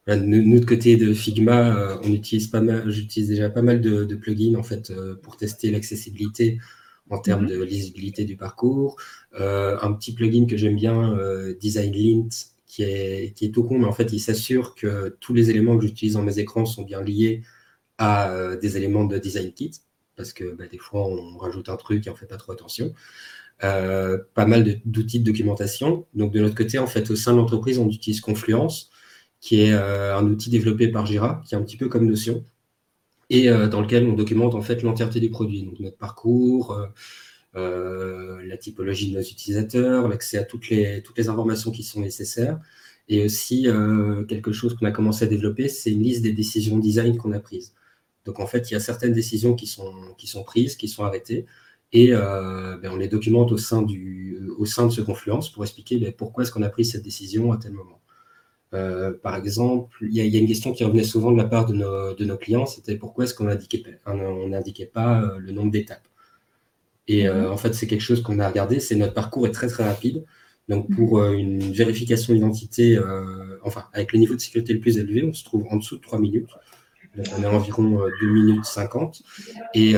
Nous, 0.07 0.61
de 0.61 0.65
côté 0.65 0.97
de 0.97 1.13
Figma, 1.13 1.77
euh, 1.77 1.99
on 2.03 2.13
utilise 2.13 2.49
pas 2.49 2.61
mal, 2.61 2.89
j'utilise 2.91 3.29
déjà 3.29 3.51
pas 3.51 3.63
mal 3.63 3.81
de, 3.81 4.15
plugins 4.15 4.59
en 4.59 4.63
fait 4.63 4.91
euh, 4.91 5.15
pour 5.17 5.37
tester 5.37 5.71
l'accessibilité 5.71 6.59
en 7.11 7.19
termes 7.19 7.45
mhm. 7.45 7.51
de 7.51 7.63
lisibilité 7.63 8.25
du 8.25 8.37
parcours. 8.37 8.97
Euh, 9.39 9.77
un 9.83 9.93
petit 9.93 10.15
plugin 10.15 10.47
que 10.47 10.57
j'aime 10.57 10.77
bien, 10.77 11.17
Design 11.61 11.93
Lint, 11.93 12.29
qui 12.67 12.83
est, 12.83 13.35
qui 13.35 13.47
est 13.47 13.51
tout 13.51 13.65
con, 13.65 13.79
mais 13.79 13.87
en 13.87 13.93
fait, 13.93 14.13
il 14.13 14.21
s'assure 14.21 14.75
que 14.75 15.17
tous 15.21 15.35
les 15.35 15.51
éléments 15.51 15.77
que 15.77 15.87
j'utilise 15.87 16.15
dans 16.15 16.23
mes 16.23 16.39
écrans 16.39 16.65
sont 16.67 16.83
bien 16.83 17.03
liés 17.03 17.43
à 17.99 18.57
des 18.57 18.77
éléments 18.77 19.05
de 19.05 19.19
Design 19.19 19.53
Kit, 19.53 19.73
parce 20.17 20.33
que 20.33 20.55
bah, 20.55 20.67
des 20.67 20.79
fois, 20.79 21.07
on 21.07 21.37
rajoute 21.37 21.69
un 21.69 21.77
truc 21.77 22.07
et 22.07 22.11
on 22.11 22.15
ne 22.15 22.19
fait 22.19 22.27
pas 22.27 22.37
trop 22.37 22.53
attention. 22.53 22.95
pas 23.59 24.47
mal 24.47 24.81
d'outils 24.85 25.19
de, 25.19 25.25
de, 25.25 25.31
documentation. 25.31 26.07
Donc, 26.15 26.33
de 26.33 26.41
notre 26.41 26.55
côté, 26.55 26.79
en 26.79 26.87
fait, 26.87 27.11
au 27.11 27.17
sein 27.17 27.33
de 27.33 27.39
l'entreprise, 27.39 27.79
on 27.79 27.89
utilise 27.89 28.21
Confluence 28.21 28.91
qui 29.41 29.63
est 29.63 29.73
euh, 29.73 30.17
un 30.17 30.25
outil 30.27 30.51
développé 30.51 30.89
par 30.89 31.07
Jira, 31.07 31.43
qui 31.47 31.55
est 31.55 31.59
un 31.59 31.63
petit 31.63 31.77
peu 31.77 31.89
comme 31.89 32.07
Notion, 32.07 32.45
et 33.31 33.49
euh, 33.51 33.69
dans 33.69 33.81
lequel 33.81 34.07
on 34.07 34.15
documente 34.15 34.55
en 34.55 34.63
fait 34.63 34.83
l'entièreté 34.83 35.21
du 35.21 35.31
produit, 35.31 35.71
notre 35.81 35.97
parcours, 35.97 36.79
euh, 37.57 38.43
la 38.45 38.57
typologie 38.57 39.11
de 39.11 39.19
nos 39.19 39.23
utilisateurs, 39.23 40.09
l'accès 40.09 40.39
à 40.39 40.45
toutes 40.45 40.69
les, 40.69 41.03
informations 41.29 41.71
qui 41.71 41.83
sont 41.83 42.01
nécessaires. 42.01 42.59
Et 43.09 43.25
aussi, 43.25 43.67
quelque 44.29 44.53
chose 44.53 44.77
qu'on 44.77 44.87
a 44.87 44.93
commencé 44.93 45.25
à 45.25 45.29
développer, 45.29 45.69
c'est 45.69 45.91
une 45.91 46.05
liste 46.05 46.23
des 46.23 46.33
décisions 46.33 46.79
design 46.79 47.17
qu'on 47.17 47.33
a 47.33 47.41
prises. 47.41 47.75
Donc, 48.25 48.39
en 48.39 48.47
fait, 48.47 48.71
il 48.71 48.75
y 48.75 48.77
a 48.77 48.81
certaines 48.81 49.13
décisions 49.13 49.55
qui 49.55 49.67
sont, 49.67 50.15
prises, 50.45 50.77
qui 50.77 50.87
sont 50.87 51.05
arrêtées, 51.05 51.47
et 51.93 52.13
ben, 52.13 52.91
on 52.93 52.97
les 52.97 53.09
documente 53.09 53.51
au 53.51 53.59
sein, 53.59 53.83
du, 53.83 54.39
au 54.59 54.65
sein 54.65 54.87
de 54.87 54.93
ce 54.93 55.01
confluence 55.01 55.51
pour 55.51 55.65
expliquer 55.65 55.99
ben, 55.99 56.13
pourquoi 56.13 56.45
est-ce 56.45 56.53
qu'on 56.53 56.63
a 56.63 56.69
pris 56.69 56.85
cette 56.85 57.03
décision 57.03 57.51
à 57.51 57.57
tel 57.57 57.73
moment. 57.73 58.01
Euh, 58.73 59.13
par 59.21 59.37
exemple, 59.37 59.99
il 60.03 60.15
y, 60.15 60.37
a 60.37 60.39
une 60.39 60.47
question 60.47 60.73
qui 60.73 60.85
revenait 60.85 61.03
souvent 61.03 61.33
de 61.33 61.37
la 61.37 61.45
part 61.45 61.67
de 61.67 61.75
nos, 61.75 62.37
clients, 62.37 62.67
c'était 62.67 62.97
pourquoi 62.97 63.25
est-ce 63.25 63.35
qu'on 63.35 63.45
n'indiquait 63.45 64.87
pas 64.87 65.23
euh, 65.23 65.39
le 65.39 65.53
nombre 65.53 65.73
d'étapes. 65.73 66.07
Et 67.09 67.29
euh, 67.29 67.47
mhm. 67.47 67.53
en 67.53 67.57
fait, 67.57 67.75
c'est 67.75 67.89
quelque 67.89 68.03
chose 68.03 68.23
qu'on 68.23 68.39
a 68.39 68.49
regardé, 68.49 68.79
c'est 68.79 68.95
notre 68.95 69.15
parcours 69.15 69.47
est 69.47 69.53
très 69.53 69.67
très 69.67 69.85
rapide. 69.85 70.25
Donc 70.69 70.89
mhm. 70.89 70.97
pour 70.97 71.25
une 71.25 71.73
vérification 71.73 72.33
d'identité, 72.33 72.99
enfin 73.65 73.87
avec 73.93 74.13
le 74.13 74.21
niveau 74.21 74.35
de 74.37 74.41
sécurité 74.41 74.73
le 74.73 74.81
plus 74.81 74.99
élevé, 74.99 75.25
on 75.25 75.33
se 75.33 75.43
trouve 75.43 75.67
en 75.69 75.77
dessous 75.77 75.97
de 75.97 76.03
3 76.03 76.21
minutes. 76.21 76.51
Donc 77.17 77.27
on 77.37 77.43
est 77.43 77.47
environ 77.47 78.05
2 78.21 78.29
minutes 78.29 78.65
50. 78.65 79.23
Et, 79.75 79.95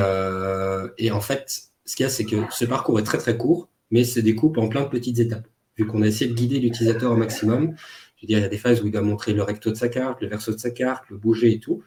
et 0.96 1.10
en 1.10 1.20
fait, 1.20 1.64
ce 1.84 1.94
qu'il 1.94 2.04
y 2.04 2.06
a, 2.06 2.10
c'est 2.10 2.24
que 2.24 2.36
ce 2.50 2.64
parcours 2.64 2.98
est 2.98 3.02
très 3.02 3.18
très 3.18 3.36
court, 3.36 3.68
mais 3.90 4.04
se 4.04 4.18
découpe 4.18 4.56
en 4.56 4.68
plein 4.68 4.82
de 4.82 4.88
petites 4.88 5.18
étapes. 5.18 5.46
Vu 5.76 5.86
qu'on 5.86 6.00
a 6.00 6.06
essayé 6.06 6.30
de 6.30 6.34
guider 6.34 6.58
l'utilisateur 6.58 7.12
au 7.12 7.16
maximum, 7.16 7.74
il 8.22 8.30
y 8.30 8.36
a 8.36 8.48
des 8.48 8.58
phases 8.58 8.82
où 8.82 8.86
il 8.86 8.92
doit 8.92 9.02
montrer 9.02 9.32
le 9.32 9.42
recto 9.42 9.70
de 9.70 9.76
sa 9.76 9.88
carte, 9.88 10.20
le 10.20 10.28
verso 10.28 10.52
de 10.52 10.58
sa 10.58 10.70
carte, 10.70 11.04
le 11.10 11.16
bouger 11.16 11.52
et 11.52 11.58
tout. 11.58 11.82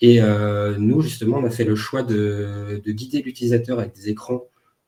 Et 0.00 0.20
euh, 0.20 0.76
nous, 0.78 1.00
justement, 1.00 1.38
on 1.38 1.44
a 1.44 1.50
fait 1.50 1.64
le 1.64 1.74
choix 1.74 2.02
de, 2.02 2.80
guider 2.86 3.22
l'utilisateur 3.22 3.80
avec 3.80 3.94
des 3.94 4.08
écrans, 4.08 4.44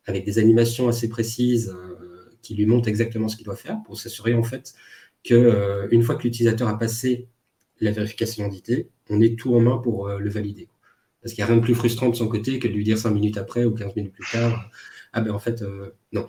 avec 0.06 0.24
des 0.24 0.38
animations 0.38 0.88
assez 0.88 1.08
précises 1.08 1.74
euh, 1.74 2.30
qui 2.42 2.54
lui 2.54 2.66
montrent 2.66 2.88
exactement 2.88 3.28
ce 3.28 3.36
qu'il 3.36 3.44
doit 3.44 3.56
faire 3.56 3.78
pour 3.84 3.98
s'assurer 3.98 4.34
en 4.34 4.42
fait 4.42 4.74
qu'une 5.24 5.36
euh, 5.36 6.02
fois 6.02 6.14
que 6.14 6.22
l'utilisateur 6.22 6.68
a 6.68 6.78
passé 6.78 7.28
la 7.80 7.90
vérification 7.90 8.44
d'identité, 8.44 8.90
on 9.08 9.20
est 9.20 9.38
tout 9.38 9.54
en 9.54 9.60
main 9.60 9.78
pour 9.78 10.08
le 10.10 10.30
valider. 10.30 10.68
Parce 11.22 11.34
qu'il 11.34 11.42
n'y 11.42 11.48
a 11.48 11.52
rien 11.52 11.56
de 11.56 11.64
plus 11.64 11.74
frustrant 11.74 12.08
de 12.10 12.14
son 12.14 12.28
côté 12.28 12.58
que 12.58 12.68
de 12.68 12.72
lui 12.72 12.84
dire 12.84 12.98
cinq 12.98 13.10
minutes 13.10 13.38
après 13.38 13.64
ou 13.64 13.74
15 13.74 13.96
minutes 13.96 14.12
plus 14.12 14.30
tard, 14.30 14.70
ah 15.12 15.20
ben 15.22 15.32
en 15.32 15.38
fait, 15.38 15.64
non. 16.12 16.26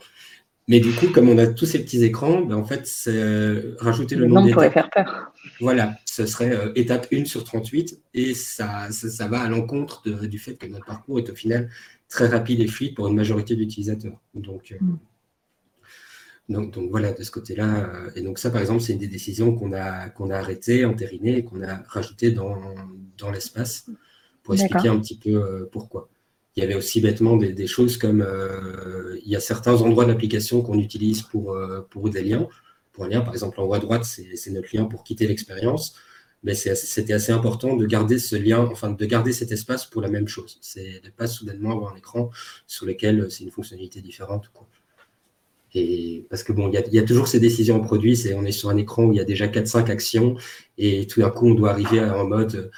Mais 0.68 0.78
du 0.78 0.92
coup, 0.92 1.08
comme 1.08 1.28
on 1.28 1.38
a 1.38 1.46
tous 1.48 1.66
ces 1.66 1.82
petits 1.82 2.04
écrans, 2.04 2.42
ben 2.42 2.56
en 2.56 2.64
fait, 2.64 2.86
c'est 2.86 3.10
euh, 3.10 3.74
rajouter 3.80 4.14
le, 4.14 4.26
nombre 4.26 4.52
pourrait 4.52 4.70
faire 4.70 4.88
peur. 4.90 5.32
Voilà, 5.60 5.96
ce 6.04 6.24
serait 6.24 6.52
euh, 6.52 6.72
étape 6.76 7.08
1 7.12 7.24
sur 7.24 7.42
38 7.42 8.00
et 8.14 8.32
ça, 8.34 8.90
ça, 8.92 9.26
va 9.26 9.40
à 9.40 9.48
l'encontre 9.48 10.08
du 10.08 10.38
fait 10.38 10.56
que 10.56 10.66
notre 10.66 10.86
parcours 10.86 11.18
est 11.18 11.28
au 11.28 11.34
final 11.34 11.68
très 12.08 12.28
rapide 12.28 12.60
et 12.60 12.68
fluide 12.68 12.94
pour 12.94 13.08
une 13.08 13.16
majorité 13.16 13.56
d'utilisateurs. 13.56 14.20
Donc, 14.34 14.70
euh, 14.70 14.76
mm. 14.80 14.98
donc, 16.48 16.72
donc, 16.72 16.90
voilà, 16.90 17.12
de 17.12 17.22
ce 17.24 17.32
côté-là. 17.32 17.90
et 18.14 18.22
donc 18.22 18.38
ça, 18.38 18.50
par 18.50 18.60
exemple, 18.60 18.82
c'est 18.82 18.92
une 18.92 19.00
des 19.00 19.08
décisions 19.08 19.56
qu'on 19.56 19.72
a, 19.72 20.10
qu'on 20.10 20.30
a 20.30 20.36
arrêtées, 20.36 20.84
entérinées 20.84 21.38
et 21.38 21.44
qu'on 21.44 21.62
a 21.62 21.82
rajoutées 21.88 22.30
dans, 22.30 22.56
dans 23.18 23.32
l'espace 23.32 23.90
pour 24.44 24.54
expliquer 24.54 24.88
un 24.88 25.00
petit 25.00 25.18
peu 25.18 25.68
pourquoi 25.72 26.08
il 26.56 26.60
y 26.60 26.62
avait 26.62 26.74
aussi 26.74 27.00
bêtement 27.00 27.36
des, 27.36 27.66
choses 27.66 27.96
comme 27.96 28.20
euh, 28.20 29.18
il 29.24 29.30
y 29.30 29.36
a 29.36 29.40
certains 29.40 29.80
endroits 29.80 30.04
de 30.04 30.10
l'application 30.10 30.62
qu'on 30.62 30.78
utilise 30.78 31.22
pour, 31.22 31.54
euh, 31.54 31.86
pour 31.90 32.10
des 32.10 32.22
liens. 32.22 32.46
Pour 32.92 33.04
un 33.04 33.08
lien, 33.08 33.22
par 33.22 33.32
exemple, 33.32 33.58
en 33.60 33.64
haut 33.64 33.74
à 33.74 33.78
droite, 33.78 34.04
c'est 34.04 34.50
notre 34.50 34.76
lien 34.76 34.84
pour 34.84 35.02
quitter 35.02 35.26
l'expérience. 35.26 35.94
Mais 36.42 36.54
c'était 36.54 37.12
assez 37.12 37.32
important 37.32 37.76
de 37.76 37.86
garder 37.86 38.18
ce 38.18 38.36
lien, 38.36 38.68
enfin 38.70 38.90
de 38.90 39.06
garder 39.06 39.32
cet 39.32 39.52
espace 39.52 39.86
pour 39.86 40.02
la 40.02 40.08
même 40.08 40.28
chose. 40.28 40.58
C'est 40.60 41.00
de 41.00 41.06
ne 41.06 41.12
pas 41.12 41.26
soudainement 41.26 41.72
avoir 41.72 41.94
un 41.94 41.96
écran 41.96 42.30
sur 42.66 42.84
lequel 42.84 43.30
c'est 43.30 43.44
une 43.44 43.50
fonctionnalité 43.50 44.02
différente. 44.02 44.50
Et 45.74 46.26
parce 46.28 46.42
que 46.42 46.52
bon, 46.52 46.68
il 46.68 46.94
y, 46.94 46.98
a 46.98 47.02
toujours 47.02 47.28
ces 47.28 47.40
décisions 47.40 47.76
en 47.76 47.80
produit, 47.80 48.16
c'est 48.16 48.34
on 48.34 48.44
est 48.44 48.52
sur 48.52 48.68
un 48.68 48.76
écran 48.76 49.04
où 49.04 49.12
il 49.12 49.16
y 49.16 49.20
a 49.20 49.24
déjà 49.24 49.46
4-5 49.46 49.90
actions, 49.90 50.36
et 50.76 51.06
tout 51.06 51.20
d'un 51.20 51.30
coup, 51.30 51.48
on 51.48 51.54
doit 51.54 51.70
arriver 51.70 52.00
en 52.00 52.26
mode 52.26 52.70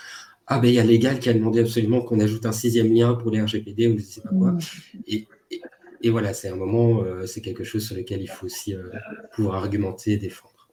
Ah 0.47 0.59
ben 0.59 0.69
il 0.69 0.75
y 0.75 0.79
a 0.79 0.85
légal 0.85 1.19
qui 1.21 1.31
a 1.31 1.35
demandé 1.35 1.61
absolument 1.61 2.03
qu'on 2.03 2.21
ajoute 2.21 2.45
un 2.45 2.53
sixième 2.53 2.93
lien 2.93 3.15
pour 3.15 3.31
les 3.31 3.41
RGPD 3.41 3.89
ou 3.89 3.93
je 3.93 3.95
ne 3.95 4.01
sais 4.01 4.21
pas 4.21 4.29
quoi. 4.29 4.53
Mmh. 4.53 4.59
Et, 5.07 5.29
et, 6.03 6.11
voilà, 6.11 6.35
c'est 6.35 6.49
un 6.49 6.57
moment, 6.57 7.03
euh, 7.03 7.25
c'est 7.25 7.41
quelque 7.41 7.65
chose 7.65 7.87
sur 7.87 7.97
lequel 7.97 8.21
il 8.21 8.27
faut 8.27 8.45
aussi 8.45 8.75
euh, 8.75 8.91
pouvoir 9.35 9.57
argumenter 9.57 10.13
et 10.13 10.17
défendre. 10.19 10.69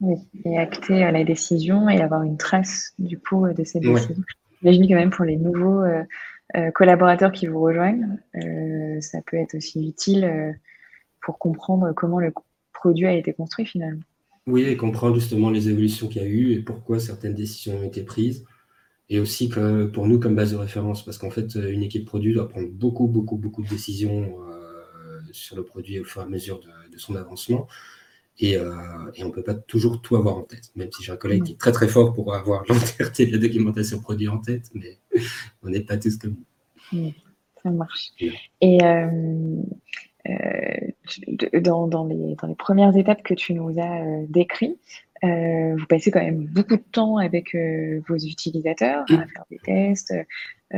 Oui, 0.00 0.16
et 0.46 0.56
acter 0.56 1.00
la 1.00 1.24
décision 1.24 1.90
et 1.90 2.00
avoir 2.00 2.22
une 2.22 2.38
trace 2.38 2.94
du 2.98 3.18
coup 3.18 3.46
de 3.46 3.64
cette 3.64 3.82
décision. 3.82 4.14
J'imagine 4.62 4.88
quand 4.88 4.94
même 4.94 5.10
pour 5.10 5.26
les 5.26 5.36
nouveaux 5.36 5.82
euh, 5.82 6.70
collaborateurs 6.74 7.32
qui 7.32 7.46
vous 7.46 7.60
rejoignent, 7.60 8.18
ça 9.00 9.18
peut 9.26 9.36
être 9.36 9.54
aussi 9.56 9.86
utile 9.86 10.56
pour 11.20 11.38
comprendre 11.38 11.92
comment 11.94 12.18
le 12.18 12.32
produit 12.72 13.06
a 13.06 13.12
été 13.12 13.34
construit 13.34 13.66
finalement. 13.66 14.00
Oui, 14.46 14.62
et 14.62 14.76
comprendre 14.76 15.16
justement 15.16 15.50
les 15.50 15.68
évolutions 15.68 16.08
qu'il 16.08 16.22
y 16.22 16.24
a 16.24 16.28
eu 16.28 16.52
et 16.52 16.60
pourquoi 16.60 16.98
certaines 16.98 17.34
décisions 17.34 17.78
ont 17.78 17.84
été 17.84 18.02
prises. 18.02 18.44
Et 19.12 19.18
aussi 19.18 19.48
que 19.48 19.86
pour 19.86 20.06
nous 20.06 20.20
comme 20.20 20.36
base 20.36 20.52
de 20.52 20.56
référence, 20.56 21.04
parce 21.04 21.18
qu'en 21.18 21.30
fait, 21.30 21.56
une 21.56 21.82
équipe 21.82 22.06
produit 22.06 22.32
doit 22.32 22.48
prendre 22.48 22.68
beaucoup, 22.68 23.08
beaucoup, 23.08 23.36
beaucoup 23.36 23.62
de 23.64 23.68
décisions 23.68 24.38
euh, 24.40 25.18
sur 25.32 25.56
le 25.56 25.64
produit 25.64 25.98
au 25.98 26.04
fur 26.04 26.22
et 26.22 26.24
à 26.24 26.28
mesure 26.28 26.60
de, 26.60 26.96
son 26.96 27.16
avancement. 27.16 27.66
Et, 28.38 28.56
euh, 28.56 28.70
et 29.14 29.24
on 29.24 29.28
ne 29.28 29.32
peut 29.32 29.42
pas 29.42 29.54
toujours 29.54 30.00
tout 30.00 30.14
avoir 30.14 30.36
en 30.36 30.42
tête, 30.42 30.70
même 30.76 30.92
si 30.92 31.02
j'ai 31.02 31.10
un 31.10 31.16
collègue 31.16 31.42
qui 31.42 31.52
est 31.52 31.58
très 31.58 31.72
très 31.72 31.88
fort 31.88 32.12
pour 32.12 32.32
avoir 32.34 32.62
l'entièreté 32.68 33.26
de 33.26 33.32
la 33.32 33.38
documentation 33.38 33.98
produit 33.98 34.28
en 34.28 34.38
tête, 34.38 34.70
mais 34.74 34.98
on 35.64 35.70
n'est 35.70 35.80
pas 35.80 35.96
tous 35.96 36.16
comme 36.16 36.36
nous. 36.92 37.12
ça 37.64 37.70
marche. 37.70 38.10
Et 38.60 38.78
euh, 38.84 39.60
dans, 41.60 41.88
dans, 41.88 42.04
les, 42.04 42.36
dans, 42.36 42.46
les, 42.46 42.54
premières 42.54 42.96
étapes 42.96 43.22
que 43.24 43.34
tu 43.34 43.54
nous 43.54 43.74
as 43.80 44.24
décrites, 44.28 44.78
euh, 45.24 45.76
vous 45.76 45.86
passez 45.86 46.10
quand 46.10 46.20
même 46.20 46.46
beaucoup 46.46 46.76
de 46.76 46.84
temps 46.92 47.16
avec 47.18 47.54
vos 48.08 48.16
utilisateurs 48.16 49.04
à 49.10 49.26
faire 49.26 49.44
des 49.50 49.58
tests, 49.58 50.14
à, 50.72 50.76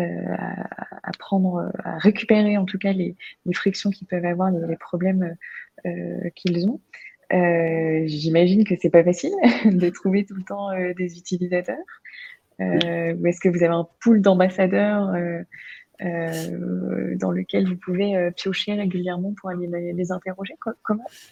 à, 1.02 1.10
prendre, 1.18 1.70
à 1.84 1.98
récupérer 1.98 2.56
en 2.56 2.64
tout 2.64 2.78
cas 2.78 2.92
les, 2.92 3.14
les 3.46 3.54
frictions 3.54 3.90
qu'ils 3.90 4.06
peuvent 4.06 4.24
avoir, 4.24 4.50
les, 4.50 4.76
problèmes 4.76 5.36
qu'ils 6.34 6.68
ont. 6.68 6.80
J'imagine 7.30 8.64
que 8.64 8.74
c'est 8.80 8.90
pas 8.90 9.04
facile 9.04 9.32
de 9.64 9.88
trouver 9.90 10.24
tout 10.24 10.34
le 10.34 10.44
temps 10.44 10.70
des 10.96 11.18
utilisateurs. 11.18 11.76
ou 12.58 13.26
est-ce 13.26 13.40
que 13.40 13.48
vous 13.48 13.62
avez 13.62 13.74
un 13.74 13.88
pool 14.00 14.20
d'ambassadeurs 14.20 15.14
euh, 16.04 17.16
dans 17.16 17.30
lequel 17.30 17.68
vous 17.68 17.76
pouvez 17.76 18.16
euh, 18.16 18.30
piocher 18.30 18.74
régulièrement 18.74 19.34
pour 19.34 19.50
aller 19.50 19.68
les, 19.68 20.12
interroger 20.12 20.54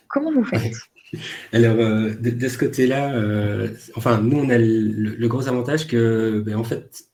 comment, 0.09 0.33
vous 0.33 0.45
faites? 0.45 0.75
Alors, 1.53 1.77
euh, 1.77 2.15
de, 2.15 2.49
ce 2.49 2.59
côté-là, 2.59 3.21
enfin, 3.97 4.21
nous, 4.21 4.39
on 4.39 4.49
a 4.49 4.59
le, 4.59 5.29
gros 5.29 5.49
avantage 5.49 5.87
que, 5.87 6.41
ben, 6.45 6.57
en 6.57 6.65
fait, 6.65 7.05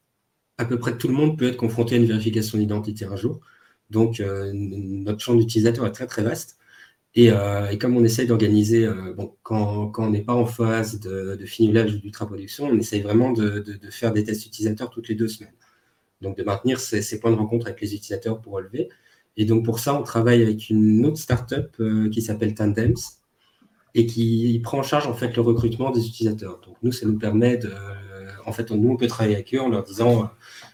à 0.59 0.65
peu 0.65 0.79
près 0.79 0.99
tout 0.99 1.09
le 1.09 1.15
monde 1.15 1.39
peut 1.39 1.49
être 1.49 1.57
confronté 1.57 1.95
à 1.95 1.99
une 1.99 2.07
vérification 2.07 2.59
d'identité 2.59 3.05
un 3.07 3.17
jour. 3.17 3.41
Donc, 3.91 4.21
notre 4.53 5.21
champ 5.21 5.35
d'utilisateurs 5.35 5.87
est 5.87 5.93
très, 5.93 6.07
très 6.07 6.23
vaste. 6.23 6.59
Et, 7.15 7.31
comme 7.81 7.97
on 7.97 8.05
essaye 8.05 8.27
d'organiser, 8.27 8.87
quand, 9.43 9.93
on 9.97 10.11
n'est 10.11 10.23
pas 10.25 10.35
en 10.35 10.47
phase 10.47 11.01
de, 11.01 11.37
de 11.37 11.47
finissage 11.47 11.97
d'ultra-production, 11.97 12.67
on 12.67 12.79
essaye 12.79 13.01
vraiment 13.01 13.33
de, 13.33 13.61
de, 13.61 13.91
faire 13.91 14.13
des 14.13 14.25
tests 14.25 14.45
utilisateurs 14.45 14.91
toutes 14.91 15.09
les 15.09 15.15
deux 15.15 15.29
semaines 15.29 15.55
donc 16.21 16.37
de 16.37 16.43
maintenir 16.43 16.81
ces, 16.81 17.21
points 17.21 17.31
de 17.31 17.37
rencontre 17.37 17.67
avec 17.67 17.81
les 17.81 17.95
utilisateurs 17.95 18.41
pour 18.41 18.55
relever. 18.55 18.89
Et 19.37 19.45
donc 19.45 19.65
pour 19.65 19.79
ça, 19.79 19.95
on 19.99 20.03
travaille 20.03 20.43
avec 20.43 20.71
une 20.71 21.05
autre 21.05 21.19
startup 21.19 21.69
euh, 21.81 22.09
qui 22.09 22.23
s'appelle 22.23 22.55
Tandems 22.55 22.95
et 23.95 24.07
qui 24.07 24.61
prend 24.63 24.79
en 24.79 24.83
charge 24.83 25.07
en 25.07 25.15
fait 25.15 25.35
le 25.37 25.43
recrutement 25.43 25.91
des 25.91 26.07
utilisateurs. 26.07 26.61
Donc 26.61 26.77
nous, 26.83 26.93
ça 26.93 27.07
nous 27.07 27.19
permet 27.19 27.57
de, 27.59 27.73
en 28.47 28.53
fait, 28.53 28.71
nous 28.71 28.91
on 28.91 28.97
peut 28.97 29.07
travailler 29.07 29.37
avec 29.37 29.55
eux 29.55 29.61
en 29.61 29.69
leur 29.69 29.85
disant, 29.85 30.25
euh, 30.25 30.27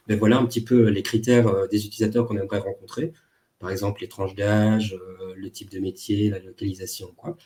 ben 0.07 0.19
voilà 0.19 0.39
un 0.39 0.47
petit 0.47 0.63
peu 0.63 0.89
les 0.89 1.03
critères 1.03 1.49
euh, 1.49 1.67
des 1.69 1.87
utilisateurs 1.87 2.27
qu'on 2.27 2.37
aimerait 2.37 2.59
rencontrer, 2.59 3.13
par 3.59 3.71
exemple 3.71 4.01
les 4.01 4.09
tranches 4.09 4.35
d'âge, 4.35 4.99
le 5.37 5.51
type 5.51 5.71
de 5.71 5.79
métier, 5.79 6.31
la 6.31 6.39
localisation, 6.41 7.13
quoi. 7.17 7.37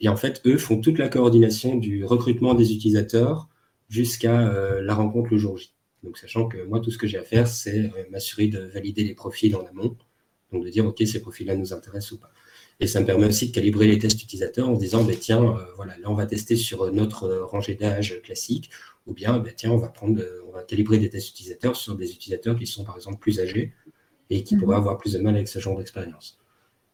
Et 0.00 0.08
en 0.08 0.16
fait, 0.16 0.40
eux 0.46 0.56
font 0.56 0.80
toute 0.80 0.98
la 0.98 1.08
coordination 1.08 1.76
du 1.76 2.04
recrutement 2.04 2.54
des 2.54 2.72
utilisateurs 2.72 3.48
jusqu'à 3.88 4.50
la 4.80 4.94
rencontre 4.94 5.28
le 5.30 5.38
jour 5.38 5.58
J. 5.58 5.72
Donc, 6.02 6.16
sachant 6.18 6.48
que 6.48 6.62
moi, 6.64 6.80
tout 6.80 6.90
ce 6.90 6.98
que 6.98 7.06
j'ai 7.06 7.18
à 7.18 7.24
faire, 7.24 7.46
c'est 7.46 7.78
euh, 7.78 8.04
m'assurer 8.10 8.46
de 8.48 8.60
valider 8.60 9.04
les 9.04 9.14
profils 9.14 9.54
en 9.54 9.64
amont. 9.66 9.96
Donc, 10.52 10.64
de 10.64 10.70
dire, 10.70 10.86
OK, 10.86 11.02
ces 11.06 11.20
profils-là 11.20 11.56
nous 11.56 11.72
intéressent 11.72 12.12
ou 12.12 12.18
pas. 12.18 12.32
Et 12.80 12.86
ça 12.86 13.00
me 13.00 13.06
permet 13.06 13.26
aussi 13.26 13.48
de 13.48 13.54
calibrer 13.54 13.86
les 13.86 13.98
tests 13.98 14.22
utilisateurs 14.22 14.68
en 14.68 14.74
se 14.74 14.80
disant, 14.80 15.04
ben, 15.04 15.16
tiens, 15.16 15.44
euh, 15.44 15.64
voilà, 15.76 15.98
là, 15.98 16.10
on 16.10 16.14
va 16.14 16.26
tester 16.26 16.56
sur 16.56 16.90
notre 16.92 17.24
euh, 17.24 17.44
rangée 17.44 17.74
d'âge 17.74 18.20
classique, 18.22 18.70
ou 19.06 19.12
bien, 19.12 19.38
ben, 19.38 19.52
tiens, 19.54 19.72
on 19.72 19.76
va, 19.76 19.88
prendre, 19.88 20.22
on 20.48 20.52
va 20.52 20.62
calibrer 20.62 20.98
des 20.98 21.10
tests 21.10 21.30
utilisateurs 21.30 21.76
sur 21.76 21.94
des 21.94 22.10
utilisateurs 22.12 22.56
qui 22.56 22.66
sont, 22.66 22.84
par 22.84 22.96
exemple, 22.96 23.18
plus 23.18 23.38
âgés 23.38 23.74
et 24.30 24.42
qui 24.42 24.56
pourraient 24.56 24.76
mhm. 24.76 24.82
avoir 24.82 24.98
plus 24.98 25.12
de 25.12 25.18
mal 25.18 25.34
avec 25.34 25.48
ce 25.48 25.58
genre 25.58 25.76
d'expérience. 25.76 26.38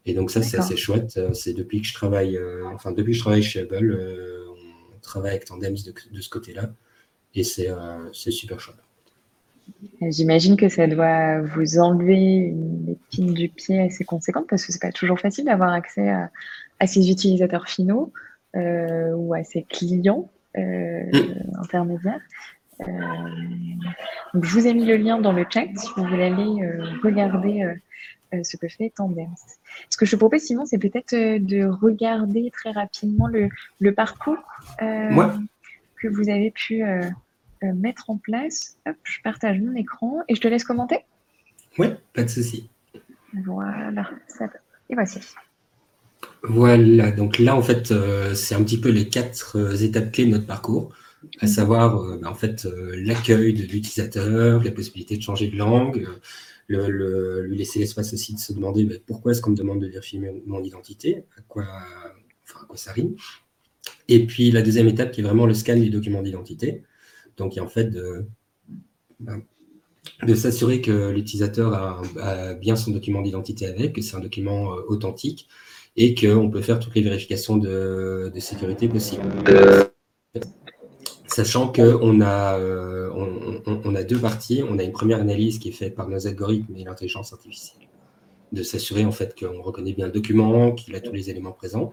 Et 0.05 0.15
donc, 0.15 0.31
ça, 0.31 0.43
c'est 0.43 0.57
assez 0.57 0.77
chouette. 0.77 1.19
C'est 1.35 1.53
depuis 1.53 1.81
que 1.83 1.87
je 1.89 1.95
travaille, 1.95 2.39
enfin, 2.67 2.93
depuis 2.93 3.11
que 3.11 3.17
je 3.19 3.23
travaille 3.23 3.43
chez 3.43 3.61
Apple, 3.61 4.47
on 4.95 5.01
travaille 5.01 5.33
avec 5.33 5.47
Tandems 5.47 5.77
de, 5.85 5.93
de 6.13 6.21
ce 6.21 6.29
côté-là. 6.29 6.73
Et 7.35 7.43
c'est 7.43 7.69
super 8.31 8.61
chouette. 8.61 8.86
J'imagine 10.01 10.57
que 10.57 10.69
ça 10.69 10.87
doit 10.87 11.41
vous 11.41 11.79
enlever 11.79 12.37
une 12.49 12.89
épine 12.91 13.33
du 13.33 13.49
pied 13.49 13.81
assez 13.81 14.05
conséquente 14.05 14.47
parce 14.49 14.65
que 14.65 14.73
c'est 14.73 14.81
pas 14.81 14.93
toujours 14.93 15.19
facile 15.19 15.47
d'avoir 15.47 15.73
accès 15.73 16.11
à, 16.11 16.87
ces 16.87 17.11
utilisateurs 17.11 17.69
finaux 17.69 18.13
euh, 18.55 19.13
ou 19.15 19.35
à 19.35 19.43
ces 19.43 19.63
clients 19.63 20.31
euh, 20.59 21.11
intermédiaires. 21.59 22.21
Euh, 22.81 22.85
donc 24.35 24.45
je 24.45 24.53
vous 24.53 24.67
ai 24.67 24.75
mis 24.75 24.85
le 24.85 24.97
lien 24.97 25.19
dans 25.19 25.33
le 25.33 25.47
chat 25.49 25.67
si 25.75 25.89
vous 25.97 26.05
voulez 26.05 26.25
aller 26.25 26.69
regarder 27.03 27.75
ce 28.43 28.59
que 28.59 28.69
fait 28.69 28.93
Tandem. 28.95 29.31
Ce 29.89 29.97
que 29.97 30.05
je 30.05 30.11
te 30.11 30.17
propose, 30.17 30.43
Simon, 30.43 30.67
c'est 30.67 30.79
peut-être 30.79 31.15
de 31.15 31.65
regarder 31.65 32.51
très 32.51 32.71
rapidement 32.71 33.29
le, 33.29 33.93
parcours 33.93 34.37
que 34.79 36.09
vous 36.09 36.29
avez 36.29 36.51
pu 36.51 36.85
euh, 37.63 37.73
mettre 37.73 38.11
en 38.11 38.19
place. 38.19 38.77
Hop, 38.87 38.97
je 39.03 39.21
partage 39.23 39.61
mon 39.61 39.75
écran 39.75 40.21
et 40.29 40.35
je 40.35 40.41
te 40.41 40.49
laisse 40.49 40.65
commenter. 40.65 40.99
Oui, 41.79 41.89
pas 42.13 42.23
de 42.23 42.29
souci. 42.29 42.71
Voilà, 43.45 44.09
et 44.89 44.95
voici. 44.95 45.21
Voilà, 46.43 47.11
donc 47.11 47.39
là, 47.39 47.57
en 47.57 47.63
fait, 47.63 47.91
euh, 47.91 48.35
c'est 48.35 48.55
un 48.55 48.63
petit 48.63 48.81
peu 48.81 48.91
les 48.91 49.09
quatre 49.09 49.57
euh, 49.59 49.77
étapes 49.77 50.13
clés 50.13 50.27
de 50.27 50.31
notre 50.31 50.47
parcours, 50.47 50.95
à 51.41 51.47
mhm. 51.47 51.53
savoir, 51.53 52.19
bah, 52.19 52.31
en 52.31 52.35
fait, 52.35 52.67
l'accueil 52.95 53.53
de 53.53 53.63
l'utilisateur, 53.63 54.63
la 54.63 54.71
possibilité 54.71 55.17
de 55.17 55.23
changer 55.23 55.49
de 55.49 55.57
langue, 55.57 56.09
le, 56.69 57.43
lui 57.43 57.59
laisser 57.59 57.79
l'espace 57.79 58.13
aussi 58.13 58.35
de 58.35 58.39
se 58.39 58.53
demander 58.53 58.85
bah, 58.85 58.95
pourquoi 59.07 59.33
est-ce 59.33 59.43
qu'on 59.43 59.51
me 59.51 59.57
demande 59.57 59.81
de 59.81 59.87
vérifier 59.87 60.21
mon, 60.47 60.63
identité, 60.63 61.25
à 61.37 61.41
quoi, 61.43 61.65
enfin, 62.45 62.61
à 62.63 62.67
quoi 62.67 62.77
ça 62.77 62.93
rime. 62.93 63.15
Et 64.09 64.27
puis, 64.27 64.51
la 64.51 64.63
deuxième 64.63 64.89
étape 64.89 65.13
qui 65.13 65.21
est 65.21 65.25
vraiment 65.25 65.47
le 65.47 65.55
scan 65.55 65.77
du 65.77 65.91
document 65.91 66.23
d'identité. 66.23 66.83
Donc, 67.37 67.59
en 67.59 67.69
fait 67.69 67.91
de, 67.91 68.27
ben, 69.21 69.43
de 70.23 70.35
s'assurer 70.35 70.81
que 70.81 71.11
l'utilisateur 71.11 71.75
a, 71.75 72.55
bien 72.55 72.77
son 72.77 72.91
document 72.91 73.23
d'identité 73.23 73.67
avec, 73.67 73.95
que 73.95 74.03
c'est 74.03 74.17
un 74.17 74.21
document 74.21 74.73
euh, 74.73 74.83
authentique 74.89 75.49
et 75.97 76.15
qu'on 76.15 76.51
peut 76.51 76.61
faire 76.61 76.79
toutes 76.79 76.95
les 76.95 77.03
vérifications 77.03 77.57
de, 77.57 78.33
sécurité 78.39 78.89
possibles. 78.89 79.25
Sachant 81.27 81.73
qu'on 81.73 82.21
euh, 82.21 83.11
on, 83.67 83.95
a 83.95 84.03
deux 84.05 84.19
parties. 84.19 84.63
On 84.69 84.79
a 84.79 84.83
une 84.83 84.93
première 84.93 85.21
analyse 85.21 85.59
qui 85.59 85.69
est 85.69 85.73
faite 85.73 85.95
par 85.95 86.09
nos 86.09 86.27
algorithmes 86.27 86.77
et 86.77 86.85
l'intelligence 86.85 87.33
artificielle 87.33 87.86
de 88.57 88.63
s'assurer 88.63 89.05
en 89.05 89.13
fait 89.13 89.39
qu'on 89.39 89.63
reconnaît 89.63 89.93
bien 89.93 90.07
le 90.07 90.13
document, 90.13 90.73
qu'il 90.73 90.97
a 90.97 91.01
tous 91.01 91.13
les 91.13 91.31
éléments 91.31 91.53
présents. 91.53 91.93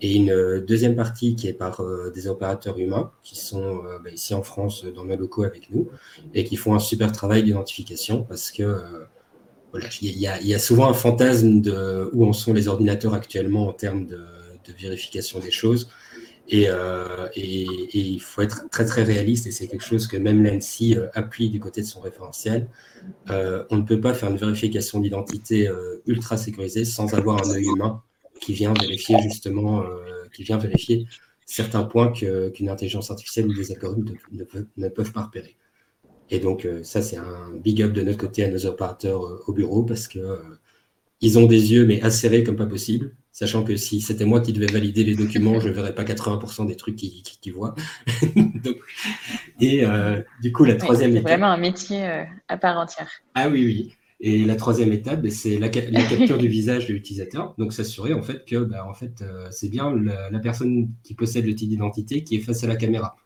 Et 0.00 0.16
une 0.16 0.30
euh, 0.30 0.60
deuxième 0.60 0.96
partie 0.96 1.36
qui 1.36 1.46
est 1.46 1.52
par 1.52 1.80
euh, 1.80 2.10
des 2.10 2.26
opérateurs 2.26 2.78
humains 2.78 3.12
qui 3.22 3.36
sont 3.36 3.84
euh, 3.84 3.98
bah, 4.02 4.10
ici 4.10 4.34
en 4.34 4.42
France 4.42 4.84
dans 4.84 5.04
nos 5.04 5.16
locaux 5.16 5.44
avec 5.44 5.70
nous 5.70 5.88
et 6.34 6.44
qui 6.44 6.56
font 6.56 6.74
un 6.74 6.80
super 6.80 7.12
travail 7.12 7.44
d'identification 7.44 8.24
parce 8.24 8.50
que 8.50 8.80
voilà, 9.70 9.86
il 10.00 10.18
y, 10.18 10.54
a 10.54 10.58
souvent 10.58 10.88
un 10.88 10.94
fantasme 10.94 11.60
de 11.60 12.08
où 12.14 12.26
en 12.26 12.32
sont 12.32 12.54
les 12.54 12.68
ordinateurs 12.68 13.12
actuellement 13.12 13.68
en 13.68 13.74
termes 13.74 14.06
de 14.06 14.18
vérification 14.78 15.40
des 15.40 15.50
choses. 15.50 15.90
Euh, 16.52 17.28
et, 17.34 17.66
il 17.92 18.20
faut 18.20 18.42
être 18.42 18.68
très 18.70 18.86
très 18.86 19.02
réaliste 19.02 19.46
et 19.46 19.50
c'est 19.50 19.68
quelque 19.68 19.84
chose 19.84 20.06
que 20.06 20.16
même 20.16 20.42
l'ANSI 20.42 20.96
euh, 20.96 21.08
appuie 21.14 21.50
du 21.50 21.60
côté 21.60 21.82
de 21.82 21.86
son 21.86 22.00
référentiel. 22.00 22.68
Euh, 23.30 23.64
on 23.70 23.76
ne 23.76 23.82
peut 23.82 24.00
pas 24.00 24.14
faire 24.14 24.30
une 24.30 24.36
vérification 24.36 25.00
d'identité 25.00 25.70
ultra 26.06 26.36
sécurisée 26.36 26.84
sans 26.84 27.12
avoir 27.14 27.46
un 27.46 27.50
œil 27.50 27.64
humain 27.64 28.02
qui 28.40 28.52
vient 28.52 28.72
vérifier 28.72 29.20
justement, 29.20 29.84
qui 30.32 30.42
vient 30.42 30.58
vérifier 30.58 31.06
certains 31.44 31.82
points 31.84 32.12
qu'une 32.12 32.68
intelligence 32.68 33.10
artificielle 33.10 33.48
ou 33.48 33.54
des 33.54 33.72
algorithmes 33.72 34.14
ne, 34.32 34.44
peuvent, 34.44 34.66
ne 34.76 34.88
peuvent 34.88 35.12
pas 35.12 35.22
repérer. 35.22 35.56
Et 36.30 36.38
donc 36.38 36.68
ça 36.82 37.02
c'est 37.02 37.16
un 37.16 37.52
big 37.54 37.82
up 37.82 37.92
de 37.92 38.02
notre 38.02 38.18
côté 38.18 38.44
à 38.44 38.48
nos 38.48 38.66
opérateurs 38.66 39.20
au 39.48 39.52
bureau 39.52 39.82
parce 39.82 40.08
que 40.08 40.38
ils 41.20 41.38
ont 41.38 41.46
des 41.46 41.72
yeux, 41.72 41.84
mais 41.84 42.00
acérés 42.02 42.44
comme 42.44 42.56
pas 42.56 42.66
possible, 42.66 43.14
sachant 43.32 43.64
que 43.64 43.76
si 43.76 44.00
c'était 44.00 44.24
moi 44.24 44.40
qui 44.40 44.52
devais 44.52 44.66
valider 44.66 45.04
les 45.04 45.14
documents, 45.14 45.58
je 45.60 45.68
ne 45.68 45.72
verrais 45.72 45.94
pas 45.94 46.04
80% 46.04 46.66
des 46.66 46.76
trucs 46.76 46.96
qu'ils 46.96 47.52
voient. 47.52 47.74
et 49.60 49.84
euh, 49.84 50.22
du 50.42 50.52
coup, 50.52 50.64
la 50.64 50.76
troisième 50.76 51.12
C'est 51.12 51.20
vraiment 51.20 51.48
un 51.48 51.56
métier 51.56 52.06
euh, 52.06 52.24
à 52.48 52.56
part 52.56 52.78
entière. 52.78 53.10
Ah 53.34 53.48
oui, 53.48 53.64
oui. 53.64 53.92
Et 54.20 54.44
la 54.44 54.56
troisième 54.56 54.92
étape, 54.92 55.22
ben, 55.22 55.30
c'est 55.30 55.58
la, 55.58 55.68
capture 55.68 56.38
du 56.38 56.48
visage 56.48 56.86
de 56.86 56.92
l'utilisateur. 56.92 57.54
Donc, 57.58 57.72
s'assurer 57.72 58.14
en 58.14 58.22
fait 58.22 58.44
que 58.44 58.56
ben, 58.56 58.82
en 58.82 58.94
fait, 58.94 59.22
euh, 59.22 59.46
c'est 59.50 59.68
bien 59.68 59.94
la, 59.94 60.38
personne 60.40 60.90
qui 61.04 61.14
possède 61.14 61.46
le 61.46 61.54
titre 61.54 61.70
d'identité 61.70 62.24
qui 62.24 62.36
est 62.36 62.40
face 62.40 62.64
à 62.64 62.66
la 62.66 62.76
caméra. 62.76 63.16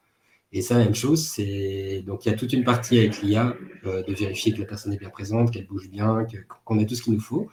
Et 0.55 0.61
ça, 0.61 0.77
même 0.77 0.95
chose, 0.95 1.27
c'est 1.27 2.03
donc 2.07 2.27
il 2.27 2.31
y 2.31 2.33
a 2.33 2.37
toute 2.37 2.53
une 2.53 2.65
partie 2.65 2.99
avec 2.99 3.23
l'IA 3.23 3.57
euh, 3.87 4.03
de 4.03 4.13
vérifier 4.13 4.53
que 4.53 4.61
la 4.61 4.67
personne 4.67 4.93
est 4.93 4.99
bien 4.99 5.09
présente, 5.09 5.51
qu'elle 5.51 5.67
bouge 5.67 5.89
bien, 5.89 6.27
qu'on 6.65 6.79
a 6.79 6.85
tout 6.85 6.95
ce 6.95 7.03
qu'il 7.03 7.15
nous 7.15 7.21
faut, 7.21 7.49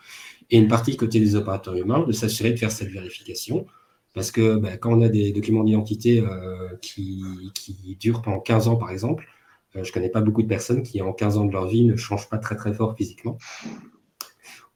et 0.50 0.58
une 0.58 0.68
partie 0.68 0.98
côté 0.98 1.20
des 1.20 1.36
opérateurs 1.36 1.76
humains 1.76 2.06
de 2.06 2.12
s'assurer 2.12 2.52
de 2.52 2.60
faire 2.60 2.72
cette 2.72 2.90
vérification. 2.90 3.66
Parce 4.14 4.32
que 4.32 4.58
ben, 4.58 4.78
quand 4.78 4.92
on 4.92 5.02
a 5.02 5.08
des 5.08 5.32
documents 5.32 5.64
d'identité 5.64 6.20
euh, 6.20 6.76
qui, 6.82 7.24
qui, 7.54 7.96
durent 8.00 8.22
pendant 8.22 8.40
15 8.40 8.68
ans, 8.68 8.76
par 8.76 8.90
exemple, 8.90 9.28
euh, 9.76 9.84
je 9.84 9.90
ne 9.90 9.94
connais 9.94 10.10
pas 10.10 10.22
beaucoup 10.22 10.42
de 10.42 10.48
personnes 10.48 10.84
qui, 10.84 11.02
en 11.02 11.14
15 11.14 11.38
ans 11.38 11.46
de 11.46 11.54
leur 11.54 11.68
vie, 11.68 11.86
ne 11.86 11.96
changent 11.96 12.28
pas 12.28 12.40
très 12.40 12.56
très 12.58 12.74
fort 12.74 12.96
physiquement. 12.98 13.38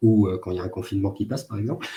Ou 0.02 0.30
quand 0.42 0.52
il 0.52 0.58
y 0.58 0.60
a 0.60 0.64
un 0.64 0.70
confinement 0.70 1.12
qui 1.12 1.26
passe, 1.26 1.46
par 1.46 1.58
exemple. 1.58 1.88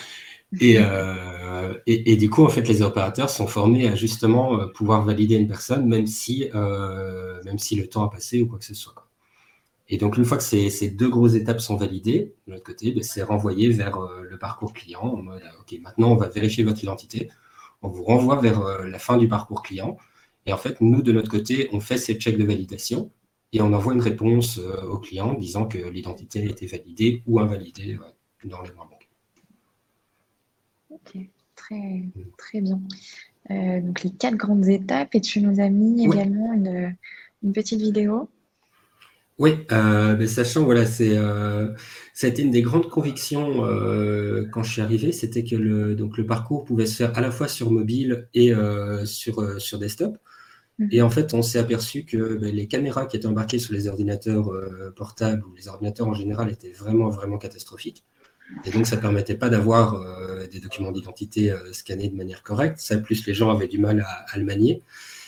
Euh, 0.63 1.79
et, 1.87 2.17
du 2.17 2.31
coup, 2.31 2.45
en 2.45 2.49
fait, 2.49 2.67
les 2.69 2.83
opérateurs 2.83 3.31
sont 3.31 3.47
formés 3.47 3.89
à 3.89 3.95
justement 3.95 4.61
euh, 4.61 4.67
pouvoir 4.67 5.03
valider 5.05 5.37
une 5.37 5.49
personne, 5.49 5.87
même 5.87 6.07
si, 6.07 6.51
euh, 6.55 7.43
même 7.45 7.59
si 7.59 7.77
le 7.77 7.87
temps 7.89 8.05
a 8.05 8.11
passé 8.11 8.43
ou 8.43 8.47
quoi 8.47 8.59
que 8.59 8.65
ce 8.65 8.75
soit. 8.75 9.09
Et 9.89 9.99
donc, 9.99 10.17
une 10.17 10.25
fois 10.25 10.37
que 10.37 10.43
ces, 10.43 10.91
deux 10.91 11.09
grosses 11.09 11.35
étapes 11.35 11.61
sont 11.61 11.77
validées, 11.77 12.35
de 12.47 12.53
l'autre 12.53 12.65
côté, 12.65 12.93
ben, 12.93 13.03
c'est 13.03 13.23
renvoyé 13.23 13.71
vers 13.71 13.99
le 14.23 14.39
parcours 14.39 14.73
client 14.73 15.03
en 15.03 15.23
mode 15.23 15.43
OK, 15.61 15.79
maintenant, 15.81 16.11
on 16.13 16.17
va 16.17 16.29
vérifier 16.29 16.65
votre 16.65 16.83
identité. 16.83 17.31
On 17.83 17.89
vous 17.89 18.03
renvoie 18.05 18.41
vers 18.41 18.85
la 18.85 18.99
fin 18.99 19.17
du 19.17 19.29
parcours 19.29 19.63
client. 19.63 19.97
Et 20.47 20.53
en 20.53 20.57
fait, 20.57 20.81
nous, 20.81 21.03
de 21.03 21.13
notre 21.13 21.31
côté, 21.31 21.69
on 21.73 21.81
fait 21.81 21.99
ces 21.99 22.15
checks 22.15 22.39
de 22.39 22.45
validation 22.45 23.13
et 23.53 23.61
on 23.63 23.73
envoie 23.73 23.95
une 23.95 24.01
réponse 24.01 24.59
au 24.59 24.99
client 24.99 25.35
disant 25.35 25.67
que 25.67 25.79
l'identité 25.79 26.41
a 26.41 26.45
été 26.45 26.67
validée 26.67 27.23
ou 27.27 27.39
invalidée 27.39 27.99
dans 28.45 28.63
les 28.63 28.73
mois 28.73 28.87
Ok, 31.07 31.21
très, 31.55 32.03
très 32.37 32.61
bien. 32.61 32.81
Euh, 33.51 33.81
donc 33.81 34.03
les 34.03 34.11
quatre 34.11 34.37
grandes 34.37 34.67
étapes, 34.67 35.15
et 35.15 35.21
tu 35.21 35.41
nous 35.41 35.61
as 35.61 35.69
mis 35.69 36.05
également 36.05 36.53
une, 36.53 37.53
petite 37.53 37.81
vidéo. 37.81 38.29
Oui, 39.39 39.53
euh, 39.71 40.15
ben, 40.15 40.27
sachant, 40.27 40.65
voilà, 40.65 40.87
c'est, 40.87 41.17
euh, 41.17 41.73
ça 42.15 42.27
a 42.27 42.31
été 42.31 42.43
une 42.43 42.51
des 42.51 42.63
grandes 42.63 42.89
convictions 42.89 43.63
quand 44.51 44.63
je 44.63 44.73
suis 44.73 44.83
arrivé, 44.83 45.13
c'était 45.13 45.45
que 45.45 45.55
le, 45.55 45.95
donc, 45.95 46.17
le 46.17 46.27
parcours 46.27 46.65
pouvait 46.65 46.87
se 46.87 46.97
faire 46.97 47.17
à 47.17 47.21
la 47.21 47.31
fois 47.31 47.47
sur 47.47 47.71
mobile 47.71 48.29
et 48.35 48.53
sur, 49.05 49.61
sur 49.61 49.79
desktop. 49.79 50.19
Mhm. 50.79 50.89
Et 50.91 51.03
en 51.03 51.11
fait, 51.11 51.33
on 51.33 51.43
s'est 51.43 51.59
aperçu 51.59 52.05
que 52.05 52.35
ben, 52.35 52.55
les 52.55 52.67
caméras 52.67 53.07
qui 53.07 53.17
étaient 53.17 53.27
embarquées 53.27 53.59
sur 53.59 53.75
les 53.75 53.87
ordinateurs 53.87 54.51
portables 54.97 55.45
ou 55.45 55.55
les 55.55 55.69
ordinateurs 55.69 56.09
en 56.09 56.15
général 56.15 56.51
étaient 56.51 56.73
vraiment, 56.73 57.11
vraiment 57.11 57.39
catastrophiques. 57.39 58.05
Et 58.65 58.71
donc, 58.71 58.87
ça 58.87 58.97
ne 58.97 59.01
permettait 59.01 59.35
pas 59.35 59.49
d'avoir 59.49 59.95
euh, 59.95 60.47
des 60.47 60.61
documents 60.61 60.93
d'identité 60.93 61.51
euh, 61.51 61.73
scannés 61.73 62.09
de 62.09 62.17
manière 62.17 62.43
correcte. 62.43 62.79
Ça, 62.79 62.97
plus 62.99 63.27
les 63.27 63.35
gens 63.35 63.51
avaient 63.51 63.69
du 63.69 63.79
mal 63.79 64.05
à, 64.29 64.39
le 64.39 64.45
manier. 64.45 64.83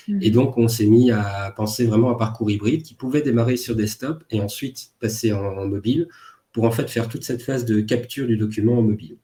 Mm. 0.07 0.19
Et 0.23 0.31
donc, 0.31 0.57
on 0.57 0.69
s'est 0.69 0.87
mis 0.87 1.11
à 1.11 1.53
penser 1.57 1.87
vraiment 1.87 2.11
à 2.11 2.13
un 2.13 2.17
parcours 2.17 2.51
hybride 2.51 2.83
qui 2.83 2.95
pouvait 2.95 3.23
démarrer 3.23 3.57
sur 3.57 3.75
desktop 3.75 4.25
et 4.31 4.41
ensuite 4.41 4.91
passer 5.01 5.33
en, 5.33 5.67
mobile 5.67 6.09
pour 6.53 6.65
en 6.65 6.71
fait 6.71 6.89
faire 6.89 7.09
toute 7.09 7.25
cette 7.25 7.43
phase 7.43 7.65
de 7.65 7.81
capture 7.81 8.27
du 8.27 8.37
document 8.37 8.79
en 8.79 8.83
mobile. 8.83 9.17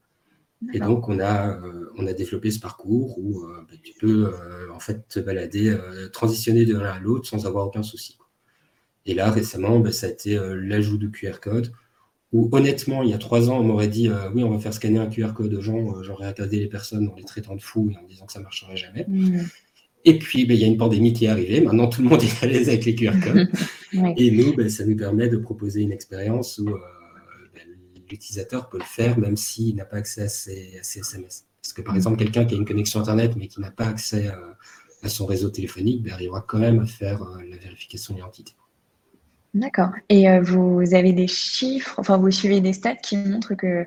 Et 0.72 0.78
donc, 0.78 1.08
on 1.08 1.20
a, 1.20 1.50
euh, 1.50 1.90
on 1.98 2.06
a 2.06 2.12
développé 2.12 2.50
ce 2.50 2.58
parcours 2.58 3.18
où 3.18 3.44
bah, 3.68 3.74
tu 3.82 3.92
peux 4.00 4.32
en 4.72 4.80
fait 4.80 5.06
te 5.08 5.20
balader, 5.20 5.76
transitionner 6.12 6.64
de 6.64 6.76
l'un 6.76 6.92
à 6.92 6.98
l'autre 6.98 7.28
sans 7.28 7.46
avoir 7.46 7.66
aucun 7.66 7.82
souci. 7.82 8.18
Et 9.06 9.14
là, 9.14 9.30
récemment, 9.30 9.78
bah, 9.80 9.92
ça 9.92 10.06
a 10.06 10.10
été 10.10 10.40
l'ajout 10.54 10.96
du 10.96 11.10
QR 11.10 11.38
code 11.40 11.70
où 12.34 12.48
honnêtement, 12.50 13.04
il 13.04 13.10
y 13.10 13.14
a 13.14 13.18
trois 13.18 13.48
ans, 13.48 13.60
on 13.60 13.62
m'aurait 13.62 13.86
dit 13.86 14.08
euh, 14.08 14.28
oui, 14.34 14.42
on 14.42 14.50
va 14.50 14.58
faire 14.58 14.74
scanner 14.74 14.98
un 14.98 15.06
QR 15.06 15.32
code 15.34 15.54
aux 15.54 15.60
gens, 15.60 15.78
euh, 15.78 16.02
j'aurais 16.02 16.26
accadé 16.26 16.58
les 16.58 16.66
personnes 16.66 17.08
en 17.08 17.14
les 17.14 17.22
traitant 17.22 17.54
de 17.54 17.62
fous 17.62 17.90
et 17.92 17.96
en 17.96 18.02
disant 18.08 18.26
que 18.26 18.32
ça 18.32 18.40
ne 18.40 18.44
marcherait 18.44 18.76
jamais. 18.76 19.06
Mm. 19.06 19.44
Et 20.04 20.18
puis, 20.18 20.44
ben, 20.44 20.54
il 20.54 20.60
y 20.60 20.64
a 20.64 20.66
une 20.66 20.76
pandémie 20.76 21.12
qui 21.12 21.26
est 21.26 21.28
arrivée. 21.28 21.60
Maintenant, 21.60 21.86
tout 21.86 22.02
le 22.02 22.08
monde 22.08 22.22
est 22.22 22.42
à 22.42 22.46
l'aise 22.46 22.68
avec 22.68 22.84
les 22.84 22.94
QR 22.96 23.12
codes. 23.22 23.48
Et 24.18 24.32
nous, 24.32 24.54
ben, 24.54 24.68
ça 24.68 24.84
nous 24.84 24.96
permet 24.96 25.28
de 25.28 25.36
proposer 25.36 25.82
une 25.82 25.92
expérience 25.92 26.58
où 26.58 26.68
euh, 26.68 26.78
ben, 27.54 27.62
l'utilisateur 28.10 28.68
peut 28.68 28.78
le 28.78 28.84
faire 28.84 29.16
même 29.16 29.36
s'il 29.36 29.76
n'a 29.76 29.84
pas 29.84 29.98
accès 29.98 30.22
à 30.22 30.28
ses, 30.28 30.80
SMS. 30.82 31.46
Parce 31.62 31.72
que, 31.72 31.82
par 31.82 31.94
mm. 31.94 31.98
exemple, 31.98 32.16
quelqu'un 32.18 32.44
qui 32.46 32.56
a 32.56 32.58
une 32.58 32.66
connexion 32.66 32.98
Internet 32.98 33.36
mais 33.36 33.46
qui 33.46 33.60
n'a 33.60 33.70
pas 33.70 33.86
accès 33.86 34.28
à 35.02 35.08
son 35.08 35.24
réseau 35.24 35.50
téléphonique 35.50 36.06
arrivera 36.10 36.44
quand 36.46 36.58
même 36.58 36.80
à 36.80 36.86
faire 36.86 37.24
la 37.48 37.56
vérification 37.56 38.12
d'identité. 38.12 38.54
D'accord. 39.54 39.90
Et 40.08 40.28
euh, 40.28 40.40
vous 40.42 40.94
avez 40.94 41.12
des 41.12 41.28
chiffres, 41.28 41.94
enfin 41.98 42.16
vous 42.16 42.30
suivez 42.32 42.60
des 42.60 42.72
stats 42.72 42.96
qui 42.96 43.16
montrent 43.16 43.54
qu'il 43.54 43.86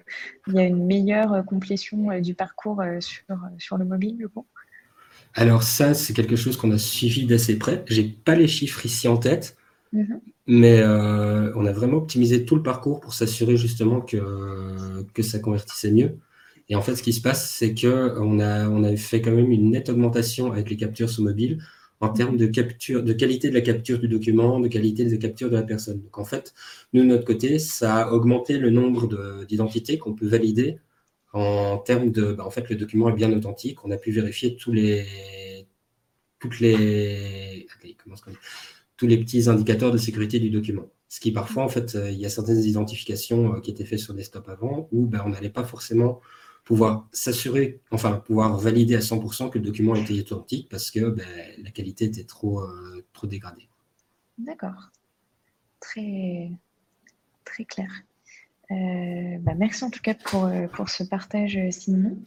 y 0.54 0.60
a 0.60 0.64
une 0.64 0.86
meilleure 0.86 1.34
euh, 1.34 1.42
complétion 1.42 2.10
euh, 2.10 2.22
du 2.22 2.34
parcours 2.34 2.82
sur, 3.02 3.26
sur 3.58 3.78
le 3.78 3.84
mobile, 3.84 4.16
du 4.16 4.30
coup? 4.30 4.46
Alors 5.34 5.64
ça, 5.64 5.94
c'est 5.94 6.14
quelque 6.14 6.38
chose 6.38 6.56
qu'on 6.56 6.72
a 6.72 6.78
suivi 6.78 7.26
d'assez 7.26 7.60
près. 7.60 7.84
Je 7.88 8.02
n'ai 8.02 8.08
pas 8.08 8.36
les 8.36 8.48
chiffres 8.48 8.86
ici 8.86 9.10
en 9.10 9.18
tête, 9.18 9.58
mhm. 9.92 10.22
mais 10.48 10.84
on 10.84 11.66
a 11.66 11.72
vraiment 11.74 11.98
optimisé 11.98 12.46
tout 12.46 12.56
le 12.56 12.64
parcours 12.64 13.02
pour 13.02 13.14
s'assurer 13.14 13.58
justement 13.58 14.00
que, 14.00 15.04
que 15.14 15.22
ça 15.22 15.38
convertissait 15.40 15.92
mieux. 15.92 16.18
Et 16.70 16.76
en 16.76 16.82
fait, 16.82 16.96
ce 16.96 17.04
qui 17.04 17.14
se 17.14 17.22
passe, 17.22 17.52
c'est 17.52 17.76
qu'on 17.76 18.40
a, 18.40 18.68
on 18.68 18.84
a 18.84 18.96
fait 18.96 19.22
quand 19.22 19.32
même 19.32 19.52
une 19.52 19.70
nette 19.70 19.90
augmentation 19.90 20.52
avec 20.52 20.70
les 20.70 20.78
captures 20.78 21.10
sous 21.10 21.24
mobile 21.24 21.60
en 22.00 22.10
termes 22.10 22.38
de 22.38 22.46
qualité 22.46 23.50
de 23.50 23.54
la 23.54 23.62
capture 23.62 24.00
du 24.00 24.08
document, 24.08 24.60
de 24.60 24.68
qualité 24.68 25.06
de 25.06 25.12
la 25.12 25.18
capture 25.18 25.50
de 25.50 25.56
la 25.56 25.64
personne. 25.64 26.02
Donc 26.02 26.18
en 26.18 26.26
fait, 26.26 26.54
nous 26.94 27.02
de 27.02 27.08
notre 27.08 27.26
côté, 27.26 27.60
ça 27.60 28.08
a 28.08 28.12
augmenté 28.12 28.58
le 28.58 28.70
nombre 28.70 29.46
d'identités 29.46 29.98
qu'on 29.98 30.14
peut 30.14 30.28
valider 30.28 30.78
en 31.34 31.78
termes 31.78 32.12
de, 32.12 32.34
bah, 32.34 32.46
en 32.46 32.50
fait, 32.52 32.70
le 32.70 32.76
document 32.76 33.10
est 33.10 33.14
bien 33.14 33.32
authentique. 33.34 33.84
On 33.86 33.92
a 33.92 33.98
pu 33.98 34.12
vérifier 34.12 34.56
tous 34.56 34.72
les, 34.72 35.06
toutes 36.40 36.60
les, 36.60 37.68
tous 38.98 39.08
les 39.08 39.18
petits 39.18 39.50
indicateurs 39.50 39.92
de 39.92 39.98
sécurité 39.98 40.40
du 40.40 40.50
document. 40.50 40.90
Ce 41.10 41.20
qui 41.20 41.32
parfois, 41.32 41.64
en 41.64 41.70
fait, 41.70 41.96
euh, 41.96 42.12
il 42.12 42.20
y 42.20 42.26
a 42.26 42.30
certaines 42.30 42.64
identifications 42.64 43.56
euh, 43.56 43.60
qui 43.62 43.72
étaient 43.72 43.86
faites 43.86 44.00
sur 44.00 44.14
desktop 44.14 44.50
avant 44.50 44.90
où 44.92 45.06
ben, 45.06 45.22
on 45.26 45.30
n'allait 45.30 45.50
pas 45.50 45.64
forcément 45.64 46.22
pouvoir 46.68 47.08
s'assurer, 47.14 47.80
enfin 47.92 48.18
pouvoir 48.18 48.58
valider 48.58 48.98
à 48.98 49.00
100% 49.00 49.50
que 49.50 49.58
le 49.58 49.64
document 49.64 49.96
était 49.96 50.20
authentique 50.20 50.68
parce 50.70 50.92
que 50.92 51.12
ben, 51.12 51.26
la 51.64 51.72
qualité 51.72 52.04
était 52.06 52.26
trop, 52.26 52.60
euh, 52.60 53.06
trop 53.14 53.26
dégradée. 53.26 53.70
D'accord. 54.38 54.92
Très, 55.80 56.52
très 57.46 57.64
clair. 57.64 57.90
Euh, 58.70 59.38
bah, 59.40 59.54
merci 59.56 59.86
en 59.86 59.90
tout 59.90 60.02
cas 60.02 60.14
pour, 60.14 60.44
euh, 60.44 60.68
pour 60.68 60.90
ce 60.90 61.06
partage, 61.06 61.58
Simon. 61.72 62.18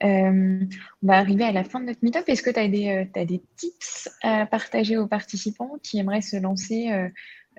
on 0.00 0.66
va 1.04 1.16
arriver 1.16 1.44
à 1.44 1.52
la 1.52 1.62
fin 1.62 1.78
de 1.78 1.84
notre 1.84 2.00
meetup. 2.02 2.24
Est-ce 2.28 2.42
que 2.42 2.50
tu 2.50 2.58
as, 2.58 3.20
as 3.20 3.24
des 3.24 3.42
tips 3.54 4.08
à 4.24 4.44
partager 4.44 4.96
aux 4.96 5.06
participants 5.06 5.76
qui 5.84 5.98
aimeraient 5.98 6.20
se 6.20 6.36
lancer 6.36 6.90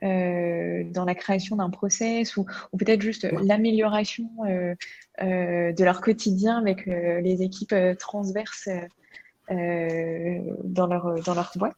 euh, 0.04 0.84
dans 0.92 1.06
la 1.06 1.16
création 1.16 1.56
d'un 1.56 1.70
process 1.70 2.36
ou, 2.36 2.46
peut-être 2.78 3.02
juste 3.02 3.26
l'amélioration 3.44 4.30
euh, 4.46 4.76
euh, 5.22 5.72
de 5.72 5.84
leur 5.84 6.02
quotidien 6.02 6.58
avec 6.58 6.86
les 6.86 7.42
équipes 7.42 7.76
transverses 7.98 8.70
dans, 9.50 10.88
leur, 10.88 11.24
dans 11.24 11.34
leur 11.34 11.52
boîte? 11.56 11.76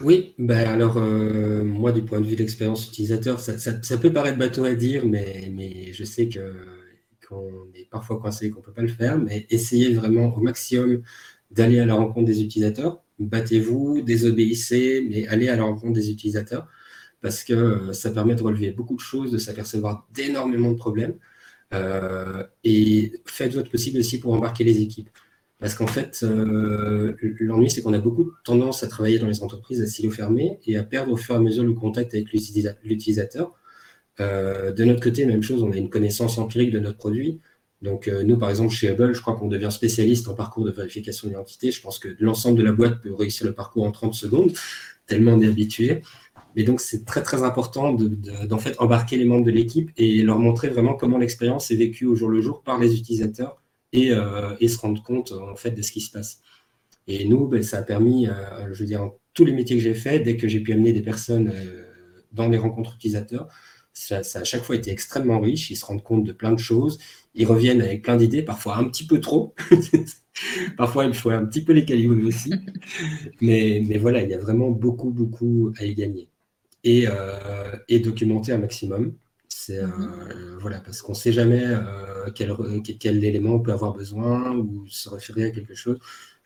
Oui, 0.00 0.34
ben 0.38 0.68
alors 0.68 0.96
moi 0.96 1.92
du 1.92 2.02
point 2.02 2.20
de 2.20 2.26
vue 2.26 2.36
de 2.36 2.40
l'expérience 2.40 2.86
utilisateur, 2.86 3.40
ça, 3.40 3.58
ça, 3.58 3.98
peut 3.98 4.12
paraître 4.12 4.38
bateau 4.38 4.64
à 4.64 4.74
dire, 4.74 5.04
mais, 5.04 5.50
mais 5.52 5.92
je 5.92 6.04
sais 6.04 6.28
que 6.28 6.54
qu'on 7.28 7.66
est 7.74 7.88
parfois 7.90 8.18
coincé, 8.18 8.50
qu'on 8.50 8.60
ne 8.60 8.64
peut 8.64 8.72
pas 8.72 8.82
le 8.82 8.88
faire, 8.88 9.18
mais 9.18 9.46
essayez 9.50 9.94
vraiment 9.94 10.34
au 10.34 10.40
maximum 10.40 11.02
d'aller 11.50 11.80
à 11.80 11.86
la 11.86 11.94
rencontre 11.94 12.26
des 12.26 12.42
utilisateurs. 12.42 13.02
Battez-vous, 13.18 14.00
désobéissez, 14.00 15.06
mais 15.08 15.26
allez 15.28 15.48
à 15.48 15.56
la 15.56 15.64
rencontre 15.64 15.92
des 15.92 16.10
utilisateurs 16.10 16.68
parce 17.22 17.44
que 17.44 17.54
euh, 17.54 17.92
ça 17.92 18.10
permet 18.10 18.34
de 18.34 18.42
relever 18.42 18.72
beaucoup 18.72 18.96
de 18.96 19.00
choses, 19.00 19.30
de 19.30 19.38
s'apercevoir 19.38 20.06
d'énormément 20.12 20.72
de 20.72 20.76
problèmes. 20.76 21.14
Euh, 21.72 22.44
et 22.64 23.12
faites 23.24 23.54
votre 23.54 23.70
possible 23.70 23.98
aussi 24.00 24.20
pour 24.20 24.34
embarquer 24.34 24.64
les 24.64 24.82
équipes. 24.82 25.08
Parce 25.58 25.74
qu'en 25.74 25.86
fait, 25.86 26.20
euh, 26.24 27.14
l'ennui, 27.40 27.70
c'est 27.70 27.82
qu'on 27.82 27.94
a 27.94 27.98
beaucoup 27.98 28.32
tendance 28.44 28.82
à 28.82 28.88
travailler 28.88 29.20
dans 29.20 29.28
les 29.28 29.42
entreprises 29.42 29.80
à 29.80 29.86
silo 29.86 30.10
fermé 30.10 30.58
et 30.66 30.76
à 30.76 30.82
perdre 30.82 31.12
au 31.12 31.16
fur 31.16 31.36
et 31.36 31.38
à 31.38 31.40
mesure 31.40 31.64
le 31.64 31.72
contact 31.72 32.12
avec 32.12 32.32
l'utilisateur. 32.32 33.52
de 34.18 34.84
notre 34.84 35.00
côté, 35.00 35.24
même 35.24 35.42
chose, 35.42 35.62
on 35.62 35.70
a 35.70 35.76
une 35.76 35.88
connaissance 35.88 36.36
empirique 36.38 36.72
de 36.72 36.80
notre 36.80 36.98
produit. 36.98 37.40
Donc, 37.80 38.08
nous, 38.08 38.36
par 38.36 38.50
exemple, 38.50 38.72
chez 38.72 38.90
Hubble, 38.90 39.14
je 39.14 39.20
crois 39.20 39.36
qu'on 39.36 39.48
devient 39.48 39.70
spécialiste 39.70 40.28
en 40.28 40.34
parcours 40.34 40.64
de 40.64 40.72
vérification 40.72 41.28
d'identité. 41.28 41.70
Je 41.70 41.80
pense 41.80 41.98
que 41.98 42.08
l'ensemble 42.18 42.58
de 42.58 42.64
la 42.64 42.72
boîte 42.72 43.00
peut 43.00 43.14
réussir 43.14 43.46
le 43.46 43.54
parcours 43.54 43.84
en 43.84 43.92
30 43.92 44.14
secondes, 44.14 44.52
tellement 45.06 45.32
on 45.32 45.40
est 45.40 45.48
habitué. 45.48 46.02
Mais 46.56 46.64
donc, 46.64 46.80
c'est 46.80 47.04
très, 47.04 47.22
très 47.22 47.42
important 47.42 47.92
d'en 47.92 48.58
fait 48.58 48.78
embarquer 48.78 49.16
les 49.16 49.24
membres 49.24 49.44
de 49.44 49.50
l'équipe 49.50 49.90
et 49.96 50.22
leur 50.22 50.38
montrer 50.38 50.68
vraiment 50.68 50.94
comment 50.94 51.18
l'expérience 51.18 51.70
est 51.70 51.76
vécue 51.76 52.06
au 52.06 52.14
jour 52.14 52.28
le 52.28 52.40
jour 52.40 52.62
par 52.62 52.78
les 52.78 52.94
utilisateurs 52.98 53.60
et, 53.92 54.12
et 54.60 54.68
se 54.68 54.78
rendre 54.78 55.02
compte 55.02 55.32
en 55.32 55.56
fait 55.56 55.70
de 55.70 55.82
ce 55.82 55.92
qui 55.92 56.00
se 56.00 56.10
passe. 56.10 56.40
Et 57.06 57.24
nous, 57.26 57.46
ben, 57.46 57.62
ça 57.62 57.78
a 57.78 57.82
permis, 57.82 58.28
je 58.72 58.78
veux 58.78 58.86
dire, 58.86 59.10
tous 59.34 59.44
les 59.44 59.52
métiers 59.52 59.76
que 59.76 59.82
j'ai 59.82 59.94
faits, 59.94 60.24
dès 60.24 60.36
que 60.36 60.48
j'ai 60.48 60.60
pu 60.60 60.72
amener 60.72 60.92
des 60.92 61.02
personnes 61.02 61.52
dans 62.32 62.48
les 62.48 62.58
rencontres 62.58 62.94
utilisateurs, 62.94 63.48
ça, 63.92 64.18
a 64.18 64.38
à 64.38 64.44
chaque 64.44 64.62
fois 64.62 64.76
été 64.76 64.90
extrêmement 64.90 65.40
riche. 65.40 65.70
Ils 65.70 65.76
se 65.76 65.84
rendent 65.84 66.02
compte 66.02 66.24
de 66.24 66.32
plein 66.32 66.52
de 66.52 66.58
choses. 66.58 66.98
Ils 67.34 67.46
reviennent 67.46 67.82
avec 67.82 68.02
plein 68.02 68.16
d'idées, 68.16 68.42
parfois 68.42 68.76
un 68.76 68.84
petit 68.84 69.06
peu 69.06 69.20
trop. 69.20 69.54
parfois, 70.76 71.04
il 71.04 71.14
faut 71.14 71.30
un 71.30 71.44
petit 71.44 71.62
peu 71.62 71.72
les 71.72 71.84
calibrer 71.84 72.22
aussi. 72.22 72.52
mais 73.40 73.98
voilà, 73.98 74.22
il 74.22 74.30
y 74.30 74.34
a 74.34 74.38
vraiment 74.38 74.70
beaucoup, 74.70 75.10
beaucoup 75.10 75.72
à 75.78 75.84
y 75.84 75.94
gagner. 75.94 76.28
Et, 76.84 77.06
euh, 77.08 77.76
et 77.88 78.00
documenter 78.00 78.52
un 78.52 78.58
maximum. 78.58 79.14
C'est 79.48 79.78
euh, 79.78 79.86
mhm. 79.86 80.58
voilà, 80.60 80.80
parce 80.80 81.02
qu'on 81.02 81.12
ne 81.12 81.16
sait 81.16 81.32
jamais 81.32 81.62
euh, 81.64 82.30
quel, 82.34 82.56
quel, 82.98 83.24
élément 83.24 83.54
on 83.54 83.60
peut 83.60 83.72
avoir 83.72 83.92
besoin 83.94 84.56
ou 84.56 84.84
se 84.88 85.08
référer 85.08 85.44
à 85.44 85.50
quelque 85.50 85.74
chose. 85.74 85.98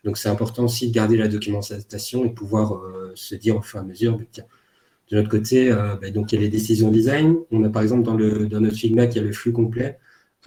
Donc, 0.03 0.17
c'est 0.17 0.29
important 0.29 0.65
aussi 0.65 0.89
de 0.89 0.93
garder 0.93 1.17
la 1.17 1.27
documentation 1.27 2.25
et 2.25 2.29
de 2.29 2.33
pouvoir 2.33 2.81
se 3.15 3.35
dire 3.35 3.57
au 3.57 3.61
fur 3.61 3.79
et 3.79 3.81
à 3.81 3.85
mesure, 3.85 4.19
tiens, 4.31 4.45
de 5.11 5.15
notre 5.15 5.29
côté, 5.29 5.71
euh, 5.71 5.95
ben, 5.95 6.11
donc 6.11 6.31
il 6.31 6.35
y 6.35 6.37
a 6.39 6.41
les 6.41 6.49
décisions 6.49 6.91
design. 6.91 7.37
On 7.51 7.63
a 7.63 7.69
par 7.69 7.81
exemple 7.81 8.03
dans, 8.03 8.15
le, 8.15 8.47
dans 8.47 8.59
notre 8.59 8.75
Figma 8.75 9.07
qui 9.07 9.19
a 9.19 9.21
le 9.21 9.31
flux 9.31 9.53
complet. 9.53 9.97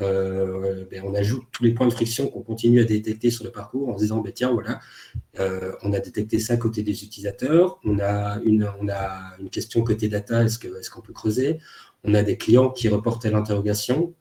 Euh, 0.01 0.85
ben, 0.91 1.03
on 1.05 1.15
ajoute 1.15 1.43
tous 1.53 1.65
les 1.65 1.73
points 1.73 1.87
de 1.87 1.93
friction 1.93 2.29
qu'on 2.29 2.43
continue 2.43 2.81
à 2.81 2.85
détecter 2.85 3.31
sur 3.31 3.45
le 3.45 3.51
parcours 3.51 3.89
en 3.89 3.97
se 3.97 4.03
disant 4.03 4.19
ben, 4.19 4.33
tiens 4.33 4.53
voilà. 4.53 4.81
Euh, 5.39 5.73
on 5.83 5.93
a 5.93 6.01
détecté 6.01 6.39
ça 6.39 6.57
côté 6.57 6.83
des 6.83 7.05
utilisateurs. 7.05 7.79
On 7.85 7.99
a 7.99 8.41
une 8.45 8.71
question 9.51 9.83
côté 9.83 10.09
data 10.09 10.45
est-ce 10.45 10.91
qu'on 10.91 11.01
peut 11.03 11.13
creuser? 11.13 11.59
On 12.05 12.15
a 12.15 12.23
des 12.23 12.37
clients 12.37 12.71
qui 12.71 12.89
reportent 12.89 13.27
à 13.27 13.31
l'interrogation. 13.31 14.15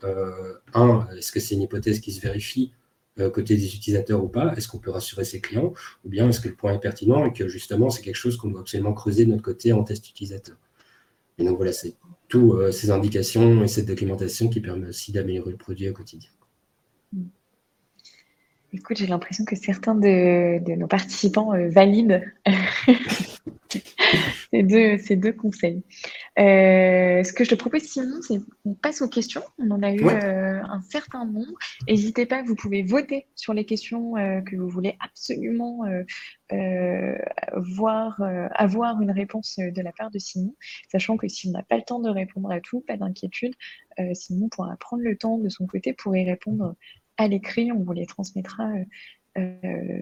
Un 0.73 1.07
est-ce 1.17 1.31
que 1.31 1.39
c'est 1.39 1.55
une 1.55 1.61
hypothèse 1.61 1.99
qui 2.01 2.11
se 2.11 2.21
vérifie 2.21 2.73
euh, 3.19 3.29
côté 3.29 3.55
des 3.55 3.75
utilisateurs 3.75 4.23
ou 4.23 4.29
pas? 4.29 4.53
Est-ce 4.55 4.67
qu'on 4.67 4.77
peut 4.77 4.91
rassurer 4.91 5.25
ses 5.25 5.41
clients? 5.41 5.73
Ou 6.05 6.09
bien 6.09 6.29
est-ce 6.29 6.39
que 6.39 6.47
le 6.47 6.55
point 6.55 6.73
est 6.73 6.79
pertinent 6.79 7.25
et 7.25 7.33
que 7.33 7.47
justement 7.47 7.89
c'est 7.89 8.01
quelque 8.01 8.15
chose 8.15 8.37
qu'on 8.37 8.49
doit 8.49 8.61
absolument 8.61 8.93
creuser 8.93 9.25
de 9.25 9.31
notre 9.31 9.43
côté 9.43 9.73
en 9.73 9.83
test 9.83 10.07
utilisateur? 10.09 10.55
Et 11.37 11.43
donc 11.43 11.57
voilà, 11.57 11.73
c'est 11.73 11.95
toutes 12.29 12.53
euh, 12.53 12.71
ces 12.71 12.91
indications 12.91 13.63
et 13.63 13.67
cette 13.67 13.87
documentation 13.87 14.47
qui 14.47 14.61
permet 14.61 14.87
aussi 14.87 15.11
d'améliorer 15.11 15.51
le 15.51 15.57
produit 15.57 15.89
au 15.89 15.93
quotidien. 15.93 16.29
Écoute, 18.71 18.97
j'ai 18.97 19.07
l'impression 19.07 19.45
que 19.45 19.55
certains 19.55 19.95
de, 19.95 20.59
nos 20.75 20.87
participants 20.87 21.53
euh, 21.53 21.69
valident 21.69 22.21
ces, 24.51 24.61
deux, 24.61 24.99
ces 24.99 25.15
deux 25.15 25.33
conseils. 25.33 25.81
Euh, 26.37 27.23
ce 27.23 27.33
que 27.33 27.43
je 27.43 27.49
te 27.49 27.55
propose, 27.55 27.81
Simon, 27.81 28.21
c'est 28.21 28.37
qu'on 28.63 28.75
passe 28.75 29.01
aux 29.01 29.09
questions. 29.09 29.41
On 29.57 29.71
en 29.71 29.81
a 29.81 29.91
eu 29.91 30.05
euh, 30.05 30.61
un 30.63 30.81
certain 30.83 31.25
nombre. 31.25 31.57
N'hésitez 31.87 32.27
pas, 32.27 32.43
vous 32.43 32.53
pouvez 32.53 32.83
voter 32.83 33.25
sur 33.35 33.55
les 33.55 33.65
questions 33.65 34.13
que 34.45 34.55
vous 34.55 34.69
voulez 34.69 34.95
absolument 34.99 35.81
voir, 37.55 38.21
avoir 38.53 39.01
une 39.01 39.11
réponse 39.11 39.57
de 39.57 39.81
la 39.81 39.91
part 39.91 40.11
de 40.11 40.19
Simon, 40.19 40.55
sachant 40.91 41.17
que 41.17 41.27
si 41.27 41.47
on 41.47 41.51
n'a 41.51 41.63
pas 41.63 41.77
le 41.77 41.83
temps 41.83 41.99
de 41.99 42.09
répondre 42.09 42.51
à 42.51 42.59
tout, 42.59 42.81
pas 42.81 42.97
d'inquiétude, 42.97 43.53
Simon 44.13 44.49
pourra 44.49 44.75
prendre 44.77 45.03
le 45.03 45.17
temps 45.17 45.37
de 45.37 45.49
son 45.49 45.65
côté 45.65 45.93
pour 45.93 46.15
y 46.15 46.23
répondre 46.23 46.75
à 47.19 47.27
l'écrit. 47.27 47.71
On 47.71 47.79
vous 47.79 47.93
les 47.93 48.05
transmettra 48.05 48.71
euh, 49.37 49.51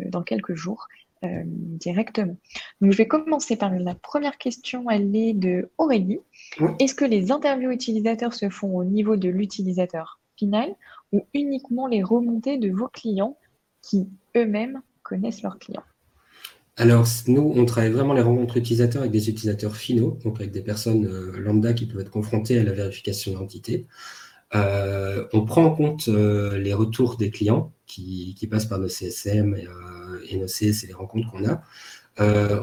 dans 0.10 0.24
quelques 0.24 0.56
jours 0.56 0.88
euh, 1.24 1.44
directement. 1.46 2.38
Donc, 2.80 2.92
je 2.92 2.98
vais 2.98 3.08
commencer 3.08 3.56
par 3.56 3.72
la 3.72 3.96
première 3.96 4.38
question. 4.38 4.90
Elle 4.90 5.16
est 5.16 5.34
de 5.34 5.70
Aurélie. 5.78 6.20
Est-ce 6.80 6.96
que 6.96 7.06
les 7.06 7.32
interviews 7.32 7.72
utilisateurs 7.72 8.34
se 8.34 8.50
font 8.50 8.78
au 8.78 8.84
niveau 8.84 9.18
de 9.18 9.28
l'utilisateur 9.28 10.20
final 10.38 10.74
ou 11.12 11.26
uniquement 11.34 11.88
les 11.88 12.04
remontées 12.04 12.58
de 12.58 12.70
vos 12.72 12.88
clients 12.88 13.38
qui 13.82 14.08
eux-mêmes 14.36 14.82
connaissent 15.02 15.42
leurs 15.42 15.58
clients? 15.58 15.84
Alors, 16.76 17.08
nous, 17.26 17.52
on 17.56 17.66
travaille 17.66 17.92
vraiment 17.92 18.14
les 18.14 18.22
rencontres 18.22 18.58
utilisateurs 18.58 19.02
avec 19.02 19.12
des 19.12 19.30
utilisateurs 19.30 19.76
finaux, 19.76 20.20
donc 20.24 20.40
avec 20.40 20.52
des 20.52 20.62
personnes 20.62 21.08
euh, 21.08 21.40
lambda 21.40 21.74
qui 21.74 21.88
peuvent 21.88 22.02
être 22.02 22.12
confrontées 22.12 22.60
à 22.60 22.64
la 22.64 22.74
vérification 22.74 23.32
d'identité. 23.32 23.88
Euh, 24.56 25.28
on 25.34 25.44
prend 25.46 25.66
en 25.66 25.76
compte 25.76 26.08
euh, 26.08 26.58
les 26.58 26.74
retours 26.74 27.18
des 27.18 27.30
clients 27.32 27.74
qui, 27.86 28.36
passent 28.50 28.66
par 28.66 28.80
nos 28.80 28.88
CSM 28.88 29.56
euh, 29.56 30.20
et, 30.30 30.38
nos 30.38 30.46
CS 30.46 30.84
et 30.84 30.88
les 30.88 30.94
rencontres 30.94 31.30
qu'on 31.32 31.46
a. 31.46 31.62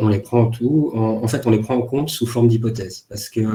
on 0.01 0.09
les 0.09 0.21
prend 0.21 0.43
en 0.43 0.51
tout. 0.51 0.93
En, 0.95 1.29
fait, 1.29 1.47
on 1.47 1.51
les 1.51 1.61
prend 1.61 1.77
en 1.77 1.83
compte 1.83 2.09
sous 2.09 2.27
forme 2.27 2.49
d'hypothèse 2.49 3.07
parce 3.09 3.29
qu'il 3.29 3.49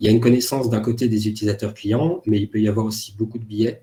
il 0.00 0.06
y 0.06 0.08
a 0.08 0.12
une 0.12 0.20
connaissance 0.20 0.70
d'un 0.70 0.80
côté 0.80 1.08
des 1.08 1.28
utilisateurs 1.28 1.74
clients, 1.74 2.22
mais 2.26 2.38
il 2.40 2.48
peut 2.50 2.60
y 2.60 2.68
avoir 2.68 2.86
aussi 2.86 3.14
beaucoup 3.16 3.38
de 3.38 3.44
billets 3.44 3.82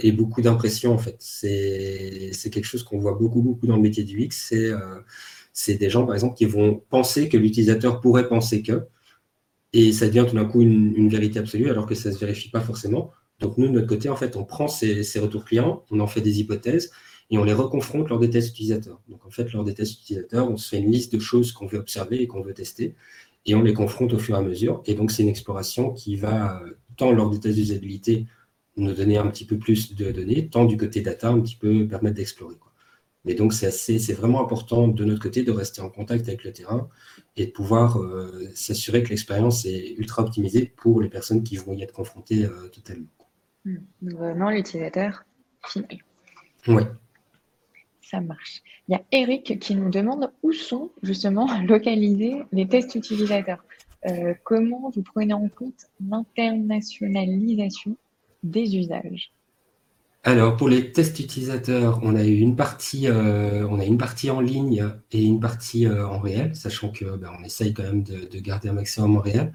et 0.00 0.12
beaucoup 0.12 0.42
d'impressions. 0.42 0.92
En 0.94 0.98
fait, 0.98 1.16
c'est 1.20 2.50
quelque 2.50 2.64
chose 2.64 2.84
qu'on 2.84 2.98
voit 2.98 3.14
beaucoup, 3.14 3.42
beaucoup 3.42 3.66
dans 3.66 3.76
le 3.76 3.82
métier 3.82 4.04
du 4.04 4.22
X. 4.22 4.54
C'est 5.52 5.74
des 5.74 5.90
gens, 5.90 6.06
par 6.06 6.14
exemple, 6.14 6.36
qui 6.36 6.46
vont 6.46 6.82
penser 6.88 7.28
que 7.28 7.36
l'utilisateur 7.36 8.00
pourrait 8.00 8.28
penser 8.28 8.62
que 8.62 8.86
et 9.78 9.92
ça 9.92 10.08
devient 10.08 10.26
tout 10.28 10.34
d'un 10.34 10.44
coup 10.44 10.60
une, 10.60 11.08
vérité 11.08 11.38
absolue 11.38 11.70
alors 11.70 11.86
que 11.86 11.94
ça 11.94 12.08
ne 12.08 12.14
se 12.14 12.18
vérifie 12.18 12.50
pas 12.50 12.60
forcément. 12.60 13.12
Donc 13.38 13.58
nous, 13.58 13.68
de 13.68 13.72
notre 13.72 13.86
côté, 13.86 14.08
en 14.08 14.16
fait, 14.16 14.34
on 14.34 14.44
prend 14.44 14.66
ces, 14.66 15.04
retours 15.20 15.44
clients, 15.44 15.84
on 15.92 16.00
en 16.00 16.08
fait 16.08 16.20
des 16.20 16.40
hypothèses 16.40 16.90
et 17.30 17.38
on 17.38 17.44
les 17.44 17.52
reconfronte 17.52 18.08
lors 18.08 18.18
des 18.18 18.28
tests 18.28 18.50
utilisateurs. 18.50 19.00
Donc 19.08 19.24
en 19.24 19.30
fait, 19.30 19.52
lors 19.52 19.62
des 19.62 19.74
tests 19.74 20.00
utilisateurs, 20.00 20.50
on 20.50 20.56
se 20.56 20.68
fait 20.68 20.78
une 20.78 20.90
liste 20.90 21.14
de 21.14 21.20
choses 21.20 21.52
qu'on 21.52 21.66
veut 21.66 21.78
observer 21.78 22.20
et 22.20 22.26
qu'on 22.26 22.42
veut 22.42 22.54
tester 22.54 22.96
et 23.46 23.54
on 23.54 23.62
les 23.62 23.72
confronte 23.72 24.12
au 24.12 24.18
fur 24.18 24.34
et 24.34 24.38
à 24.38 24.42
mesure. 24.42 24.82
Et 24.84 24.94
donc 24.94 25.12
c'est 25.12 25.22
une 25.22 25.28
exploration 25.28 25.92
qui 25.92 26.16
va, 26.16 26.60
tant 26.96 27.12
lors 27.12 27.30
des 27.30 27.38
tests 27.38 27.56
d'usabilité, 27.56 28.26
nous 28.76 28.92
donner 28.92 29.16
un 29.16 29.28
petit 29.28 29.44
peu 29.44 29.58
plus 29.58 29.94
de 29.94 30.10
données, 30.10 30.48
tant 30.48 30.64
du 30.64 30.76
côté 30.76 31.02
data, 31.02 31.28
un 31.28 31.40
petit 31.40 31.56
peu 31.56 31.86
permettre 31.86 32.16
d'explorer. 32.16 32.56
Et 33.26 33.34
donc, 33.34 33.52
c'est 33.52 34.12
vraiment 34.14 34.42
important 34.42 34.88
de 34.88 35.04
notre 35.04 35.20
côté 35.20 35.42
de 35.42 35.50
rester 35.50 35.82
en 35.82 35.90
contact 35.90 36.26
avec 36.28 36.44
le 36.44 36.52
terrain 36.52 36.88
et 37.40 37.46
de 37.46 37.50
pouvoir 37.52 37.98
euh, 37.98 38.50
s'assurer 38.54 39.02
que 39.02 39.10
l'expérience 39.10 39.64
est 39.64 39.94
ultra 39.96 40.22
optimisée 40.22 40.72
pour 40.76 41.00
les 41.00 41.08
personnes 41.08 41.42
qui 41.42 41.56
vont 41.56 41.72
y 41.72 41.82
être 41.82 41.92
confrontées 41.92 42.44
euh, 42.44 42.68
totalement. 42.68 43.06
Hmm. 43.64 43.78
vraiment 44.02 44.50
l'utilisateur 44.50 45.24
final. 45.66 45.98
Oui. 46.68 46.82
Ça 48.02 48.20
marche. 48.20 48.62
Il 48.88 48.92
y 48.92 48.94
a 48.94 49.02
Eric 49.12 49.58
qui 49.60 49.74
nous 49.74 49.90
demande 49.90 50.32
où 50.42 50.52
sont 50.52 50.90
justement 51.02 51.46
localisés 51.66 52.42
les 52.52 52.66
tests 52.66 52.94
utilisateurs. 52.94 53.64
Euh, 54.06 54.34
comment 54.44 54.90
vous 54.90 55.02
prenez 55.02 55.34
en 55.34 55.48
compte 55.48 55.86
l'internationalisation 56.00 57.96
des 58.42 58.76
usages? 58.76 59.32
Alors, 60.24 60.56
pour 60.56 60.68
les 60.68 60.92
tests 60.92 61.18
utilisateurs, 61.20 62.00
on 62.02 62.16
a 62.16 62.24
eu 62.24 62.38
une 62.38 62.56
partie, 62.56 63.06
euh, 63.06 63.66
on 63.68 63.78
a 63.78 63.84
une 63.84 63.98
partie 63.98 64.30
en 64.30 64.40
ligne 64.40 64.84
et 65.12 65.22
une 65.22 65.40
partie 65.40 65.86
euh, 65.86 66.06
en 66.06 66.18
réel, 66.18 66.54
sachant 66.56 66.90
que 66.90 67.16
ben, 67.16 67.30
on 67.38 67.44
essaye 67.44 67.72
quand 67.72 67.84
même 67.84 68.02
de, 68.02 68.38
garder 68.40 68.68
un 68.68 68.72
maximum 68.72 69.16
en 69.16 69.20
réel. 69.20 69.52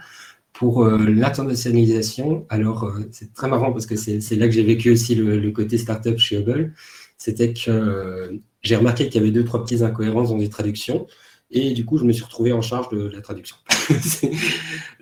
Pour 0.54 0.84
euh, 0.84 0.98
l'internationalisation, 0.98 2.46
alors 2.50 2.92
c'est 3.12 3.34
très 3.34 3.48
marrant 3.50 3.74
parce 3.74 3.86
que 3.86 3.96
c'est 3.96 4.36
là 4.36 4.48
que 4.48 4.54
j'ai 4.54 4.64
vécu 4.64 4.92
aussi 4.92 5.16
le, 5.16 5.40
le, 5.40 5.52
côté 5.52 5.78
startup 5.78 6.18
chez 6.18 6.38
Hubble. 6.38 6.74
C'était 7.18 7.54
que 7.54 8.40
j'ai 8.62 8.76
remarqué 8.76 9.10
qu'il 9.10 9.22
y 9.22 9.24
avait 9.24 9.32
deux, 9.32 9.46
trois 9.46 9.64
petites 9.64 9.82
incohérences 9.82 10.30
dans 10.30 10.38
les 10.38 10.50
traductions. 10.50 11.08
Et 11.52 11.74
du 11.74 11.86
coup, 11.86 11.98
je 11.98 12.06
me 12.06 12.14
suis 12.14 12.24
retrouvé 12.24 12.54
en 12.54 12.62
charge 12.62 12.90
de 12.90 13.10
la 13.10 13.22
traduction. 13.22 13.58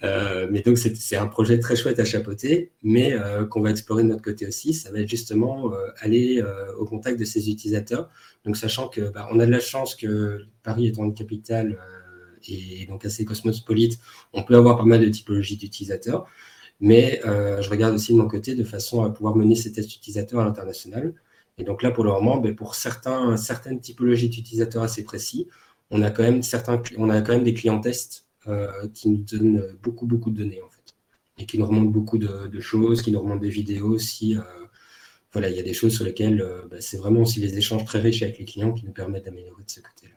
Euh, 0.03 0.47
mais 0.49 0.61
donc, 0.61 0.79
c'est 0.79 1.15
un 1.15 1.27
projet 1.27 1.59
très 1.59 1.75
chouette 1.75 1.99
à 1.99 2.05
chapeauter, 2.05 2.71
mais 2.81 3.13
euh, 3.13 3.45
qu'on 3.45 3.61
va 3.61 3.69
explorer 3.69 4.01
de 4.01 4.07
notre 4.07 4.23
côté 4.23 4.47
aussi. 4.47 4.73
Ça 4.73 4.91
va 4.91 4.99
être 5.01 5.07
justement 5.07 5.71
euh, 5.75 5.89
aller 5.99 6.43
au 6.79 6.85
contact 6.85 7.19
de 7.19 7.23
ces 7.23 7.51
utilisateurs. 7.51 8.09
Donc, 8.43 8.57
sachant 8.57 8.87
que 8.87 9.11
bah, 9.11 9.29
on 9.31 9.39
a 9.39 9.45
de 9.45 9.51
la 9.51 9.59
chance 9.59 9.93
que 9.93 10.47
Paris 10.63 10.87
étant 10.87 11.03
une 11.03 11.13
capitale 11.13 11.77
et 12.47 12.87
donc 12.87 13.05
assez 13.05 13.25
cosmopolite, 13.25 13.99
on 14.33 14.41
peut 14.41 14.55
avoir 14.55 14.75
pas 14.75 14.85
mal 14.85 15.01
de 15.01 15.09
typologies 15.09 15.57
d'utilisateurs. 15.57 16.25
Mais 16.79 17.21
je 17.23 17.69
regarde 17.69 17.93
aussi 17.93 18.13
de 18.13 18.17
mon 18.17 18.27
côté 18.27 18.55
de 18.55 18.63
façon 18.63 19.03
à 19.03 19.11
pouvoir 19.11 19.35
mener 19.35 19.53
ces 19.53 19.71
tests 19.71 19.95
utilisateurs 19.95 20.39
à 20.39 20.45
l'international. 20.45 21.13
Et 21.59 21.63
donc 21.63 21.83
là, 21.83 21.91
pour 21.91 22.03
le 22.03 22.09
moment, 22.09 22.37
ben, 22.37 22.55
pour 22.55 22.73
certains, 22.73 23.37
certaines 23.37 23.79
typologies 23.79 24.29
d'utilisateurs 24.29 24.81
assez 24.81 25.03
précis, 25.03 25.47
on 25.91 26.01
a 26.01 26.09
quand 26.09 26.23
même 26.23 26.41
certains, 26.41 26.81
on 26.97 27.11
a 27.11 27.21
quand 27.21 27.33
même 27.33 27.43
des 27.43 27.53
clients 27.53 27.79
tests 27.79 28.25
qui 28.93 29.09
nous 29.09 29.17
donnent 29.17 29.77
beaucoup, 29.83 30.05
beaucoup 30.05 30.31
de 30.31 30.37
données 30.37 30.61
en 30.61 30.69
fait, 30.69 30.95
et 31.41 31.45
qui 31.45 31.57
nous 31.57 31.65
remontent 31.65 31.89
beaucoup 31.89 32.17
de, 32.17 32.59
choses, 32.59 33.01
qui 33.01 33.11
nous 33.11 33.19
remontent 33.19 33.41
des 33.41 33.49
vidéos 33.49 33.89
aussi. 33.89 34.37
Euh, 34.37 34.41
voilà, 35.33 35.49
il 35.49 35.55
y 35.55 35.59
a 35.59 35.63
des 35.63 35.73
choses 35.73 35.95
sur 35.95 36.05
lesquelles 36.05 36.41
euh, 36.41 36.67
bah, 36.69 36.77
c'est 36.79 36.97
vraiment 36.97 37.21
aussi 37.21 37.39
les 37.39 37.57
échanges 37.57 37.85
très 37.85 37.99
riches 37.99 38.21
avec 38.21 38.37
les 38.37 38.45
clients 38.45 38.73
qui 38.73 38.85
nous 38.85 38.91
permettent 38.91 39.25
d'améliorer 39.25 39.63
de 39.63 39.69
ce 39.69 39.79
côté-là. 39.79 40.13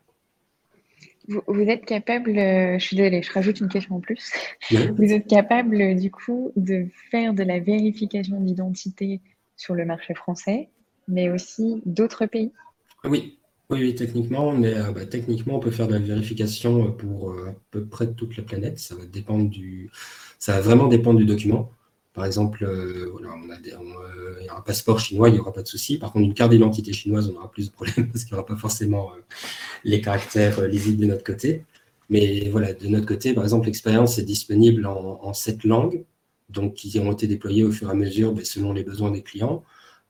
Vous, 1.47 1.62
êtes 1.62 1.87
capable, 1.87 2.35
je 2.35 2.79
suis 2.81 2.97
désolée, 2.97 3.22
je 3.22 3.33
rajoute 3.33 3.59
une 3.61 3.70
question 3.70 3.97
en 3.97 4.01
plus. 4.01 4.31
Vous 4.70 5.11
êtes 5.11 5.27
capable 5.27 5.97
du 5.97 6.11
coup 6.11 6.53
de 6.55 6.89
faire 7.11 7.33
de 7.33 7.43
la 7.43 7.61
vérification 7.61 8.39
d'identité 8.43 9.22
sur 9.57 9.75
le 9.75 9.87
marché 9.87 10.12
français, 10.12 10.68
mais 11.09 11.31
aussi 11.31 11.81
d'autres 11.87 12.27
pays? 12.27 12.53
Oui, 13.05 13.39
Oui, 13.75 13.95
techniquement, 13.95 14.53
mais 14.53 14.75
bah, 14.95 15.07
techniquement, 15.07 15.57
on 15.57 15.61
peut 15.61 15.70
faire 15.70 15.89
de 15.89 15.93
la 15.93 15.99
vérification 15.99 16.93
pour 16.93 17.33
à 17.33 17.55
peu 17.70 17.85
près 17.85 18.12
toute 18.12 18.37
la 18.37 18.43
planète. 18.43 18.79
Ça 18.79 18.95
va 18.95 19.05
dépendre 19.05 19.49
du, 19.49 19.91
ça 20.39 20.55
va 20.55 20.61
vraiment 20.61 20.89
dépendre 20.89 21.18
du 21.18 21.27
document. 21.27 21.70
Par 22.14 22.25
exemple, 22.25 22.64
voilà, 23.11 23.31
on 23.35 23.51
a 23.51 24.57
un 24.57 24.61
passeport 24.61 25.01
chinois, 25.01 25.29
il 25.29 25.33
n'y 25.33 25.41
aura 25.41 25.53
pas 25.53 25.62
de 25.62 25.68
souci. 25.68 25.99
Par 25.99 26.12
contre, 26.12 26.25
une 26.25 26.35
carte 26.35 26.53
d'identité 26.53 26.93
chinoise, 26.93 27.29
on 27.29 27.37
aura 27.37 27.51
plus 27.51 27.66
de 27.66 27.72
problèmes 27.72 28.09
parce 28.12 28.25
qu'il 28.25 28.35
n'y 28.35 28.39
aura 28.39 28.47
pas 28.47 28.57
forcément 28.57 29.11
les 29.83 30.01
caractères 30.01 30.66
lisibles 30.68 31.03
de 31.03 31.07
notre 31.07 31.25
côté. 31.25 31.64
Mais 32.11 32.49
voilà, 32.51 32.72
de 32.72 32.87
notre 32.87 33.07
côté, 33.07 33.33
par 33.35 33.45
exemple, 33.45 33.66
l'expérience 33.66 34.18
est 34.18 34.25
disponible 34.25 34.87
en, 34.87 35.33
sept 35.33 35.64
langues, 35.64 36.05
donc 36.51 36.75
qui 36.75 36.99
ont 37.01 37.12
été 37.12 37.27
déployées 37.27 37.64
au 37.64 37.72
fur 37.72 37.89
et 37.89 37.93
à 37.93 37.95
mesure 37.95 38.33
ben, 38.33 38.45
selon 38.45 38.72
les 38.72 38.85
besoins 38.85 39.11
des 39.11 39.22
clients. 39.22 39.64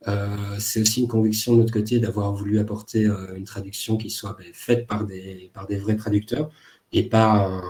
Euh, 0.09 0.59
c'est 0.59 0.81
aussi 0.81 1.01
une 1.01 1.09
conviction 1.09 1.55
de 1.55 1.59
notre 1.61 1.73
côté 1.73 1.99
d'avoir 1.99 2.33
voulu 2.35 2.59
apporter 2.59 3.07
euh, 3.07 3.35
une 3.37 3.45
traduction 3.45 3.97
qui 3.97 4.11
soit 4.11 4.37
ben, 4.39 4.47
faite 4.53 4.87
par 4.87 5.05
des, 5.07 5.51
par 5.55 5.67
des 5.67 5.77
vrais 5.77 5.97
traducteurs 5.97 6.51
et 6.93 7.09
pas, 7.09 7.63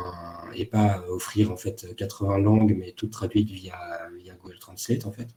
et 0.54 0.66
pas 0.66 1.04
offrir 1.08 1.50
en 1.50 1.56
fait 1.56 1.94
80 1.96 2.38
langues, 2.38 2.76
mais 2.78 2.92
toutes 2.92 3.12
traduites 3.12 3.50
via, 3.50 3.78
via 4.18 4.34
Google 4.34 4.58
Translate 4.58 5.06
en 5.06 5.12
fait. 5.12 5.28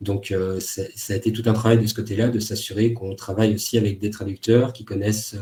Donc, 0.00 0.30
euh, 0.30 0.60
ça 0.60 1.12
a 1.12 1.16
été 1.16 1.32
tout 1.32 1.42
un 1.46 1.52
travail 1.52 1.78
de 1.78 1.86
ce 1.86 1.94
côté-là, 1.94 2.28
de 2.28 2.38
s'assurer 2.38 2.94
qu'on 2.94 3.14
travaille 3.16 3.54
aussi 3.54 3.78
avec 3.78 3.98
des 3.98 4.10
traducteurs 4.10 4.72
qui 4.72 4.84
connaissent 4.84 5.36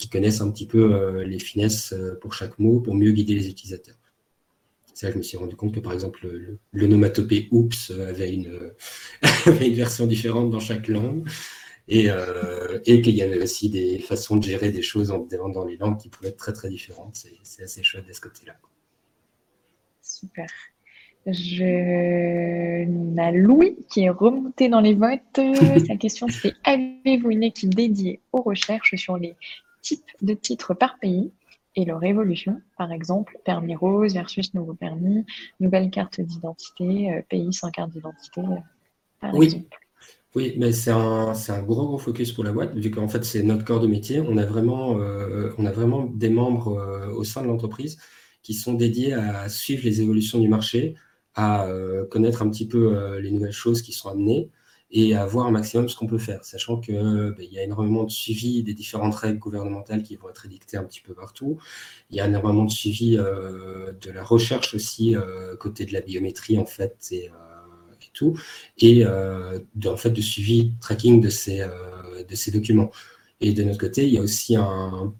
qui 0.00 0.08
connaissent 0.08 0.40
un 0.40 0.50
petit 0.50 0.66
peu 0.66 0.94
euh, 0.94 1.24
les 1.24 1.38
finesses 1.38 1.92
euh, 1.92 2.18
pour 2.20 2.32
chaque 2.34 2.58
mot 2.58 2.80
pour 2.80 2.94
mieux 2.94 3.12
guider 3.12 3.34
les 3.34 3.48
utilisateurs. 3.48 3.99
Je 5.02 5.16
me 5.16 5.22
suis 5.22 5.36
rendu 5.36 5.56
compte 5.56 5.74
que, 5.74 5.80
par 5.80 5.92
exemple, 5.92 6.28
l'onomatopée 6.72 7.48
Oops 7.50 7.90
avait 7.90 8.32
une, 8.32 8.72
une, 9.46 9.74
version 9.74 10.06
différente 10.06 10.50
dans 10.50 10.60
chaque 10.60 10.88
langue 10.88 11.28
et, 11.88 12.10
euh, 12.10 12.78
et 12.86 13.00
qu'il 13.02 13.14
y 13.14 13.22
avait 13.22 13.42
aussi 13.42 13.70
des 13.70 13.98
façons 13.98 14.36
de 14.36 14.44
gérer 14.44 14.70
des 14.70 14.82
choses 14.82 15.10
en, 15.10 15.26
dans 15.48 15.64
les 15.64 15.76
langues 15.76 15.98
qui 15.98 16.08
pouvaient 16.08 16.28
être 16.28 16.36
très, 16.36 16.52
très 16.52 16.68
différentes. 16.68 17.24
C'est 17.42 17.62
assez 17.62 17.82
chouette 17.82 18.06
de 18.06 18.12
ce 18.12 18.20
côté-là. 18.20 18.56
Super. 20.02 20.48
Je... 21.26 22.86
On 22.86 23.18
a 23.18 23.30
Louis 23.30 23.76
qui 23.88 24.04
est 24.04 24.10
remonté 24.10 24.68
dans 24.68 24.80
les 24.80 24.94
votes. 24.94 25.20
Sa 25.86 25.96
question 25.96 26.28
c'est 26.28 26.54
avez-vous 26.64 27.30
une 27.30 27.42
équipe 27.42 27.74
dédiée 27.74 28.20
aux 28.32 28.42
recherches 28.42 28.94
sur 28.96 29.16
les 29.18 29.36
type 29.82 30.04
de 30.22 30.34
titres 30.34 30.74
par 30.74 30.98
pays? 30.98 31.32
Et 31.76 31.84
leur 31.84 32.02
évolution. 32.04 32.60
Par 32.76 32.92
exemple, 32.92 33.38
permis 33.44 33.76
rose 33.76 34.14
versus 34.14 34.52
nouveau 34.54 34.74
permis, 34.74 35.24
nouvelle 35.60 35.90
carte 35.90 36.20
d'identité, 36.20 37.12
euh, 37.12 37.22
pays 37.28 37.52
sans 37.52 37.70
carte 37.70 37.90
d'identité, 37.90 38.40
euh, 38.40 38.56
par 39.20 39.34
oui. 39.34 39.46
exemple. 39.46 39.76
Oui, 40.36 40.54
mais 40.58 40.70
c'est 40.72 40.92
un, 40.92 41.32
un, 41.32 41.62
gros, 41.62 41.86
gros 41.86 41.98
focus 41.98 42.30
pour 42.30 42.44
la 42.44 42.52
boîte, 42.52 42.74
vu 42.76 42.90
qu'en 42.92 43.08
fait, 43.08 43.24
c'est 43.24 43.42
notre 43.42 43.64
corps 43.64 43.80
de 43.80 43.88
métier. 43.88 44.20
On 44.20 44.36
a 44.36 44.46
vraiment, 44.46 44.98
euh, 45.00 45.52
on 45.58 45.66
a 45.66 45.72
vraiment 45.72 46.04
des 46.04 46.30
membres 46.30 47.10
au 47.16 47.24
sein 47.24 47.42
de 47.42 47.48
l'entreprise 47.48 47.98
qui 48.42 48.54
sont 48.54 48.74
dédiés 48.74 49.12
à 49.12 49.48
suivre 49.48 49.82
les 49.84 50.00
évolutions 50.00 50.38
du 50.38 50.46
marché, 50.46 50.94
à 51.34 51.66
connaître 52.10 52.42
un 52.42 52.48
petit 52.48 52.68
peu 52.68 53.18
les 53.18 53.32
nouvelles 53.32 53.52
choses 53.52 53.82
qui 53.82 53.92
sont 53.92 54.08
amenées, 54.08 54.50
et 54.92 55.14
à 55.14 55.24
voir 55.26 55.46
un 55.46 55.50
maximum 55.50 55.88
ce 55.88 55.96
qu'on 55.96 56.06
peut 56.06 56.18
faire, 56.18 56.44
sachant 56.44 56.78
qu'il 56.78 56.94
ben, 56.96 57.34
il 57.38 57.52
y 57.52 57.58
a 57.58 57.62
énormément 57.62 58.04
de 58.04 58.10
suivi 58.10 58.62
des 58.62 58.74
différentes 58.74 59.14
règles 59.14 59.38
gouvernementales 59.38 60.02
qui 60.02 60.16
vont 60.16 60.28
être 60.28 60.46
édictées 60.46 60.76
un 60.76 60.84
petit 60.84 61.00
peu 61.00 61.14
partout. 61.14 61.58
Il 62.10 62.16
y 62.16 62.20
a 62.20 62.26
énormément 62.26 62.64
de 62.64 62.70
suivi 62.70 63.16
euh, 63.16 63.92
de 64.00 64.10
la 64.10 64.24
recherche 64.24 64.74
aussi, 64.74 65.14
euh, 65.14 65.56
côté 65.56 65.84
de 65.84 65.92
la 65.92 66.00
biométrie 66.00 66.58
en 66.58 66.66
fait, 66.66 66.96
et, 67.12 67.28
euh, 67.28 67.34
tout, 68.12 68.36
et 68.78 69.04
de, 69.04 69.88
en 69.88 69.96
fait 69.96 70.10
de 70.10 70.20
suivi, 70.20 70.72
tracking 70.80 71.20
de 71.20 71.28
ces, 71.28 71.64
de 72.28 72.34
ces 72.34 72.50
documents. 72.50 72.90
Et 73.40 73.52
de 73.52 73.62
notre 73.62 73.78
côté, 73.78 74.06
il 74.08 74.14
y 74.14 74.18
a 74.18 74.20
aussi 74.20 74.56
un, 74.56 75.14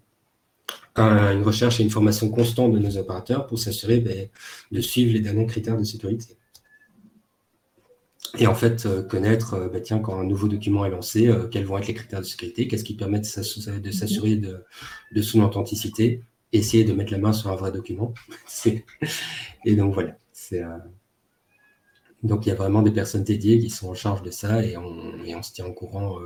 une 0.97 1.43
recherche 1.43 1.79
et 1.79 1.83
une 1.83 1.89
formation 1.89 2.29
constante 2.29 2.73
de 2.73 2.79
nos 2.79 2.97
opérateurs 2.97 3.47
pour 3.47 3.59
s'assurer 3.59 4.01
ben, 4.01 4.27
de 4.71 4.81
suivre 4.81 5.13
les 5.13 5.21
derniers 5.21 5.45
critères 5.45 5.77
de 5.77 5.85
sécurité 5.85 6.35
et 8.37 8.47
en 8.47 8.55
fait 8.55 8.85
euh, 8.85 9.03
connaître, 9.03 9.55
euh, 9.55 9.67
bah, 9.67 9.81
tiens, 9.81 9.99
quand 9.99 10.17
un 10.17 10.23
nouveau 10.23 10.47
document 10.47 10.85
est 10.85 10.89
lancé, 10.89 11.27
euh, 11.27 11.47
quels 11.47 11.65
vont 11.65 11.77
être 11.77 11.87
les 11.87 11.93
critères 11.93 12.21
de 12.21 12.25
sécurité, 12.25 12.67
qu'est-ce 12.67 12.83
qui 12.83 12.95
permet 12.95 13.19
de 13.19 13.25
s'assurer 13.25 14.35
de, 14.37 14.63
de, 15.11 15.21
son 15.21 15.41
authenticité, 15.41 16.21
essayer 16.53 16.83
de 16.83 16.93
mettre 16.93 17.11
la 17.11 17.17
main 17.17 17.33
sur 17.33 17.51
un 17.51 17.55
vrai 17.55 17.71
document. 17.71 18.13
et 19.65 19.75
donc 19.75 19.93
voilà, 19.93 20.15
c'est 20.31 20.61
donc 22.23 22.45
il 22.45 22.49
y 22.49 22.51
a 22.51 22.55
vraiment 22.55 22.83
des 22.83 22.91
personnes 22.91 23.23
dédiées 23.23 23.59
qui 23.59 23.69
sont 23.69 23.89
en 23.89 23.95
charge 23.95 24.21
de 24.21 24.31
ça 24.31 24.63
et 24.63 24.77
on, 24.77 25.23
et 25.25 25.35
on 25.35 25.41
se 25.41 25.51
tient 25.53 25.65
au 25.65 25.73
courant 25.73 26.17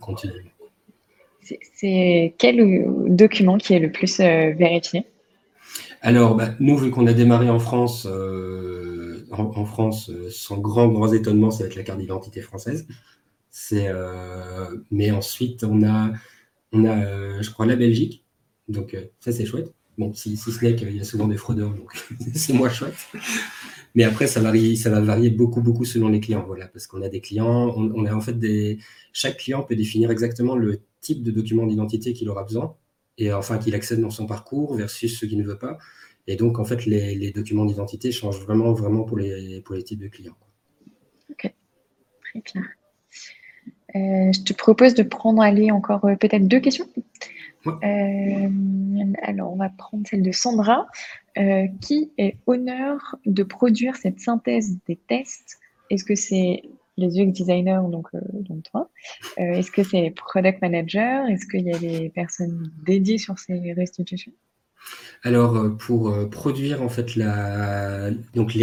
continuellement. 0.00 0.50
C'est 1.42 2.34
quel 2.38 2.86
document 3.08 3.58
qui 3.58 3.74
est 3.74 3.78
le 3.78 3.92
plus 3.92 4.18
vérifié? 4.18 5.04
Alors, 6.00 6.34
bah, 6.34 6.50
nous, 6.60 6.78
vu 6.78 6.90
qu'on 6.90 7.06
a 7.06 7.12
démarré 7.12 7.50
en 7.50 7.58
France, 7.58 8.06
en, 9.40 9.64
France, 9.64 10.10
euh, 10.10 10.30
sans 10.30 10.58
grand, 10.58 10.88
grand 10.88 11.12
étonnement, 11.12 11.50
ça 11.50 11.64
va 11.64 11.66
être 11.66 11.76
la 11.76 11.82
carte 11.82 11.98
d'identité 11.98 12.40
française. 12.40 12.86
Euh, 13.72 14.76
mais 14.90 15.10
ensuite, 15.10 15.64
on 15.64 15.82
a, 15.82 16.12
on 16.72 16.84
a 16.84 17.04
euh, 17.04 17.42
je 17.42 17.50
crois, 17.50 17.66
la 17.66 17.76
Belgique. 17.76 18.24
Donc, 18.68 18.96
ça, 19.20 19.32
c'est 19.32 19.46
chouette. 19.46 19.72
Bon, 19.98 20.12
si, 20.12 20.36
si 20.36 20.50
ce 20.50 20.64
n'est 20.64 20.74
qu'il 20.74 20.94
y 20.96 21.00
a 21.00 21.04
souvent 21.04 21.28
des 21.28 21.36
fraudeurs, 21.36 21.70
donc 21.70 21.92
c'est 22.34 22.52
moins 22.52 22.70
chouette. 22.70 22.94
Mais 23.94 24.02
après, 24.02 24.26
ça, 24.26 24.40
varie, 24.40 24.76
ça 24.76 24.90
va 24.90 25.00
varier 25.00 25.30
beaucoup, 25.30 25.60
beaucoup 25.62 25.84
selon 25.84 26.08
les 26.08 26.20
clients. 26.20 26.44
Voilà, 26.46 26.66
parce 26.66 26.86
qu'on 26.86 27.02
a 27.02 27.08
des 27.08 27.20
clients, 27.20 27.72
on, 27.76 28.04
a 28.04 28.14
en 28.14 28.20
fait 28.20 28.38
des. 28.38 28.78
Chaque 29.12 29.36
client 29.36 29.62
peut 29.62 29.76
définir 29.76 30.10
exactement 30.10 30.56
le 30.56 30.80
type 31.00 31.22
de 31.22 31.30
document 31.30 31.66
d'identité 31.66 32.12
qu'il 32.12 32.28
aura 32.28 32.42
besoin, 32.42 32.74
et 33.18 33.32
enfin 33.32 33.58
qu'il 33.58 33.74
accède 33.74 34.00
dans 34.00 34.10
son 34.10 34.26
parcours 34.26 34.74
versus 34.74 35.18
ce 35.18 35.26
qu'il 35.26 35.38
ne 35.38 35.44
veut 35.44 35.58
pas. 35.58 35.78
Et 36.26 36.36
donc, 36.36 36.58
en 36.58 36.64
fait, 36.64 36.86
les, 36.86 37.32
documents 37.32 37.66
d'identité 37.66 38.10
changent 38.10 38.40
vraiment, 38.40 38.72
vraiment 38.72 39.04
pour 39.04 39.18
les, 39.18 39.60
pour 39.62 39.74
les 39.74 39.82
types 39.82 40.00
de 40.00 40.08
clients. 40.08 40.36
Ok, 41.30 41.52
très 42.22 42.40
clair. 42.40 42.64
Euh, 43.96 44.32
je 44.32 44.42
te 44.42 44.52
propose 44.52 44.94
de 44.94 45.04
prendre, 45.04 45.40
aller 45.40 45.70
encore 45.70 46.04
euh, 46.04 46.16
peut-être 46.16 46.48
deux 46.48 46.60
questions. 46.60 46.88
Euh, 47.66 48.48
alors, 49.22 49.52
on 49.52 49.56
va 49.56 49.68
prendre 49.70 50.06
celle 50.06 50.22
de 50.22 50.32
Sandra. 50.32 50.86
qui 51.80 52.12
est 52.18 52.36
honneur 52.46 53.16
de 53.26 53.42
produire 53.42 53.96
cette 53.96 54.20
synthèse 54.20 54.78
des 54.86 54.96
tests? 54.96 55.58
Est-ce 55.90 56.04
que 56.04 56.14
c'est 56.14 56.62
les 56.96 57.20
UX 57.20 57.32
designers, 57.32 57.82
donc, 57.90 58.08
donc 58.32 58.62
toi? 58.64 58.90
Est-ce 59.36 59.70
que 59.70 59.82
c'est 59.82 60.00
les 60.00 60.10
product 60.10 60.60
managers? 60.60 61.22
Est-ce 61.30 61.46
qu'il 61.46 61.62
y 61.62 61.72
a 61.72 61.78
des 61.78 62.10
personnes 62.10 62.70
dédiées 62.84 63.18
sur 63.18 63.38
ces 63.38 63.72
restitutions? 63.72 64.32
Alors, 65.24 65.56
euh, 65.56 65.70
pour 65.70 66.10
euh, 66.10 66.26
produire 66.26 66.82
en 66.82 66.90
fait 66.90 67.16
les 67.16 67.24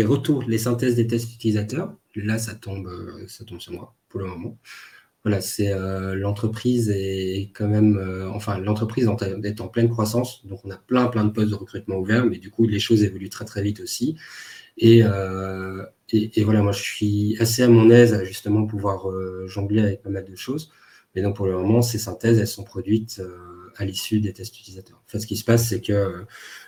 retours, 0.04 0.44
les 0.44 0.60
synthèses 0.60 0.96
des 0.96 1.08
tests 1.08 1.34
utilisateurs, 1.34 1.96
là, 2.16 2.38
ça 2.38 2.54
tombe, 2.54 2.88
euh, 2.88 3.28
ça 3.28 3.44
tombe 3.46 3.60
sur 3.60 3.74
moi 3.74 3.96
pour 4.10 4.20
le 4.20 4.28
moment. 4.28 4.58
Voilà, 5.24 5.42
c'est 5.42 5.72
l'entreprise 6.16 6.90
est 6.90 7.52
quand 7.54 7.68
même, 7.68 8.00
enfin, 8.34 8.58
l'entreprise 8.58 9.08
est 9.44 9.62
en 9.62 9.68
pleine 9.68 9.88
croissance, 9.88 10.44
donc 10.48 10.66
on 10.66 10.72
a 10.72 10.78
plein, 10.78 11.06
plein 11.08 11.26
de 11.26 11.30
postes 11.30 11.52
de 11.52 11.56
recrutement 11.56 11.98
ouverts, 11.98 12.26
mais 12.26 12.40
du 12.40 12.50
coup, 12.50 12.66
les 12.66 12.80
choses 12.80 13.04
évoluent 13.04 13.30
très, 13.30 13.46
très 13.46 13.62
vite 13.62 13.82
aussi. 13.82 14.18
Et, 14.78 15.04
et, 16.12 16.44
voilà, 16.44 16.64
moi, 16.64 16.72
je 16.72 16.82
suis 16.82 17.38
assez 17.40 17.62
à 17.62 17.68
mon 17.68 17.92
aise 17.92 18.16
à 18.16 18.24
justement 18.24 18.66
pouvoir 18.66 19.06
jongler 19.46 19.84
avec 19.84 20.02
pas 20.02 20.10
mal 20.10 20.26
de 20.26 20.36
choses. 20.36 20.72
Mais 21.16 21.22
donc, 21.22 21.36
pour 21.36 21.46
le 21.46 21.54
moment, 21.54 21.84
ces 21.84 22.00
synthèses, 22.00 22.40
elles 22.40 22.48
sont 22.48 22.64
produites 22.64 23.22
à 23.82 23.86
l'issue 23.86 24.20
des 24.20 24.32
tests 24.32 24.58
utilisateurs. 24.60 25.02
En 25.08 25.10
fait, 25.10 25.20
ce 25.20 25.28
qui 25.28 25.36
se 25.36 25.44
passe, 25.44 25.68
c'est 25.68 25.82
que 25.82 25.92
euh, 25.92 26.22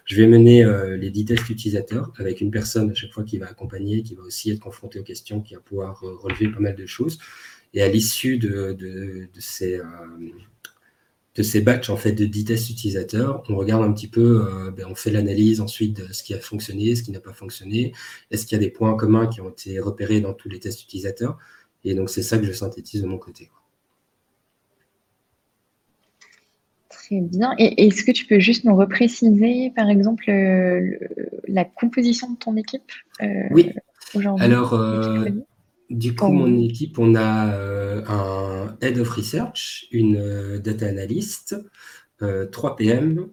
je 0.06 0.16
vais 0.16 0.28
mener 0.28 0.64
euh, 0.64 0.98
les 0.98 1.12
10 1.12 1.26
tests 1.26 1.50
utilisateurs 1.50 2.12
avec 2.18 2.42
une 2.42 2.50
personne 2.50 2.90
à 2.90 2.96
chaque 2.96 3.12
fois 3.12 3.24
qui 3.24 3.38
va 3.38 3.48
accompagner, 3.48 4.02
qui 4.02 4.16
va 4.16 4.24
aussi 4.24 4.50
être 4.50 4.60
confrontée 4.60 5.00
aux 5.00 5.04
questions, 5.04 5.40
qui 5.42 5.54
va 5.54 5.62
pouvoir 5.62 6.04
euh, 6.04 6.16
relever 6.16 6.50
pas 6.50 6.60
mal 6.60 6.76
de 6.76 6.86
choses. 6.88 7.20
Et 7.76 7.84
à 7.84 7.88
l'issue 7.88 8.38
de, 8.38 8.74
de, 8.74 9.30
ces, 9.40 9.80
de 11.36 11.44
ces 11.44 11.62
batchs 11.62 11.90
en 11.90 11.98
fait, 11.98 12.12
de 12.12 12.26
10 12.26 12.46
tests 12.46 12.70
utilisateurs, 12.70 13.44
on 13.50 13.56
regarde 13.56 13.84
un 13.84 13.92
petit 13.92 14.08
peu, 14.08 14.72
ben, 14.78 14.86
on 14.88 14.94
fait 14.94 15.10
l'analyse 15.10 15.60
ensuite 15.60 15.98
de 15.98 16.14
ce 16.14 16.22
qui 16.22 16.36
a 16.36 16.40
fonctionné, 16.40 16.96
ce 16.96 17.02
qui 17.02 17.10
n'a 17.10 17.20
pas 17.20 17.34
fonctionné, 17.34 17.92
est-ce 18.30 18.46
qu'il 18.46 18.56
y 18.56 18.62
a 18.62 18.64
des 18.64 18.70
points 18.70 18.96
communs 18.96 19.26
qui 19.26 19.42
ont 19.42 19.50
été 19.50 19.80
repérés 19.80 20.22
dans 20.22 20.34
tous 20.34 20.50
les 20.50 20.60
tests 20.60 20.84
utilisateurs? 20.84 21.40
Et 21.84 21.96
donc, 21.96 22.12
c'est 22.12 22.22
ça 22.22 22.38
que 22.38 22.46
je 22.46 22.52
synthétise 22.52 23.02
de 23.02 23.08
mon 23.08 23.18
côté. 23.18 23.50
Très 26.94 27.22
bien. 27.22 27.56
Et 27.58 27.88
est-ce 27.88 28.04
que 28.04 28.12
tu 28.12 28.26
peux 28.26 28.40
juste 28.40 28.64
nous 28.64 28.76
repréciser, 28.76 29.72
par 29.76 29.90
exemple, 29.90 30.26
la 31.48 31.66
composition 31.66 32.32
de 32.32 32.38
ton 32.38 32.56
équipe 32.56 32.92
euh, 33.22 33.44
Oui. 33.52 33.72
Alors, 34.40 34.74
euh, 34.74 35.30
du 35.90 36.16
coup, 36.16 36.32
mon 36.32 36.60
équipe, 36.60 37.00
on 37.00 37.16
a 37.16 37.54
euh, 37.54 38.04
un 38.08 38.78
Head 38.82 39.00
of 39.00 39.10
Research, 39.10 39.88
une 39.92 40.60
Data 40.60 40.88
Analyst, 40.88 41.56
trois 42.52 42.76
PM 42.76 43.28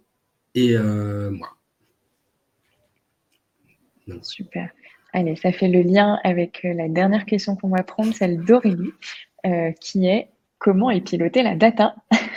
et 0.54 0.76
moi. 0.78 1.48
Super. 4.22 4.70
Allez, 5.12 5.36
ça 5.36 5.52
fait 5.52 5.68
le 5.68 5.82
lien 5.82 6.18
avec 6.24 6.60
la 6.64 6.88
dernière 6.88 7.26
question 7.26 7.56
qu'on 7.56 7.68
va 7.68 7.82
prendre, 7.82 8.14
celle 8.14 8.44
d'Aurélie, 8.44 8.92
qui 9.80 10.06
est 10.06 10.28
comment 10.58 10.90
est 10.90 11.00
pilotée 11.00 11.42
la 11.42 11.56
data? 11.56 11.94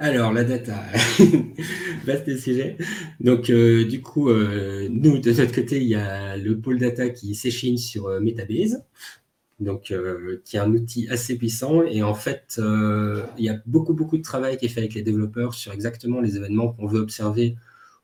Alors, 0.00 0.32
la 0.32 0.44
data, 0.44 0.80
vaste 2.04 2.36
sujet. 2.38 2.76
Donc, 3.18 3.50
euh, 3.50 3.84
du 3.84 4.00
coup, 4.00 4.28
euh, 4.28 4.86
nous, 4.92 5.18
de 5.18 5.32
notre 5.32 5.52
côté, 5.52 5.78
il 5.78 5.88
y 5.88 5.96
a 5.96 6.36
le 6.36 6.56
pôle 6.56 6.78
data 6.78 7.08
qui 7.08 7.34
s'échine 7.34 7.76
sur 7.78 8.06
euh, 8.06 8.20
Metabase, 8.20 8.84
donc, 9.58 9.92
qui 10.44 10.56
est 10.56 10.60
un 10.60 10.72
outil 10.72 11.08
assez 11.08 11.36
puissant. 11.36 11.82
Et 11.82 12.04
en 12.04 12.14
fait, 12.14 12.60
il 12.60 13.44
y 13.44 13.48
a 13.48 13.60
beaucoup, 13.66 13.92
beaucoup 13.92 14.16
de 14.16 14.22
travail 14.22 14.56
qui 14.56 14.66
est 14.66 14.68
fait 14.68 14.78
avec 14.78 14.94
les 14.94 15.02
développeurs 15.02 15.54
sur 15.54 15.72
exactement 15.72 16.20
les 16.20 16.36
événements 16.36 16.72
qu'on 16.72 16.86
veut 16.86 17.00
observer 17.00 17.56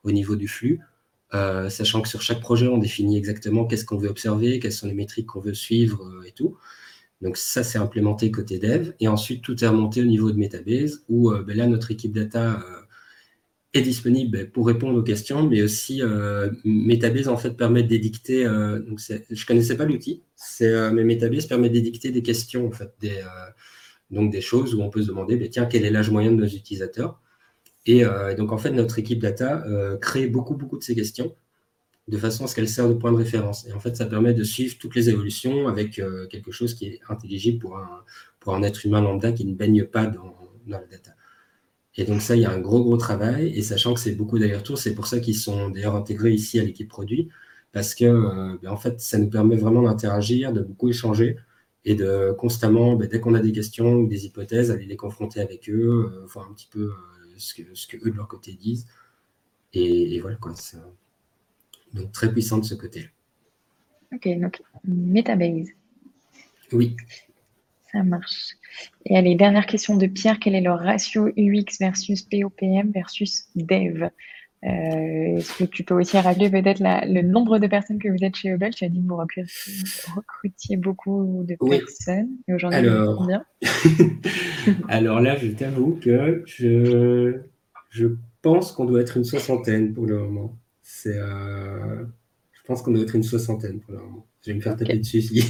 au 0.03 0.11
niveau 0.11 0.35
du 0.35 0.49
flux, 0.49 0.81
sachant 1.31 2.03
que 2.03 2.09
sur 2.09 2.23
chaque 2.23 2.41
projet, 2.41 2.67
on 2.67 2.79
définit 2.79 3.17
exactement 3.17 3.67
qu'est-ce 3.67 3.85
qu'on 3.85 3.99
veut 3.99 4.09
observer, 4.09 4.59
quelles 4.59 4.73
sont 4.73 4.89
les 4.89 4.95
métriques 4.95 5.27
qu'on 5.27 5.41
veut 5.41 5.55
suivre 5.55 6.25
et 6.27 6.33
tout. 6.33 6.57
Donc 7.21 7.37
ça, 7.37 7.65
c'est 7.65 7.79
implémenté 7.79 8.31
côté 8.31 8.59
dev. 8.59 8.93
Et 9.01 9.09
ensuite, 9.09 9.43
tout 9.43 9.63
est 9.65 9.69
remonté 9.69 10.03
au 10.03 10.05
niveau 10.05 10.31
de 10.31 10.37
Metabase, 10.37 11.05
où 11.09 11.31
euh, 11.31 11.43
ben 11.43 11.57
là, 11.57 11.67
notre 11.67 11.91
équipe 11.91 12.13
data 12.13 12.61
euh, 12.61 12.83
est 13.73 13.83
disponible 13.83 14.31
ben, 14.31 14.51
pour 14.51 14.67
répondre 14.67 14.99
aux 14.99 15.03
questions, 15.03 15.49
mais 15.49 15.63
aussi 15.63 16.03
euh, 16.03 16.51
Metabase, 16.65 17.29
en 17.29 17.37
fait, 17.37 17.53
permet 17.53 17.83
d'édicter, 17.83 18.45
donc 18.45 19.01
je 19.01 19.15
ne 19.15 19.47
connaissais 19.47 19.77
pas 19.77 19.85
l'outil, 19.85 20.23
mais 20.61 21.05
Metabase 21.05 21.47
permet 21.47 21.71
d'édicter 21.71 22.11
des 22.11 22.23
questions, 22.23 22.67
en 22.69 22.73
fait, 22.73 22.93
des, 23.01 23.21
donc 24.11 24.31
des 24.31 24.41
choses 24.41 24.75
où 24.75 24.83
on 24.83 24.91
peut 24.91 25.03
se 25.03 25.09
demander, 25.09 25.37
ben, 25.37 25.49
tiens, 25.49 25.67
quel 25.67 25.85
est 25.85 25.91
l'âge 25.91 26.11
moyen 26.11 26.31
de 26.31 26.37
nos 26.37 26.47
utilisateurs? 26.47 27.21
Et 27.87 28.05
donc, 28.37 28.53
en 28.53 28.59
fait, 28.59 28.71
notre 28.71 28.99
équipe 28.99 29.19
data 29.21 29.65
crée 30.01 30.27
beaucoup, 30.27 30.55
beaucoup 30.55 30.79
de 30.79 30.85
ces 30.85 30.95
questions 30.95 31.35
de 32.09 32.19
façon 32.19 32.45
à 32.45 32.47
ce 32.47 32.55
qu'elle 32.55 32.69
serve 32.69 32.91
de 32.91 32.95
point 32.95 33.13
de 33.13 33.17
référence. 33.17 33.67
Et 33.67 33.73
en 33.73 33.81
fait, 33.81 33.97
ça 33.97 34.07
permet 34.07 34.35
de 34.35 34.45
suivre 34.45 34.77
toutes 34.79 34.95
les 34.95 35.09
évolutions 35.09 35.69
avec 35.69 35.99
euh, 35.99 36.27
quelque 36.27 36.53
chose 36.53 36.75
qui 36.75 36.87
est 36.87 37.01
intelligible 37.09 37.59
pour 37.59 37.79
un, 37.79 38.05
pour 38.41 38.55
un 38.55 38.63
être 38.63 38.85
humain 38.85 39.01
lambda 39.01 39.33
qui 39.33 39.45
ne 39.47 39.55
baigne 39.55 39.85
pas 39.85 40.07
dans, 40.07 40.37
dans 40.67 40.79
la 40.79 40.87
data. 40.87 41.13
Et 41.97 42.05
donc 42.05 42.21
ça, 42.21 42.37
il 42.37 42.43
y 42.43 42.45
a 42.45 42.51
un 42.51 42.61
gros, 42.61 42.83
gros 42.83 42.97
travail. 42.97 43.49
Et 43.57 43.63
sachant 43.63 43.95
que 43.95 44.01
c'est 44.01 44.15
beaucoup 44.15 44.39
d'allers-retours, 44.39 44.79
c'est 44.79 44.95
pour 44.95 45.07
ça 45.07 45.21
qu'ils 45.21 45.37
sont 45.37 45.71
d'ailleurs 45.71 45.95
intégrés 45.97 46.33
ici 46.33 46.59
à 46.59 46.65
l'équipe 46.65 46.89
produit, 46.89 47.29
parce 47.73 47.95
que 47.95 48.05
euh, 48.05 48.59
ben, 48.63 48.71
en 48.71 48.77
fait, 48.77 49.01
ça 49.01 49.19
nous 49.19 49.31
permet 49.31 49.57
vraiment 49.57 49.83
d'interagir, 49.83 50.53
de 50.53 50.61
beaucoup 50.61 50.89
échanger 50.89 51.37
et 51.87 51.95
de 51.95 52.33
constamment, 52.39 52.97
ben, 52.97 53.09
dès 53.09 53.21
qu'on 53.21 53.35
a 53.35 53.41
des 53.41 53.53
questions 53.53 53.95
ou 53.95 54.07
des 54.09 54.27
hypothèses, 54.27 54.71
aller 54.71 54.87
les 54.87 54.97
confronter 54.97 55.41
avec 55.41 55.69
eux, 55.71 56.13
euh, 56.13 56.27
voir 56.27 56.49
un 56.51 56.55
petit 56.55 56.69
peu 56.71 56.93
ce, 57.37 57.55
que, 57.55 57.63
ce 57.75 57.87
que 57.87 57.97
eux 57.97 58.11
de 58.11 58.17
leur 58.17 58.29
côté 58.29 58.53
disent. 58.55 58.87
Et 59.73 60.21
voilà 60.21 60.37
quoi. 60.37 60.55
Donc 61.95 62.13
très 62.13 62.31
puissant 62.31 62.59
de 62.59 62.65
ce 62.65 62.75
côté. 62.75 63.09
Ok, 64.13 64.29
donc 64.39 64.61
Metabase. 64.85 65.69
Oui. 66.73 66.97
Ça 67.93 68.03
marche. 68.03 68.57
Et 69.07 69.17
allez, 69.17 69.37
dernière 69.37 69.67
question 69.67 69.97
de 69.97 70.07
Pierre. 70.07 70.39
Quel 70.41 70.55
est 70.55 70.61
le 70.61 70.73
ratio 70.73 71.29
UX 71.37 71.79
versus 71.79 72.23
POPM 72.23 72.91
versus 72.91 73.47
Dev? 73.55 74.03
Euh, 74.65 75.37
Est-ce 75.37 75.59
que 75.59 75.65
tu 75.65 75.85
peux 75.85 75.95
aussi 75.95 76.19
rappeler 76.19 76.51
peut-être 76.51 76.81
le 76.81 77.23
nombre 77.23 77.59
de 77.59 77.67
personnes 77.67 77.99
que 77.99 78.09
vous 78.09 78.25
êtes 78.25 78.35
chez 78.35 78.49
Hubble 78.51 78.71
Tu 78.71 78.85
as 78.85 78.89
dit 78.89 79.01
que 79.01 79.07
vous 79.07 79.17
recrutiez 80.17 80.77
beaucoup 80.77 81.45
de 81.47 81.57
personnes. 81.69 82.31
Et 82.49 82.55
aujourd'hui, 82.55 82.81
Alors... 82.81 83.19
combien? 83.19 83.45
Alors 84.89 85.21
là, 85.21 85.37
je 85.37 85.49
t'avoue 85.49 85.99
que 86.03 86.43
je, 86.47 87.41
je 87.91 88.07
pense 88.43 88.73
qu'on 88.73 88.87
doit 88.87 89.03
être 89.03 89.19
une 89.19 89.25
soixantaine 89.25 89.93
pour 89.93 90.07
le 90.07 90.19
moment. 90.19 90.57
C'est, 90.87 91.17
euh, 91.17 92.05
je 92.53 92.61
pense 92.67 92.83
qu'on 92.83 92.93
doit 92.93 93.03
être 93.03 93.17
une 93.17 93.23
soixantaine 93.23 93.81
pour 93.81 93.93
le 93.93 94.01
moment. 94.01 94.27
Je 94.43 94.51
vais 94.51 94.57
me 94.57 94.61
faire 94.61 94.77
taper 94.77 94.99
dessus 94.99 95.23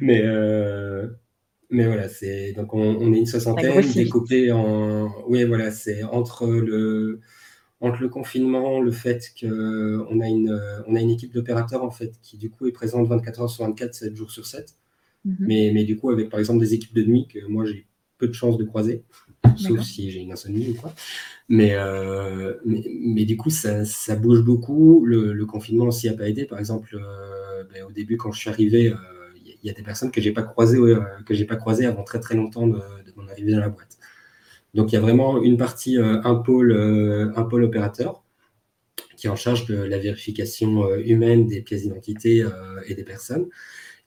mais, 0.00 0.22
euh, 0.24 1.08
mais 1.70 1.86
voilà, 1.86 2.08
c'est 2.08 2.52
donc 2.52 2.72
on, 2.72 3.12
est 3.12 3.18
une 3.18 3.26
soixantaine 3.26 3.84
découpée 3.92 4.52
en. 4.52 5.10
Oui, 5.28 5.42
voilà, 5.42 5.72
c'est 5.72 6.04
entre 6.04 6.46
le 6.46 7.20
entre 7.80 8.00
le 8.00 8.08
confinement, 8.08 8.80
le 8.80 8.92
fait 8.92 9.34
qu'on 9.38 10.20
a 10.20 10.28
une, 10.28 10.60
on 10.86 10.94
a 10.94 11.00
une 11.00 11.10
équipe 11.10 11.34
d'opérateurs 11.34 11.82
en 11.82 11.90
fait 11.90 12.14
qui 12.22 12.38
du 12.38 12.48
coup 12.48 12.68
est 12.68 12.72
présente 12.72 13.08
24 13.08 13.40
heures 13.40 13.50
sur 13.50 13.64
24, 13.64 13.92
7 13.92 14.16
jours 14.16 14.30
sur 14.30 14.46
7. 14.46 14.76
Mhm. 15.24 15.36
mais, 15.40 15.70
mais 15.74 15.82
du 15.82 15.96
coup, 15.96 16.10
avec 16.10 16.30
par 16.30 16.38
exemple 16.38 16.60
des 16.60 16.74
équipes 16.74 16.94
de 16.94 17.02
nuit 17.02 17.26
que 17.26 17.44
moi 17.48 17.64
j'ai 17.64 17.86
peu 18.18 18.28
de 18.28 18.32
chances 18.32 18.56
de 18.56 18.64
croiser, 18.64 19.02
sauf 19.56 19.82
si 19.82 20.10
j'ai 20.10 20.20
une 20.20 20.32
insomnie 20.32 20.70
ou 20.70 20.74
quoi. 20.74 20.92
Euh, 21.52 22.54
mais, 22.64 22.84
mais, 23.00 23.24
du 23.24 23.36
coup, 23.36 23.50
ça, 23.50 23.84
ça 23.84 24.16
bouge 24.16 24.42
beaucoup. 24.42 25.04
Le, 25.04 25.44
confinement 25.46 25.86
aussi 25.86 26.08
n'a 26.08 26.16
pas 26.16 26.28
aidé. 26.28 26.44
Par 26.44 26.58
exemple, 26.58 26.96
euh, 26.96 27.64
ben, 27.72 27.84
au 27.84 27.92
début, 27.92 28.16
quand 28.16 28.32
je 28.32 28.40
suis 28.40 28.50
arrivé, 28.50 28.88
euh, 28.92 28.96
il 29.44 29.56
y, 29.62 29.70
a 29.70 29.72
des 29.72 29.82
personnes 29.82 30.10
que 30.10 30.20
je 30.20 30.28
n'ai 30.28 30.34
pas 30.34 30.42
croisées 30.42 30.78
j'ai 31.30 31.44
pas 31.44 31.56
croisées 31.56 31.86
avant 31.86 32.04
très 32.04 32.20
très 32.20 32.34
longtemps 32.36 32.66
de, 32.66 32.80
mon 33.16 33.28
arrivée 33.28 33.52
dans 33.52 33.60
la 33.60 33.68
boîte. 33.68 33.98
Donc, 34.74 34.92
il 34.92 34.96
y 34.96 34.98
a 34.98 35.00
vraiment 35.00 35.42
une 35.42 35.56
partie, 35.56 35.96
un, 35.98 36.34
pôle, 36.36 36.72
un 37.34 37.42
pôle 37.44 37.64
opérateur 37.64 38.22
qui 39.16 39.26
est 39.26 39.30
en 39.30 39.36
charge 39.36 39.66
de 39.66 39.76
la 39.76 39.98
vérification 39.98 40.94
humaine 40.96 41.46
des 41.46 41.62
pièces 41.62 41.82
d'identité 41.82 42.46
et 42.86 42.94
des 42.94 43.04
personnes. 43.04 43.46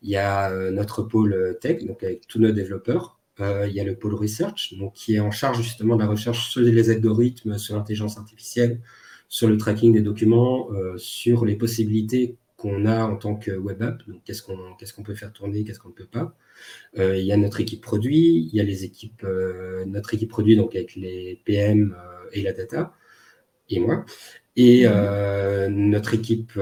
Il 0.04 0.10
y 0.10 0.18
a 0.18 0.52
notre 0.72 1.02
pôle 1.02 1.58
tech, 1.60 1.84
donc 1.86 2.04
avec 2.04 2.28
tous 2.28 2.40
nos 2.40 2.52
développeurs, 2.52 3.19
euh, 3.19 3.19
il 3.40 3.74
y 3.74 3.80
a 3.80 3.84
le 3.84 3.96
pôle 3.96 4.16
research, 4.16 4.74
donc, 4.78 4.94
qui 4.94 5.16
est 5.16 5.20
en 5.20 5.32
charge 5.32 5.62
justement 5.62 5.96
de 5.96 6.02
la 6.02 6.08
recherche 6.08 6.50
sur 6.50 6.62
les 6.62 6.90
algorithmes, 6.90 7.58
sur 7.58 7.76
l'intelligence 7.76 8.18
artificielle, 8.18 8.82
sur 9.30 9.48
le 9.48 9.58
tracking 9.58 9.94
des 9.94 10.02
documents, 10.02 10.72
euh, 10.74 10.98
sur 10.98 11.46
les 11.46 11.56
possibilités 11.56 12.36
qu'on 12.58 12.86
a 12.86 13.06
en 13.06 13.16
tant 13.16 13.36
que 13.36 13.52
web 13.52 13.82
app, 13.82 14.06
donc 14.08 14.22
qu'est-ce 14.26 14.42
qu'on 14.44 14.76
qu'est-ce 14.78 14.94
qu'on 14.94 15.04
peut 15.04 15.16
faire 15.16 15.32
tourner, 15.32 15.64
qu'est-ce 15.64 15.80
qu'on 15.80 15.90
ne 15.90 15.94
peut 15.94 16.06
pas. 16.06 16.36
Euh, 16.98 17.18
il 17.18 17.26
y 17.26 17.32
a 17.32 17.38
notre 17.38 17.62
équipe 17.62 17.82
produit, 17.82 18.50
il 18.52 18.56
y 18.56 18.60
a 18.60 18.64
les 18.64 18.84
équipes, 18.84 19.26
notre 19.86 20.14
équipe 20.14 20.30
produit 20.30 20.58
donc 20.58 20.76
avec 20.76 20.96
les 20.96 21.42
PM 21.46 21.96
et 22.34 22.42
la 22.42 22.52
data, 22.52 22.94
et 23.70 23.80
moi. 23.80 24.06
Et 24.56 24.88
mhm. 24.88 25.90
notre 25.90 26.14
équipe 26.14 26.60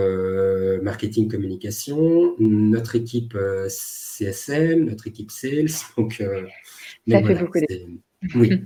marketing 0.84 1.30
communication, 1.30 2.36
notre 2.40 2.96
équipe 2.96 3.38
CSM, 3.68 4.86
notre 4.86 5.08
équipe 5.08 5.32
sales. 5.32 5.68
Donc, 5.98 6.22
ça 7.08 7.24
fait 7.24 7.36
beaucoup 7.36 7.60
Oui. 8.36 8.62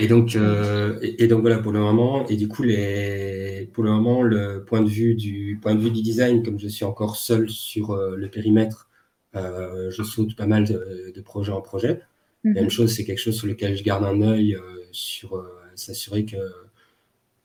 Et 0.00 0.08
donc, 0.08 0.34
euh, 0.34 0.98
et, 1.02 1.26
donc 1.26 1.42
voilà 1.42 1.58
pour 1.58 1.72
le 1.72 1.78
moment. 1.78 2.26
Et 2.28 2.36
du 2.36 2.48
coup, 2.48 2.62
les, 2.62 3.68
pour 3.72 3.84
le 3.84 3.90
moment, 3.90 4.22
le 4.22 4.64
point 4.64 4.82
de 4.82 4.88
vue 4.88 5.14
du 5.14 5.58
point 5.60 5.74
de 5.74 5.80
vue 5.80 5.90
du 5.90 6.02
design, 6.02 6.42
comme 6.42 6.58
je 6.58 6.68
suis 6.68 6.84
encore 6.84 7.16
seul 7.16 7.50
sur 7.50 7.90
euh, 7.90 8.16
le 8.16 8.28
périmètre, 8.28 8.88
euh, 9.36 9.90
je 9.90 10.02
saute 10.02 10.36
pas 10.36 10.46
mal 10.46 10.64
de, 10.64 11.20
projet 11.20 11.52
en 11.52 11.60
projet. 11.60 12.00
Mhm. 12.44 12.54
Même 12.54 12.70
chose, 12.70 12.94
c'est 12.94 13.04
quelque 13.04 13.18
chose 13.18 13.36
sur 13.36 13.46
lequel 13.46 13.76
je 13.76 13.82
garde 13.82 14.04
un 14.04 14.22
œil 14.22 14.56
sur 14.92 15.44
s'assurer 15.74 16.24
que 16.24 16.36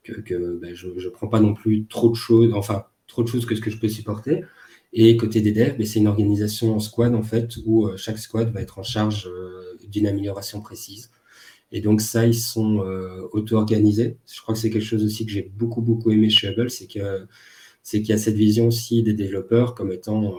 que, 0.10 0.58
ben, 0.60 0.76
je 0.76 0.88
ne 0.88 1.10
prends 1.10 1.28
pas 1.28 1.40
non 1.40 1.54
plus 1.54 1.86
trop 1.88 2.10
de 2.10 2.16
choses, 2.16 2.54
enfin 2.54 2.86
trop 3.08 3.24
de 3.24 3.28
choses 3.28 3.46
que 3.46 3.56
ce 3.56 3.62
que 3.62 3.72
je 3.72 3.78
peux 3.80 3.90
supporter. 3.90 4.44
Et 4.94 5.18
côté 5.18 5.42
des 5.42 5.52
ben, 5.52 5.86
c'est 5.86 6.00
une 6.00 6.08
organisation 6.08 6.76
en 6.76 6.80
squad 6.80 7.14
en 7.14 7.22
fait 7.24 7.58
où 7.66 7.88
euh, 7.88 7.98
chaque 7.98 8.18
squad 8.18 8.52
va 8.52 8.62
être 8.62 8.80
en 8.80 8.84
charge 8.84 9.28
euh, 9.28 9.78
d'une 9.88 10.08
amélioration 10.08 10.62
précise. 10.62 11.12
Et 11.72 11.82
donc 11.82 12.02
ça, 12.02 12.26
ils 12.26 12.36
sont 12.36 12.84
euh, 12.84 13.28
auto-organisés. 13.32 14.18
Je 14.28 14.42
crois 14.42 14.56
que 14.56 14.60
c'est 14.60 14.72
quelque 14.72 14.86
chose 14.86 15.04
aussi 15.04 15.26
que 15.26 15.32
j'ai 15.32 15.44
beaucoup 15.44 15.82
beaucoup 15.82 16.12
aimé 16.12 16.30
chez 16.30 16.50
Hubble, 16.50 16.72
c'est 16.72 16.88
qu'il 16.88 17.04
y 18.06 18.12
a 18.12 18.18
cette 18.18 18.36
vision 18.36 18.68
aussi 18.68 19.04
des 19.04 19.14
développeurs 19.14 19.76
comme 19.76 19.92
étant 19.92 20.36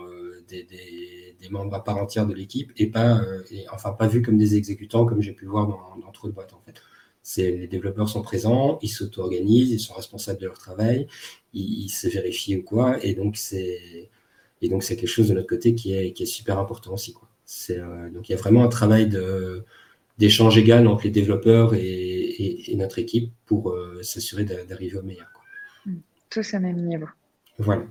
des, 0.49 0.66
membres 1.51 1.75
à 1.75 1.83
part 1.83 1.97
entière 1.97 2.27
de 2.29 2.35
l'équipe 2.35 2.71
et 2.77 2.87
pas 2.87 3.23
et, 3.51 3.64
enfin 3.73 3.91
pas 3.91 4.07
vus 4.07 4.23
comme 4.23 4.39
des 4.39 4.55
exécutants 4.55 5.05
comme 5.05 5.21
j'ai 5.21 5.33
pu 5.33 5.47
voir 5.47 5.66
dans, 5.66 5.97
dans 6.01 6.12
trop 6.12 6.29
de 6.29 6.33
boîtes 6.33 6.53
en 6.53 6.61
fait. 6.64 6.81
C'est 7.23 7.51
les 7.51 7.68
développeurs 7.68 8.09
sont 8.09 8.23
présents, 8.23 8.79
ils 8.83 8.89
s'auto-organisent, 8.89 9.71
ils 9.71 9.81
sont 9.81 9.95
responsables 9.95 10.41
de 10.41 10.47
leur 10.47 10.59
travail, 10.59 11.07
ils, 11.53 11.85
ils 11.85 11.89
se 11.91 12.09
vérifient 12.09 12.57
ou 12.57 12.62
quoi, 12.62 13.05
et 13.05 13.14
donc 13.14 13.37
c'est 13.37 14.09
et 14.62 14.68
donc, 14.68 14.83
c'est 14.83 14.97
quelque 14.97 15.09
chose 15.09 15.29
de 15.29 15.35
notre 15.35 15.47
côté 15.47 15.75
qui 15.75 15.95
est, 15.95 16.12
qui 16.12 16.25
est 16.25 16.27
super 16.27 16.59
important 16.59 16.93
aussi. 16.93 17.12
Quoi. 17.12 17.29
Euh, 17.71 18.11
donc, 18.11 18.29
il 18.29 18.33
y 18.33 18.35
a 18.35 18.39
vraiment 18.39 18.62
un 18.62 18.68
travail 18.68 19.11
d'échange 20.18 20.59
égal 20.59 20.87
entre 20.87 21.05
les 21.05 21.11
développeurs 21.11 21.75
et, 21.75 22.71
et, 22.71 22.77
notre 22.77 22.99
équipe 22.99 23.33
pour 23.47 23.71
euh, 23.71 24.03
s'assurer 24.03 24.45
d'arriver 24.45 24.99
au 24.99 25.03
meilleur. 25.03 25.33
Quoi. 25.33 25.45
Mmh. 25.87 25.99
Tous 26.29 26.55
au 26.55 26.61
même 26.61 26.85
niveau. 26.85 27.09
Voilà. 27.59 27.85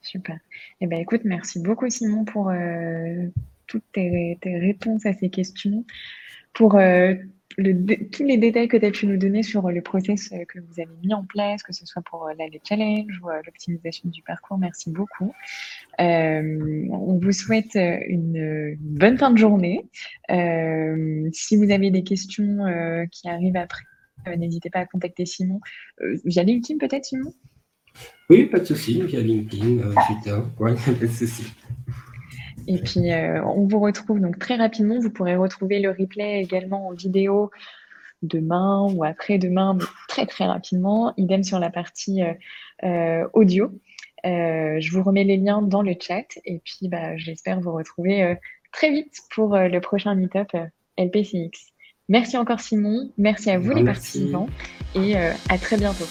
Super. 0.00 0.38
Eh 0.80 0.86
ben, 0.86 1.00
écoute, 1.00 1.22
merci 1.24 1.58
beaucoup, 1.58 1.90
Simon, 1.90 2.24
pour 2.24 2.50
euh, 2.50 3.26
toutes 3.66 3.84
tes, 3.92 4.38
tes, 4.40 4.58
réponses 4.58 5.06
à 5.06 5.12
ces 5.12 5.28
questions, 5.28 5.84
pour 6.54 6.78
tous 7.56 8.24
les 8.24 8.36
détails 8.36 8.68
que 8.68 8.76
tu 8.76 8.86
as 8.86 8.90
pu 8.90 9.06
nous 9.06 9.16
donner 9.16 9.42
sur 9.42 9.68
le 9.70 9.80
process 9.80 10.30
euh, 10.32 10.44
que 10.44 10.60
vous 10.60 10.80
avez 10.80 10.94
mis 11.02 11.12
en 11.14 11.24
place, 11.24 11.62
que 11.62 11.72
ce 11.72 11.84
soit 11.86 12.02
pour 12.02 12.26
euh, 12.26 12.32
les 12.38 12.60
challenges 12.66 13.20
ou 13.22 13.30
euh, 13.30 13.40
l'optimisation 13.44 14.08
du 14.08 14.22
parcours. 14.22 14.58
Merci 14.58 14.90
beaucoup. 14.90 15.32
on 15.98 17.18
vous 17.20 17.32
souhaite 17.32 17.74
une, 17.74 18.76
bonne 18.80 19.18
fin 19.18 19.30
de 19.30 19.38
journée. 19.38 19.84
si 20.28 21.56
vous 21.56 21.70
avez 21.70 21.90
des 21.90 22.04
questions 22.04 22.58
qui 23.10 23.28
arrivent 23.28 23.56
après, 23.56 23.84
n'hésitez 24.36 24.70
pas 24.70 24.80
à 24.80 24.86
contacter 24.86 25.26
Simon 25.26 25.60
via 26.24 26.42
LinkedIn 26.42 26.78
peut-être, 26.78 27.06
Simon? 27.06 27.32
Oui, 28.30 28.44
pas 28.46 28.60
de 28.60 28.64
souci, 28.64 29.02
via 29.02 29.20
LinkedIn, 29.20 29.94
Twitter, 30.06 30.38
ouais, 30.60 30.74
pas 31.00 31.06
de 31.06 31.06
souci. 31.06 31.44
Et 32.70 32.76
puis, 32.76 33.10
on 33.46 33.66
vous 33.66 33.80
retrouve 33.80 34.20
donc 34.20 34.38
très 34.38 34.56
rapidement. 34.56 35.00
Vous 35.00 35.10
pourrez 35.10 35.36
retrouver 35.36 35.80
le 35.80 35.88
replay 35.90 36.42
également 36.42 36.88
en 36.88 36.92
vidéo 36.92 37.50
demain 38.20 38.86
ou 38.92 39.04
après-demain, 39.04 39.74
mais 39.74 39.84
très 40.06 40.26
très 40.26 40.44
rapidement. 40.44 41.14
Idem 41.16 41.42
sur 41.42 41.58
la 41.58 41.70
partie 41.70 42.20
audio. 43.32 43.72
je 44.22 44.92
vous 44.92 45.02
remets 45.02 45.24
les 45.24 45.38
liens 45.38 45.62
dans 45.62 45.80
le 45.80 45.94
chat 45.98 46.26
et 46.44 46.60
puis 46.62 46.88
bah, 46.88 47.16
j'espère 47.16 47.58
vous 47.60 47.72
retrouver 47.72 48.36
très 48.70 48.90
vite 48.90 49.18
pour 49.34 49.56
le 49.56 49.78
prochain 49.80 50.14
meetup 50.14 50.54
LPCX. 50.98 51.72
Merci 52.10 52.36
encore 52.36 52.60
Simon, 52.60 53.10
merci 53.16 53.50
à 53.50 53.58
vous 53.58 53.72
les 53.72 53.84
participants 53.84 54.48
et 54.94 55.16
à 55.16 55.58
très 55.58 55.78
bientôt. 55.78 56.06